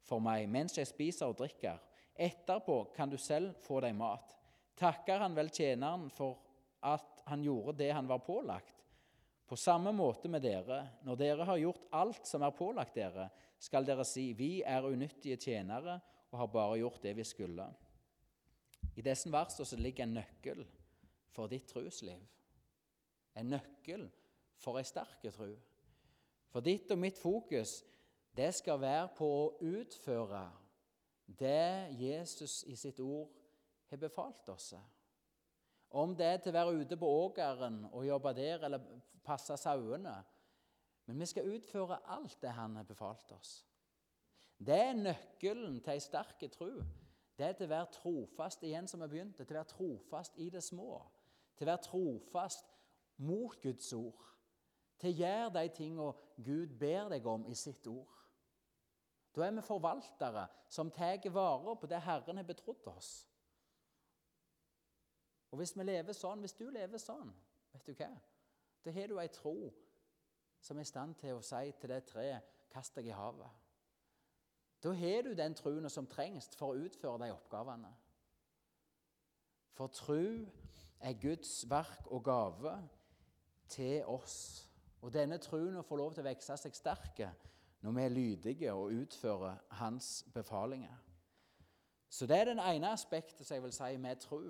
for 0.04 0.22
meg 0.24 0.48
mens 0.50 0.74
jeg 0.80 0.88
spiser 0.90 1.30
og 1.30 1.38
drikker. 1.38 1.78
Etterpå 2.14 2.80
kan 2.96 3.12
du 3.12 3.18
selv 3.20 3.54
få 3.62 3.78
deg 3.84 3.94
mat. 3.94 4.34
Takker 4.78 5.22
han 5.22 5.36
vel 5.36 5.52
tjeneren 5.54 6.08
for 6.10 6.40
at 6.84 7.22
han 7.28 7.44
gjorde 7.46 7.78
det 7.84 7.92
han 7.94 8.10
var 8.10 8.24
pålagt? 8.24 8.82
På 9.46 9.56
samme 9.60 9.92
måte 9.94 10.28
med 10.32 10.42
dere, 10.42 10.80
når 11.04 11.20
dere 11.20 11.46
har 11.46 11.60
gjort 11.60 11.86
alt 11.94 12.26
som 12.26 12.42
er 12.42 12.56
pålagt 12.56 12.96
dere, 12.96 13.28
skal 13.60 13.86
dere 13.86 14.04
si, 14.08 14.32
vi 14.34 14.58
er 14.66 14.88
unyttige 14.88 15.38
tjenere 15.38 16.00
og 16.32 16.38
har 16.40 16.50
bare 16.52 16.80
gjort 16.80 17.04
det 17.04 17.14
vi 17.20 17.26
skulle. 17.28 17.68
I 18.94 19.02
disse 19.02 19.30
versene 19.32 19.82
ligger 19.82 20.04
en 20.04 20.18
nøkkel 20.20 20.64
for 21.34 21.50
ditt 21.50 21.66
trosliv. 21.70 22.20
En 23.34 23.50
nøkkel 23.50 24.06
for 24.62 24.78
ei 24.78 24.86
sterk 24.86 25.24
tro. 25.34 25.50
For 26.52 26.62
ditt 26.62 26.90
og 26.94 27.00
mitt 27.02 27.18
fokus 27.18 27.80
det 28.34 28.52
skal 28.54 28.80
være 28.82 29.08
på 29.18 29.26
å 29.26 29.50
utføre 29.62 30.44
det 31.26 31.94
Jesus 31.98 32.62
i 32.68 32.76
sitt 32.76 33.00
ord 33.00 33.30
har 33.90 34.00
befalt 34.02 34.48
oss. 34.52 34.72
Om 35.94 36.14
det 36.18 36.26
er 36.26 36.40
til 36.42 36.54
å 36.54 36.58
være 36.58 36.78
ute 36.82 36.98
på 36.98 37.10
åkeren 37.24 37.84
og 37.92 38.06
jobbe 38.06 38.34
der 38.36 38.66
eller 38.66 38.82
passe 39.24 39.56
sauene. 39.58 40.14
Men 41.06 41.20
vi 41.20 41.28
skal 41.28 41.50
utføre 41.54 42.00
alt 42.10 42.40
det 42.42 42.54
han 42.56 42.76
har 42.76 42.86
befalt 42.88 43.30
oss. 43.36 43.56
Det 44.58 44.76
er 44.78 44.98
nøkkelen 44.98 45.80
til 45.82 45.94
ei 45.94 46.02
sterk 46.02 46.42
tro. 46.54 46.70
Det 47.38 47.46
er 47.46 47.56
til 47.58 47.66
å 47.66 47.74
være 47.74 47.90
trofast 47.96 48.62
igjen 48.62 48.86
som 48.88 49.02
vi 49.02 49.10
begynte, 49.10 49.44
til 49.44 49.56
å 49.56 49.60
være 49.60 49.72
trofast 49.72 50.38
i 50.38 50.48
det 50.54 50.62
små. 50.62 51.00
Til 51.58 51.66
å 51.66 51.72
være 51.72 51.86
trofast 51.88 52.70
mot 53.16 53.56
Guds 53.62 53.92
ord. 53.92 54.20
Til 55.02 55.10
å 55.10 55.18
gjøre 55.18 55.54
de 55.56 55.70
tingene 55.74 56.12
Gud 56.46 56.76
ber 56.78 57.10
deg 57.10 57.26
om 57.26 57.46
i 57.50 57.54
sitt 57.58 57.86
ord. 57.90 58.10
Da 59.34 59.42
er 59.42 59.56
vi 59.56 59.64
forvaltere 59.66 60.46
som 60.70 60.90
tar 60.94 61.18
vare 61.34 61.74
på 61.76 61.90
det 61.90 62.02
Herren 62.02 62.38
har 62.38 62.46
betrodd 62.46 62.86
oss. 62.86 63.10
Og 65.50 65.58
hvis 65.58 65.74
vi 65.78 65.86
lever 65.86 66.14
sånn, 66.14 66.40
hvis 66.42 66.54
du 66.58 66.68
lever 66.70 66.98
sånn, 66.98 67.34
vet 67.72 67.86
du 67.86 67.94
hva? 67.98 68.12
Da 68.84 68.94
har 68.94 69.10
du 69.10 69.18
ei 69.18 69.28
tro 69.30 69.56
som 70.60 70.78
er 70.78 70.86
i 70.86 70.88
stand 70.88 71.18
til 71.18 71.38
å 71.38 71.42
si 71.42 71.72
til 71.80 71.90
det 71.90 72.04
treet 72.06 72.50
'Kast 72.70 72.96
deg 72.96 73.06
i 73.06 73.14
havet'. 73.14 73.63
Da 74.84 74.92
har 74.92 75.22
du 75.22 75.32
den 75.34 75.54
troen 75.56 75.88
som 75.90 76.06
trengs 76.06 76.50
for 76.58 76.74
å 76.74 76.84
utføre 76.84 77.24
de 77.24 77.32
oppgavene. 77.32 77.88
For 79.74 79.88
tro 79.88 80.20
er 81.00 81.16
Guds 81.20 81.64
verk 81.70 82.10
og 82.12 82.24
gave 82.24 82.74
til 83.68 84.04
oss. 84.04 84.68
Og 85.00 85.12
denne 85.12 85.38
troen 85.38 85.82
får 85.84 85.96
lov 85.96 86.14
til 86.14 86.24
å 86.24 86.28
vokse 86.28 86.56
seg 86.60 86.76
sterke 86.76 87.30
når 87.84 87.96
vi 87.96 88.02
er 88.04 88.12
lydige 88.12 88.72
og 88.72 88.92
utfører 88.96 89.56
Hans 89.80 90.24
befalinger. 90.34 91.00
Så 92.08 92.26
det 92.26 92.38
er 92.38 92.44
den 92.52 92.60
ene 92.62 92.92
aspektet 92.92 93.46
som 93.46 93.56
jeg 93.56 93.64
vil 93.64 93.72
si 93.74 93.96
med 94.00 94.20
tro. 94.20 94.40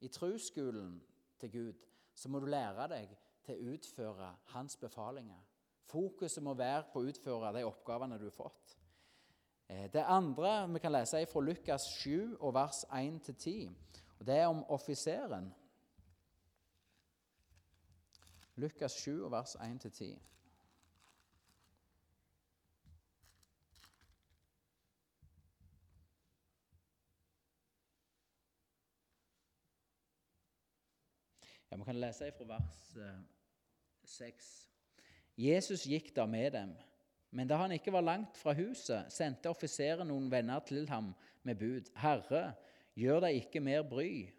I 0.00 0.08
trosskolen 0.08 0.98
til 1.40 1.50
Gud 1.50 1.86
så 2.14 2.28
må 2.28 2.40
du 2.42 2.46
lære 2.50 2.88
deg 2.92 3.14
til 3.46 3.56
å 3.56 3.74
utføre 3.74 4.32
Hans 4.52 4.76
befalinger. 4.76 5.40
Fokuset 5.86 6.42
må 6.42 6.54
være 6.54 6.84
på 6.92 7.00
å 7.00 7.08
utføre 7.10 7.54
de 7.54 7.64
oppgavene 7.64 8.18
du 8.18 8.26
har 8.28 8.36
fått. 8.36 8.76
Eh, 9.68 9.92
det 9.92 10.04
andre 10.06 10.72
vi 10.72 10.78
kan 10.78 10.92
lese, 10.92 11.20
er 11.20 11.26
fra 11.26 11.40
Lukas 11.40 11.82
7, 11.82 12.36
og 12.40 12.54
vers 12.54 12.84
1-10. 12.84 13.72
og 14.18 14.26
Det 14.26 14.36
er 14.36 14.46
om 14.46 14.64
offiseren. 14.64 15.54
Lukas 18.54 18.92
7, 18.92 19.30
vers 19.30 19.56
1-10. 19.56 20.18
Ja, 31.70 31.76
Vi 31.76 31.84
kan 31.84 32.00
lese 32.00 32.32
fra 32.32 32.44
vers 32.44 32.96
6. 34.04 34.70
Eh, 35.36 35.44
Jesus 35.44 35.82
gikk 35.84 36.16
da 36.16 36.26
med 36.26 36.50
dem. 36.50 36.76
Men 37.36 37.50
da 37.50 37.58
han 37.60 37.74
ikke 37.74 37.92
var 37.92 38.04
langt 38.06 38.38
fra 38.40 38.54
huset, 38.56 39.10
sendte 39.12 39.50
offiseren 39.52 40.08
noen 40.08 40.30
venner 40.32 40.62
til 40.64 40.86
ham 40.88 41.10
med 41.44 41.58
bud. 41.60 41.90
Herre, 42.00 42.54
gjør 42.96 43.26
deg 43.26 43.42
ikke 43.42 43.60
mer 43.60 43.82
bry. 43.84 44.30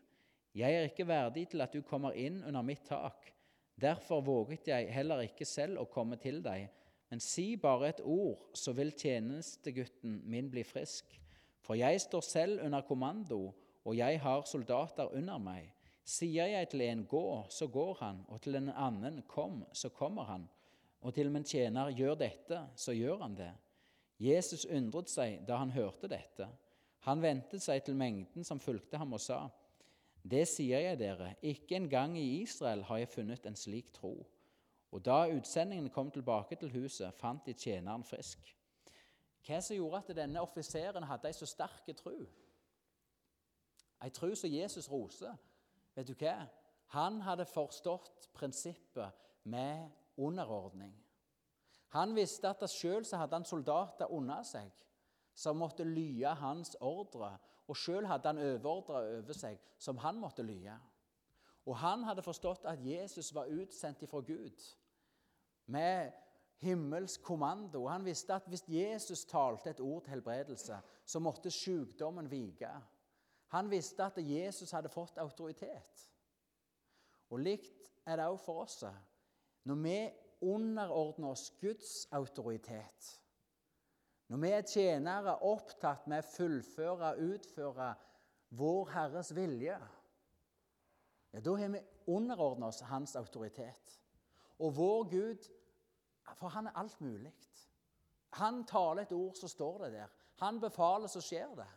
Jeg 0.58 0.74
er 0.74 0.90
ikke 0.90 1.06
verdig 1.06 1.44
til 1.52 1.62
at 1.62 1.76
du 1.76 1.84
kommer 1.86 2.18
inn 2.18 2.42
under 2.42 2.66
mitt 2.66 2.88
tak. 2.90 3.30
Derfor 3.78 4.24
våget 4.26 4.72
jeg 4.72 4.90
heller 4.90 5.22
ikke 5.28 5.46
selv 5.46 5.84
å 5.84 5.90
komme 5.94 6.18
til 6.18 6.42
deg. 6.42 6.66
Men 7.12 7.22
si 7.22 7.52
bare 7.62 7.92
et 7.92 8.02
ord, 8.02 8.50
så 8.58 8.74
vil 8.74 8.90
tjenestegutten 8.98 10.24
min 10.26 10.50
bli 10.50 10.66
frisk. 10.66 11.14
For 11.62 11.78
jeg 11.78 12.02
står 12.02 12.26
selv 12.26 12.66
under 12.66 12.82
kommando, 12.82 13.52
og 13.86 13.96
jeg 13.96 14.18
har 14.26 14.50
soldater 14.50 15.14
under 15.14 15.38
meg. 15.38 15.70
Sier 16.08 16.50
jeg 16.50 16.72
til 16.72 16.82
en 16.88 17.06
gå, 17.06 17.26
så 17.54 17.70
går 17.70 17.98
han, 18.02 18.26
og 18.28 18.42
til 18.42 18.58
en 18.58 18.74
annen 18.74 19.22
kom, 19.30 19.62
så 19.76 19.94
kommer 19.94 20.26
han, 20.32 20.48
og 21.02 21.14
til 21.14 21.32
min 21.32 21.46
tjener 21.46 21.92
gjør 21.96 22.16
dette, 22.16 22.62
så 22.76 22.96
gjør 22.96 23.22
han 23.22 23.36
det. 23.38 23.52
Jesus 24.20 24.66
undret 24.66 25.12
seg 25.12 25.44
da 25.48 25.60
han 25.62 25.72
hørte 25.72 26.10
dette. 26.10 26.48
Han 27.06 27.22
vendte 27.22 27.60
seg 27.62 27.84
til 27.86 27.96
mengden 27.96 28.44
som 28.44 28.60
fulgte 28.60 28.98
ham, 28.98 29.14
og 29.14 29.22
sa:" 29.22 29.48
Det 30.24 30.48
sier 30.48 30.80
jeg 30.80 31.00
dere, 31.00 31.36
ikke 31.42 31.76
engang 31.76 32.18
i 32.18 32.42
Israel 32.42 32.84
har 32.84 32.98
jeg 32.98 33.10
funnet 33.10 33.46
en 33.46 33.56
slik 33.56 33.94
tro. 33.94 34.28
Og 34.92 35.06
da 35.06 35.28
utsendingen 35.32 35.90
kom 35.90 36.12
tilbake 36.12 36.56
til 36.56 36.72
huset, 36.72 37.14
fant 37.14 37.46
de 37.46 37.54
tjeneren 37.54 38.04
frisk. 38.04 38.56
Hva 39.48 39.62
som 39.62 39.76
gjorde 39.76 39.98
at 39.98 40.16
denne 40.16 40.42
offiseren 40.42 41.04
hadde 41.04 41.30
ei 41.30 41.36
så 41.36 41.48
sterk 41.48 41.88
tro? 41.96 42.16
Ei 44.04 44.10
tro 44.10 44.34
som 44.36 44.52
Jesus 44.52 44.92
roser. 44.92 45.38
Vet 45.96 46.08
du 46.08 46.14
hva? 46.14 46.48
Han 46.88 47.22
hadde 47.22 47.46
forstått 47.46 48.30
prinsippet 48.34 49.16
med 49.44 49.90
underordning. 50.18 50.94
Han 51.96 52.16
visste 52.16 52.50
at 52.50 52.64
sjøl 52.70 53.06
hadde 53.14 53.36
han 53.36 53.46
soldater 53.46 54.12
under 54.12 54.44
seg 54.44 54.72
som 55.38 55.60
måtte 55.62 55.86
lye 55.86 56.34
hans 56.42 56.76
ordre 56.82 57.38
og 57.68 57.76
sjøl 57.76 58.08
hadde 58.08 58.32
han 58.32 58.40
overordra 58.40 59.02
over 59.18 59.36
seg 59.36 59.60
som 59.82 60.00
han 60.04 60.20
måtte 60.22 60.46
lye. 60.46 60.76
Og 61.68 61.76
han 61.82 62.06
hadde 62.08 62.24
forstått 62.24 62.66
at 62.70 62.84
Jesus 62.84 63.34
var 63.36 63.52
utsendt 63.52 64.06
ifra 64.08 64.22
Gud 64.24 64.64
med 65.76 66.14
himmelsk 66.64 67.22
kommando. 67.28 67.84
Han 67.92 68.06
visste 68.08 68.38
at 68.38 68.48
hvis 68.48 68.64
Jesus 68.72 69.26
talte 69.28 69.74
et 69.74 69.84
ord 69.84 70.06
til 70.06 70.16
helbredelse, 70.16 70.80
så 71.06 71.20
måtte 71.20 71.52
sykdommen 71.52 72.32
vike. 72.32 72.72
Han 73.52 73.72
visste 73.72 74.06
at 74.06 74.18
Jesus 74.18 74.72
hadde 74.72 74.92
fått 74.92 75.20
autoritet. 75.20 76.08
Og 77.30 77.44
likt 77.44 77.92
er 78.08 78.16
det 78.16 78.30
òg 78.32 78.40
for 78.40 78.64
oss. 78.64 78.80
Når 79.68 79.80
vi 79.84 79.98
underordner 80.48 81.34
oss 81.34 81.50
Guds 81.62 82.08
autoritet, 82.16 83.08
når 84.28 84.42
vi 84.44 84.52
er 84.52 84.68
tjenere 84.68 85.38
opptatt 85.48 86.08
med 86.08 86.24
å 86.24 86.28
fullføre 86.28 87.14
og 87.14 87.32
utføre 87.36 87.92
vår 88.60 88.92
Herres 88.94 89.32
vilje, 89.36 89.78
ja, 91.34 91.42
da 91.44 91.56
har 91.60 91.72
vi 91.74 91.82
underordnet 92.08 92.70
oss 92.70 92.86
Hans 92.88 93.16
autoritet. 93.20 93.98
Og 94.64 94.76
vår 94.76 95.04
Gud, 95.12 95.50
for 96.40 96.50
han 96.50 96.70
er 96.70 96.80
alt 96.80 97.02
mulig. 97.04 97.32
Han 98.40 98.64
taler 98.68 99.04
et 99.04 99.16
ord, 99.16 99.36
så 99.36 99.48
står 99.52 99.84
det 99.86 99.92
der. 100.00 100.14
Han 100.42 100.60
befaler, 100.62 101.08
så 101.08 101.22
skjer 101.22 101.56
det. 101.58 101.68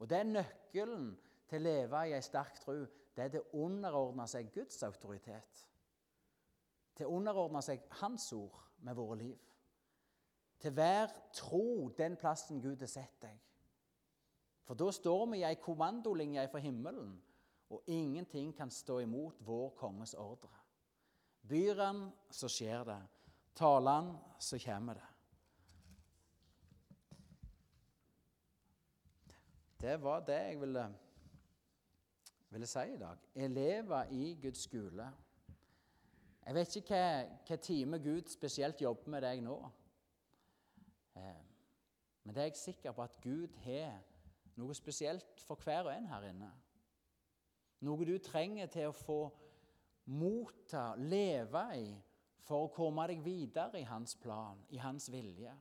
Og 0.00 0.08
det 0.10 0.18
er 0.18 0.32
nøkkelen 0.32 1.10
til 1.50 1.60
å 1.60 1.64
leve 1.66 2.04
i 2.08 2.14
ei 2.16 2.22
sterk 2.24 2.60
tro. 2.62 2.78
Det 3.16 3.24
er 3.24 3.34
det 3.34 3.42
å 3.52 4.26
seg 4.30 4.52
Guds 4.54 4.82
autoritet. 4.86 5.66
Til 7.00 7.08
å 7.08 7.16
underordne 7.16 7.62
seg 7.64 7.86
Hans 8.02 8.28
ord 8.36 8.60
med 8.84 8.98
våre 8.98 9.16
liv 9.22 9.50
til 10.60 10.72
hver 10.76 11.08
tro 11.32 11.88
den 11.96 12.16
plassen 12.20 12.60
Gud 12.60 12.82
har 12.84 12.90
sett 12.90 13.16
deg. 13.22 13.36
For 14.68 14.78
da 14.78 14.90
står 14.92 15.22
vi 15.32 15.40
i 15.40 15.46
ei 15.48 15.56
kommandolinje 15.58 16.44
fra 16.52 16.60
himmelen, 16.62 17.14
og 17.70 17.86
ingenting 17.86 18.52
kan 18.56 18.70
stå 18.70 18.98
imot 19.00 19.40
vår 19.46 19.70
konges 19.78 20.14
ordre. 20.14 20.52
Byr 21.48 21.80
han, 21.80 22.02
så 22.30 22.50
skjer 22.50 22.84
det. 22.84 22.98
Taler 23.56 24.02
han, 24.02 24.10
så 24.38 24.58
kommer 24.60 25.00
det. 25.00 25.06
Det 29.80 29.96
var 30.02 30.20
det 30.28 30.36
jeg 30.36 30.60
ville, 30.60 30.84
ville 32.50 32.68
si 32.68 32.84
i 32.92 33.00
dag. 33.00 33.22
Elever 33.34 34.12
i 34.12 34.34
Guds 34.42 34.66
skole. 34.68 35.08
Jeg 36.50 36.56
vet 36.56 36.76
ikke 36.80 37.00
hva, 37.46 37.56
time 37.62 37.98
Gud 38.02 38.26
spesielt 38.26 38.80
jobber 38.82 39.12
med 39.14 39.22
deg 39.22 39.42
nå. 39.46 39.54
Eh, 41.14 41.44
Men 42.24 42.34
det 42.34 42.42
er 42.42 42.48
jeg 42.48 42.58
sikker 42.58 42.96
på 42.96 43.04
at 43.04 43.20
Gud 43.22 43.54
har 43.62 44.00
noe 44.58 44.74
spesielt 44.74 45.44
for 45.46 45.62
hver 45.62 45.86
og 45.86 45.92
en 45.94 46.08
her 46.10 46.26
inne. 46.26 46.48
Noe 47.86 48.08
du 48.08 48.18
trenger 48.18 48.66
til 48.66 48.90
å 48.90 48.98
få 48.98 49.20
motta, 50.10 50.96
leve 50.98 51.64
i, 51.78 51.94
for 52.42 52.66
å 52.66 52.74
komme 52.74 53.06
deg 53.12 53.22
videre 53.22 53.78
i 53.78 53.86
hans 53.86 54.18
plan, 54.18 54.58
i 54.74 54.82
hans 54.82 55.06
vilje. 55.06 55.54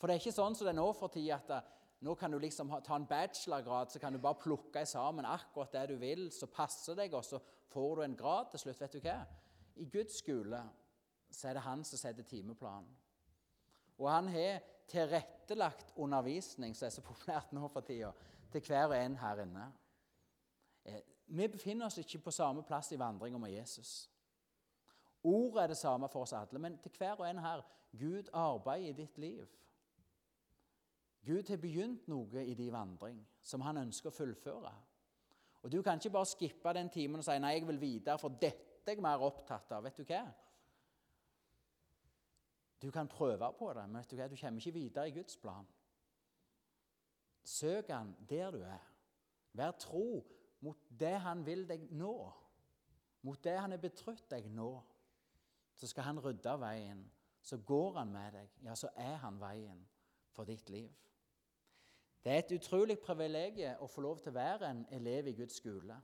For 0.00 0.08
det 0.08 0.16
er 0.16 0.24
ikke 0.24 0.36
sånn 0.40 0.56
som 0.56 0.64
det 0.64 0.72
er 0.72 0.80
nå 0.80 0.90
for 0.96 1.12
tida, 1.12 1.42
at 1.44 1.56
eh, 1.58 1.72
nå 2.08 2.16
kan 2.16 2.32
du 2.32 2.40
liksom 2.40 2.72
ta 2.80 2.96
en 2.96 3.10
bachelorgrad, 3.12 3.92
så 3.92 4.00
kan 4.00 4.16
du 4.16 4.24
bare 4.24 4.40
plukke 4.40 4.88
sammen 4.88 5.28
akkurat 5.28 5.76
det 5.76 5.86
du 5.92 5.98
vil, 6.00 6.30
så 6.32 6.48
passer 6.48 6.96
deg, 6.96 7.12
og 7.12 7.28
så 7.28 7.44
får 7.68 7.98
du 8.00 8.08
en 8.08 8.20
grad 8.24 8.54
til 8.54 8.64
slutt. 8.64 8.80
Vet 8.80 8.96
du 8.96 9.04
hva? 9.04 9.20
I 9.76 9.88
Guds 9.90 10.18
skole 10.18 10.60
så 11.30 11.48
er 11.48 11.56
det 11.56 11.64
han 11.66 11.84
som 11.84 11.98
setter 11.98 12.22
timeplanen. 12.22 12.90
Og 13.98 14.10
han 14.10 14.28
har 14.28 14.62
tilrettelagt 14.88 15.92
undervisning, 15.96 16.76
som 16.76 16.86
er 16.86 16.94
så 16.94 17.02
populært 17.02 17.52
nå 17.52 17.68
for 17.68 17.86
tida, 17.86 18.12
til 18.52 18.62
hver 18.66 18.86
og 18.86 18.96
en 18.98 19.16
her 19.18 19.42
inne. 19.42 19.66
Eh, 20.84 21.00
vi 21.26 21.48
befinner 21.48 21.86
oss 21.86 21.98
ikke 21.98 22.18
på 22.26 22.34
samme 22.34 22.62
plass 22.62 22.92
i 22.92 22.98
vandringa 22.98 23.38
med 23.38 23.50
Jesus. 23.50 24.10
Ordet 25.24 25.62
er 25.62 25.66
det 25.72 25.76
samme 25.76 26.08
for 26.08 26.22
oss 26.22 26.32
alle, 26.36 26.58
men 26.58 26.78
til 26.78 26.92
hver 26.98 27.16
og 27.16 27.28
en 27.30 27.38
her 27.38 27.62
Gud 27.98 28.28
arbeider 28.32 28.88
i 28.88 28.92
ditt 28.92 29.18
liv. 29.18 29.46
Gud 31.24 31.48
har 31.48 31.56
begynt 31.56 32.08
noe 32.08 32.44
i 32.44 32.54
din 32.54 32.72
vandring 32.72 33.22
som 33.42 33.62
han 33.64 33.80
ønsker 33.80 34.10
å 34.10 34.14
fullføre. 34.14 34.72
Og 35.64 35.72
Du 35.72 35.82
kan 35.82 35.96
ikke 35.96 36.10
bare 36.10 36.28
skippe 36.28 36.72
den 36.76 36.90
timen 36.92 37.18
og 37.18 37.24
si 37.24 37.38
'nei, 37.38 37.52
jeg 37.52 37.66
vil 37.66 37.80
videre', 37.80 38.18
for 38.18 38.28
dette 38.28 38.90
er 38.90 38.94
jeg 38.94 39.02
mer 39.02 39.22
opptatt 39.24 39.72
av. 39.72 39.84
Vet 39.84 39.96
du 39.96 40.04
hva? 40.04 40.24
Du 42.82 42.90
kan 42.90 43.08
prøve 43.08 43.52
på 43.58 43.72
det, 43.72 43.88
men 43.88 43.96
vet 43.96 44.10
du 44.10 44.16
hva? 44.16 44.28
du 44.28 44.36
kommer 44.36 44.60
ikke 44.60 44.72
videre 44.72 45.08
i 45.08 45.10
Guds 45.10 45.36
plan. 45.36 45.66
Søk 47.44 47.88
Han 47.88 48.16
der 48.28 48.50
du 48.50 48.62
er. 48.62 48.90
Vær 49.52 49.70
tro 49.70 50.26
mot 50.60 50.78
det 51.00 51.20
Han 51.20 51.46
vil 51.46 51.68
deg 51.68 51.88
nå, 51.92 52.32
mot 53.22 53.44
det 53.44 53.60
Han 53.60 53.70
har 53.70 53.78
betrodd 53.78 54.30
deg 54.30 54.50
nå. 54.50 54.82
Så 55.74 55.86
skal 55.86 56.02
Han 56.02 56.20
rydde 56.24 56.60
veien. 56.60 57.10
Så 57.40 57.56
går 57.56 57.98
Han 57.98 58.12
med 58.12 58.32
deg. 58.32 58.50
Ja, 58.64 58.74
så 58.74 58.88
er 58.96 59.16
Han 59.16 59.40
veien 59.40 59.88
for 60.30 60.44
ditt 60.44 60.70
liv. 60.70 60.92
Det 62.24 62.32
er 62.32 62.38
et 62.40 62.52
utrolig 62.56 62.96
privilegium 63.04 63.82
å 63.84 63.88
få 63.90 64.00
lov 64.00 64.22
til 64.24 64.32
å 64.32 64.38
være 64.38 64.70
en 64.70 64.84
elev 64.96 65.28
i 65.28 65.36
Guds 65.36 65.58
skole. 65.60 65.96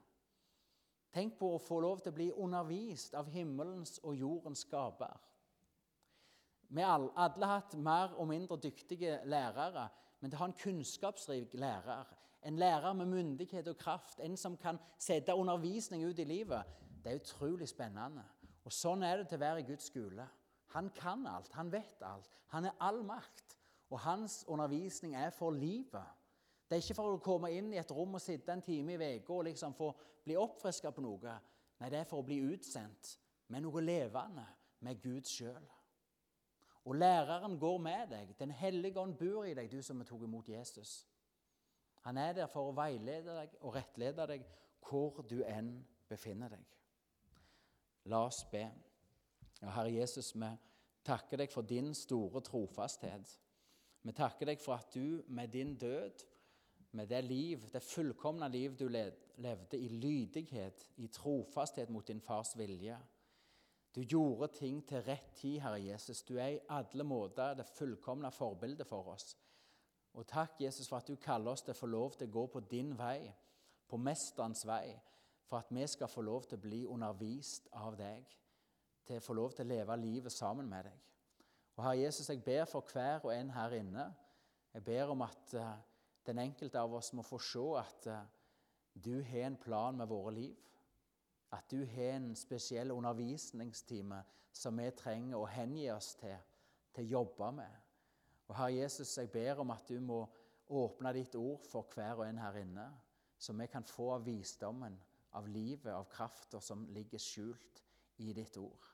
Tenk 1.10 1.38
på 1.40 1.54
å 1.54 1.62
få 1.62 1.80
lov 1.80 2.02
til 2.02 2.12
å 2.12 2.16
bli 2.18 2.28
undervist 2.44 3.16
av 3.18 3.30
himmelens 3.32 3.96
og 4.04 4.18
jordens 4.20 4.66
skaper. 4.66 5.16
Vi 6.70 6.84
har 6.86 7.08
alle 7.18 7.48
hatt 7.50 7.74
mer 7.74 8.12
og 8.14 8.28
mindre 8.30 8.60
dyktige 8.60 9.16
lærere, 9.24 9.88
men 10.20 10.30
det 10.30 10.38
har 10.38 10.50
en 10.50 10.60
kunnskapsrik 10.60 11.56
lærer. 11.58 12.12
En 12.46 12.60
lærer 12.60 12.92
med 12.92 13.08
myndighet 13.10 13.68
og 13.72 13.80
kraft, 13.80 14.20
en 14.20 14.36
som 14.36 14.56
kan 14.56 14.78
sette 14.98 15.34
undervisning 15.34 16.04
ut 16.04 16.18
i 16.18 16.28
livet. 16.28 16.68
Det 17.02 17.10
er 17.10 17.22
utrolig 17.22 17.68
spennende. 17.68 18.22
Og 18.64 18.72
Sånn 18.72 19.02
er 19.02 19.18
det 19.18 19.30
til 19.30 19.40
å 19.40 19.46
være 19.46 19.64
i 19.64 19.68
Guds 19.72 19.88
skole. 19.90 20.28
Han 20.76 20.92
kan 20.94 21.26
alt, 21.26 21.50
han 21.56 21.72
vet 21.72 22.04
alt. 22.06 22.30
Han 22.52 22.68
er 22.68 22.76
all 22.78 23.02
makt. 23.02 23.49
Og 23.91 24.01
hans 24.01 24.45
undervisning 24.49 25.16
er 25.16 25.30
for 25.30 25.51
livet. 25.51 26.07
Det 26.68 26.76
er 26.76 26.82
ikke 26.84 26.95
for 26.95 27.16
å 27.16 27.22
komme 27.22 27.51
inn 27.51 27.72
i 27.74 27.80
et 27.80 27.91
rom 27.91 28.14
og 28.14 28.22
sitte 28.22 28.53
en 28.55 28.62
time 28.62 28.95
i 28.95 29.16
uka 29.18 29.34
og 29.34 29.49
liksom 29.49 29.74
få 29.74 29.91
bli 30.24 30.36
oppfriska 30.38 30.93
på 30.95 31.03
noe. 31.03 31.34
Nei, 31.80 31.91
det 31.91 31.99
er 31.99 32.09
for 32.09 32.22
å 32.22 32.26
bli 32.26 32.38
utsendt 32.53 33.16
med 33.51 33.64
noe 33.64 33.82
levende, 33.82 34.47
med 34.80 35.01
Gud 35.03 35.26
sjøl. 35.26 35.66
Og 36.84 36.95
læreren 36.97 37.59
går 37.59 37.78
med 37.78 38.07
deg. 38.14 38.34
Den 38.38 38.51
hellige 38.51 39.01
ånd 39.01 39.16
bor 39.18 39.45
i 39.45 39.55
deg, 39.55 39.68
du 39.72 39.82
som 39.82 40.01
tok 40.07 40.22
imot 40.24 40.49
Jesus. 40.49 41.07
Han 42.07 42.16
er 42.16 42.32
der 42.32 42.49
for 42.49 42.70
å 42.70 42.76
veilede 42.76 43.34
deg 43.36 43.59
og 43.61 43.74
rettlede 43.74 44.26
deg 44.30 44.47
hvor 44.86 45.20
du 45.28 45.43
enn 45.45 45.74
befinner 46.09 46.55
deg. 46.55 46.64
La 48.09 48.22
oss 48.26 48.45
be. 48.53 48.64
Ja, 49.61 49.74
Herre 49.74 49.93
Jesus, 49.93 50.32
vi 50.34 50.49
takker 51.05 51.43
deg 51.43 51.53
for 51.53 51.66
din 51.66 51.93
store 51.95 52.41
trofasthet. 52.41 53.34
Vi 54.03 54.12
takker 54.16 54.48
deg 54.48 54.61
for 54.62 54.78
at 54.80 54.94
du 54.94 55.22
med 55.28 55.53
din 55.53 55.74
død, 55.78 56.26
med 56.92 57.07
det 57.07 57.24
liv, 57.24 57.66
det 57.72 57.82
fullkomne 57.82 58.48
liv 58.48 58.74
du 58.78 58.88
levde 58.88 59.78
i 59.78 59.88
lydighet, 59.88 60.86
i 60.96 61.07
trofasthet 61.07 61.90
mot 61.90 62.07
din 62.07 62.20
fars 62.20 62.57
vilje 62.57 62.98
Du 63.94 64.01
gjorde 64.01 64.48
ting 64.55 64.88
til 64.88 65.03
rett 65.03 65.34
tid, 65.34 65.59
Herre 65.61 65.82
Jesus. 65.82 66.22
Du 66.22 66.36
er 66.38 66.46
i 66.46 66.59
alle 66.68 67.05
måter 67.05 67.55
det 67.55 67.66
fullkomne 67.66 68.30
forbildet 68.30 68.86
for 68.86 69.09
oss. 69.09 69.36
Og 70.14 70.26
takk, 70.26 70.61
Jesus, 70.61 70.88
for 70.88 70.96
at 70.96 71.09
du 71.09 71.16
kaller 71.16 71.51
oss 71.51 71.62
til 71.62 71.74
å 71.74 71.78
få 71.78 71.86
lov 71.86 72.14
til 72.14 72.28
å 72.28 72.32
gå 72.32 72.46
på 72.46 72.61
din 72.70 72.92
vei, 72.98 73.32
på 73.88 73.98
Mesterens 73.98 74.62
vei, 74.66 74.94
for 75.46 75.59
at 75.59 75.70
vi 75.74 75.86
skal 75.86 76.09
få 76.09 76.22
lov 76.22 76.46
til 76.46 76.59
å 76.59 76.62
bli 76.62 76.80
undervist 76.86 77.68
av 77.72 77.96
deg, 77.98 78.26
til 79.07 79.18
å 79.18 79.24
få 79.24 79.34
lov 79.34 79.55
til 79.55 79.66
å 79.66 79.72
leve 79.74 79.96
livet 79.98 80.32
sammen 80.32 80.68
med 80.70 80.86
deg. 80.86 80.98
Og 81.81 81.85
Herre 81.87 81.99
Jesus, 81.99 82.28
jeg 82.28 82.45
ber 82.45 82.64
for 82.64 82.85
hver 82.93 83.22
og 83.24 83.31
en 83.33 83.51
her 83.51 83.70
inne. 83.70 84.03
Jeg 84.74 84.85
ber 84.85 85.05
om 85.14 85.22
at 85.22 85.55
uh, 85.55 85.68
den 86.26 86.39
enkelte 86.39 86.76
av 86.78 86.93
oss 86.93 87.09
må 87.16 87.24
få 87.24 87.39
se 87.41 87.62
at 87.81 88.09
uh, 88.12 88.18
du 89.05 89.22
har 89.24 89.47
en 89.47 89.57
plan 89.57 89.97
med 89.97 90.11
våre 90.11 90.35
liv. 90.35 90.59
At 91.57 91.70
du 91.70 91.87
har 91.95 92.18
en 92.18 92.35
spesiell 92.37 92.93
undervisningstime 92.93 94.20
som 94.53 94.76
vi 94.76 94.91
trenger 94.91 95.39
å 95.41 95.49
hengi 95.49 95.89
oss 95.95 96.11
til, 96.20 96.37
til 96.93 97.09
å 97.09 97.12
jobbe 97.14 97.51
med. 97.62 97.81
Og 98.51 98.59
Herre 98.61 98.76
Jesus, 98.83 99.16
jeg 99.16 99.33
ber 99.33 99.64
om 99.64 99.72
at 99.72 99.89
du 99.89 100.05
må 100.05 100.20
åpne 100.68 101.16
ditt 101.16 101.41
ord 101.41 101.64
for 101.64 101.89
hver 101.97 102.20
og 102.20 102.26
en 102.28 102.45
her 102.45 102.61
inne, 102.61 102.91
så 103.41 103.57
vi 103.57 103.72
kan 103.72 103.89
få 103.89 104.12
av 104.18 104.28
visdommen, 104.28 105.01
av 105.33 105.49
livet, 105.49 105.95
av 105.97 106.12
krafta 106.12 106.61
som 106.61 106.85
ligger 106.93 107.24
skjult 107.24 107.85
i 108.20 108.35
ditt 108.37 108.61
ord 108.61 108.91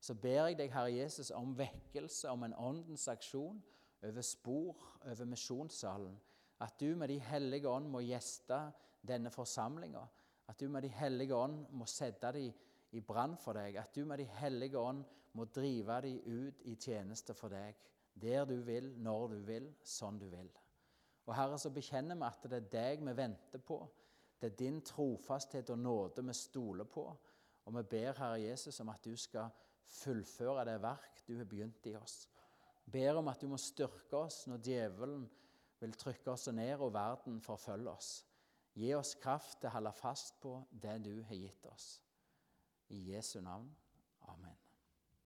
så 0.00 0.14
ber 0.14 0.46
jeg 0.46 0.58
deg, 0.58 0.72
Herre 0.72 0.92
Jesus, 0.92 1.30
om 1.34 1.54
vekkelse, 1.58 2.30
om 2.30 2.44
en 2.46 2.54
åndens 2.54 3.08
aksjon 3.08 3.62
over 4.06 4.22
spor, 4.22 4.76
over 5.04 5.24
misjonssalen. 5.24 6.16
At 6.60 6.80
du 6.80 6.96
med 6.96 7.08
De 7.08 7.18
hellige 7.20 7.68
ånd 7.68 7.88
må 7.90 8.00
gjeste 8.00 8.58
denne 9.06 9.30
forsamlinga. 9.30 10.04
At 10.48 10.60
du 10.60 10.68
med 10.68 10.82
De 10.82 10.88
hellige 10.88 11.34
ånd 11.34 11.66
må 11.70 11.86
sette 11.86 12.32
dem 12.32 12.52
i 12.92 13.00
brann 13.00 13.36
for 13.36 13.58
deg. 13.58 13.76
At 13.76 13.94
du 13.94 14.04
med 14.04 14.18
De 14.18 14.24
hellige 14.24 14.78
ånd 14.78 15.04
må 15.32 15.44
drive 15.44 16.00
dem 16.02 16.20
ut 16.24 16.62
i 16.64 16.76
tjeneste 16.76 17.34
for 17.34 17.52
deg. 17.52 17.74
Der 18.14 18.44
du 18.44 18.56
vil, 18.64 18.94
når 18.98 19.28
du 19.28 19.40
vil, 19.44 19.68
sånn 19.84 20.18
du 20.18 20.28
vil. 20.32 20.48
Og 21.26 21.34
Herre, 21.34 21.58
så 21.58 21.70
bekjenner 21.74 22.16
vi 22.16 22.24
at 22.24 22.46
det 22.48 22.60
er 22.60 22.68
deg 22.72 23.04
vi 23.04 23.16
venter 23.16 23.58
på. 23.58 23.80
Det 24.40 24.52
er 24.52 24.58
din 24.58 24.80
trofasthet 24.84 25.70
og 25.70 25.78
nåde 25.78 26.24
vi 26.24 26.32
stoler 26.32 26.84
på. 26.84 27.04
Og 27.66 27.76
vi 27.76 27.82
ber 27.82 28.18
Herre 28.20 28.40
Jesus 28.40 28.80
om 28.80 28.92
at 28.92 29.04
du 29.04 29.16
skal 29.16 29.50
fullføre 29.90 30.64
det 30.68 30.80
verk 30.82 31.22
du 31.26 31.36
har 31.38 31.48
begynt 31.48 31.86
i 31.90 31.96
oss. 31.98 32.26
Ber 32.86 33.18
om 33.18 33.28
at 33.28 33.40
du 33.42 33.48
må 33.50 33.58
styrke 33.60 34.18
oss 34.18 34.44
når 34.50 34.62
djevelen 34.62 35.24
vil 35.80 35.96
trykke 35.98 36.32
oss 36.32 36.46
ned 36.54 36.80
og 36.80 36.94
verden 36.94 37.40
forfølge 37.42 37.90
oss. 37.90 38.10
Gi 38.76 38.92
oss 38.94 39.14
kraft 39.20 39.60
til 39.60 39.70
å 39.70 39.76
holde 39.78 39.94
fast 39.96 40.36
på 40.42 40.58
det 40.70 40.98
du 41.06 41.14
har 41.28 41.40
gitt 41.40 41.66
oss. 41.72 41.96
I 42.92 43.00
Jesu 43.12 43.40
navn. 43.40 43.72
Amen. 44.28 44.65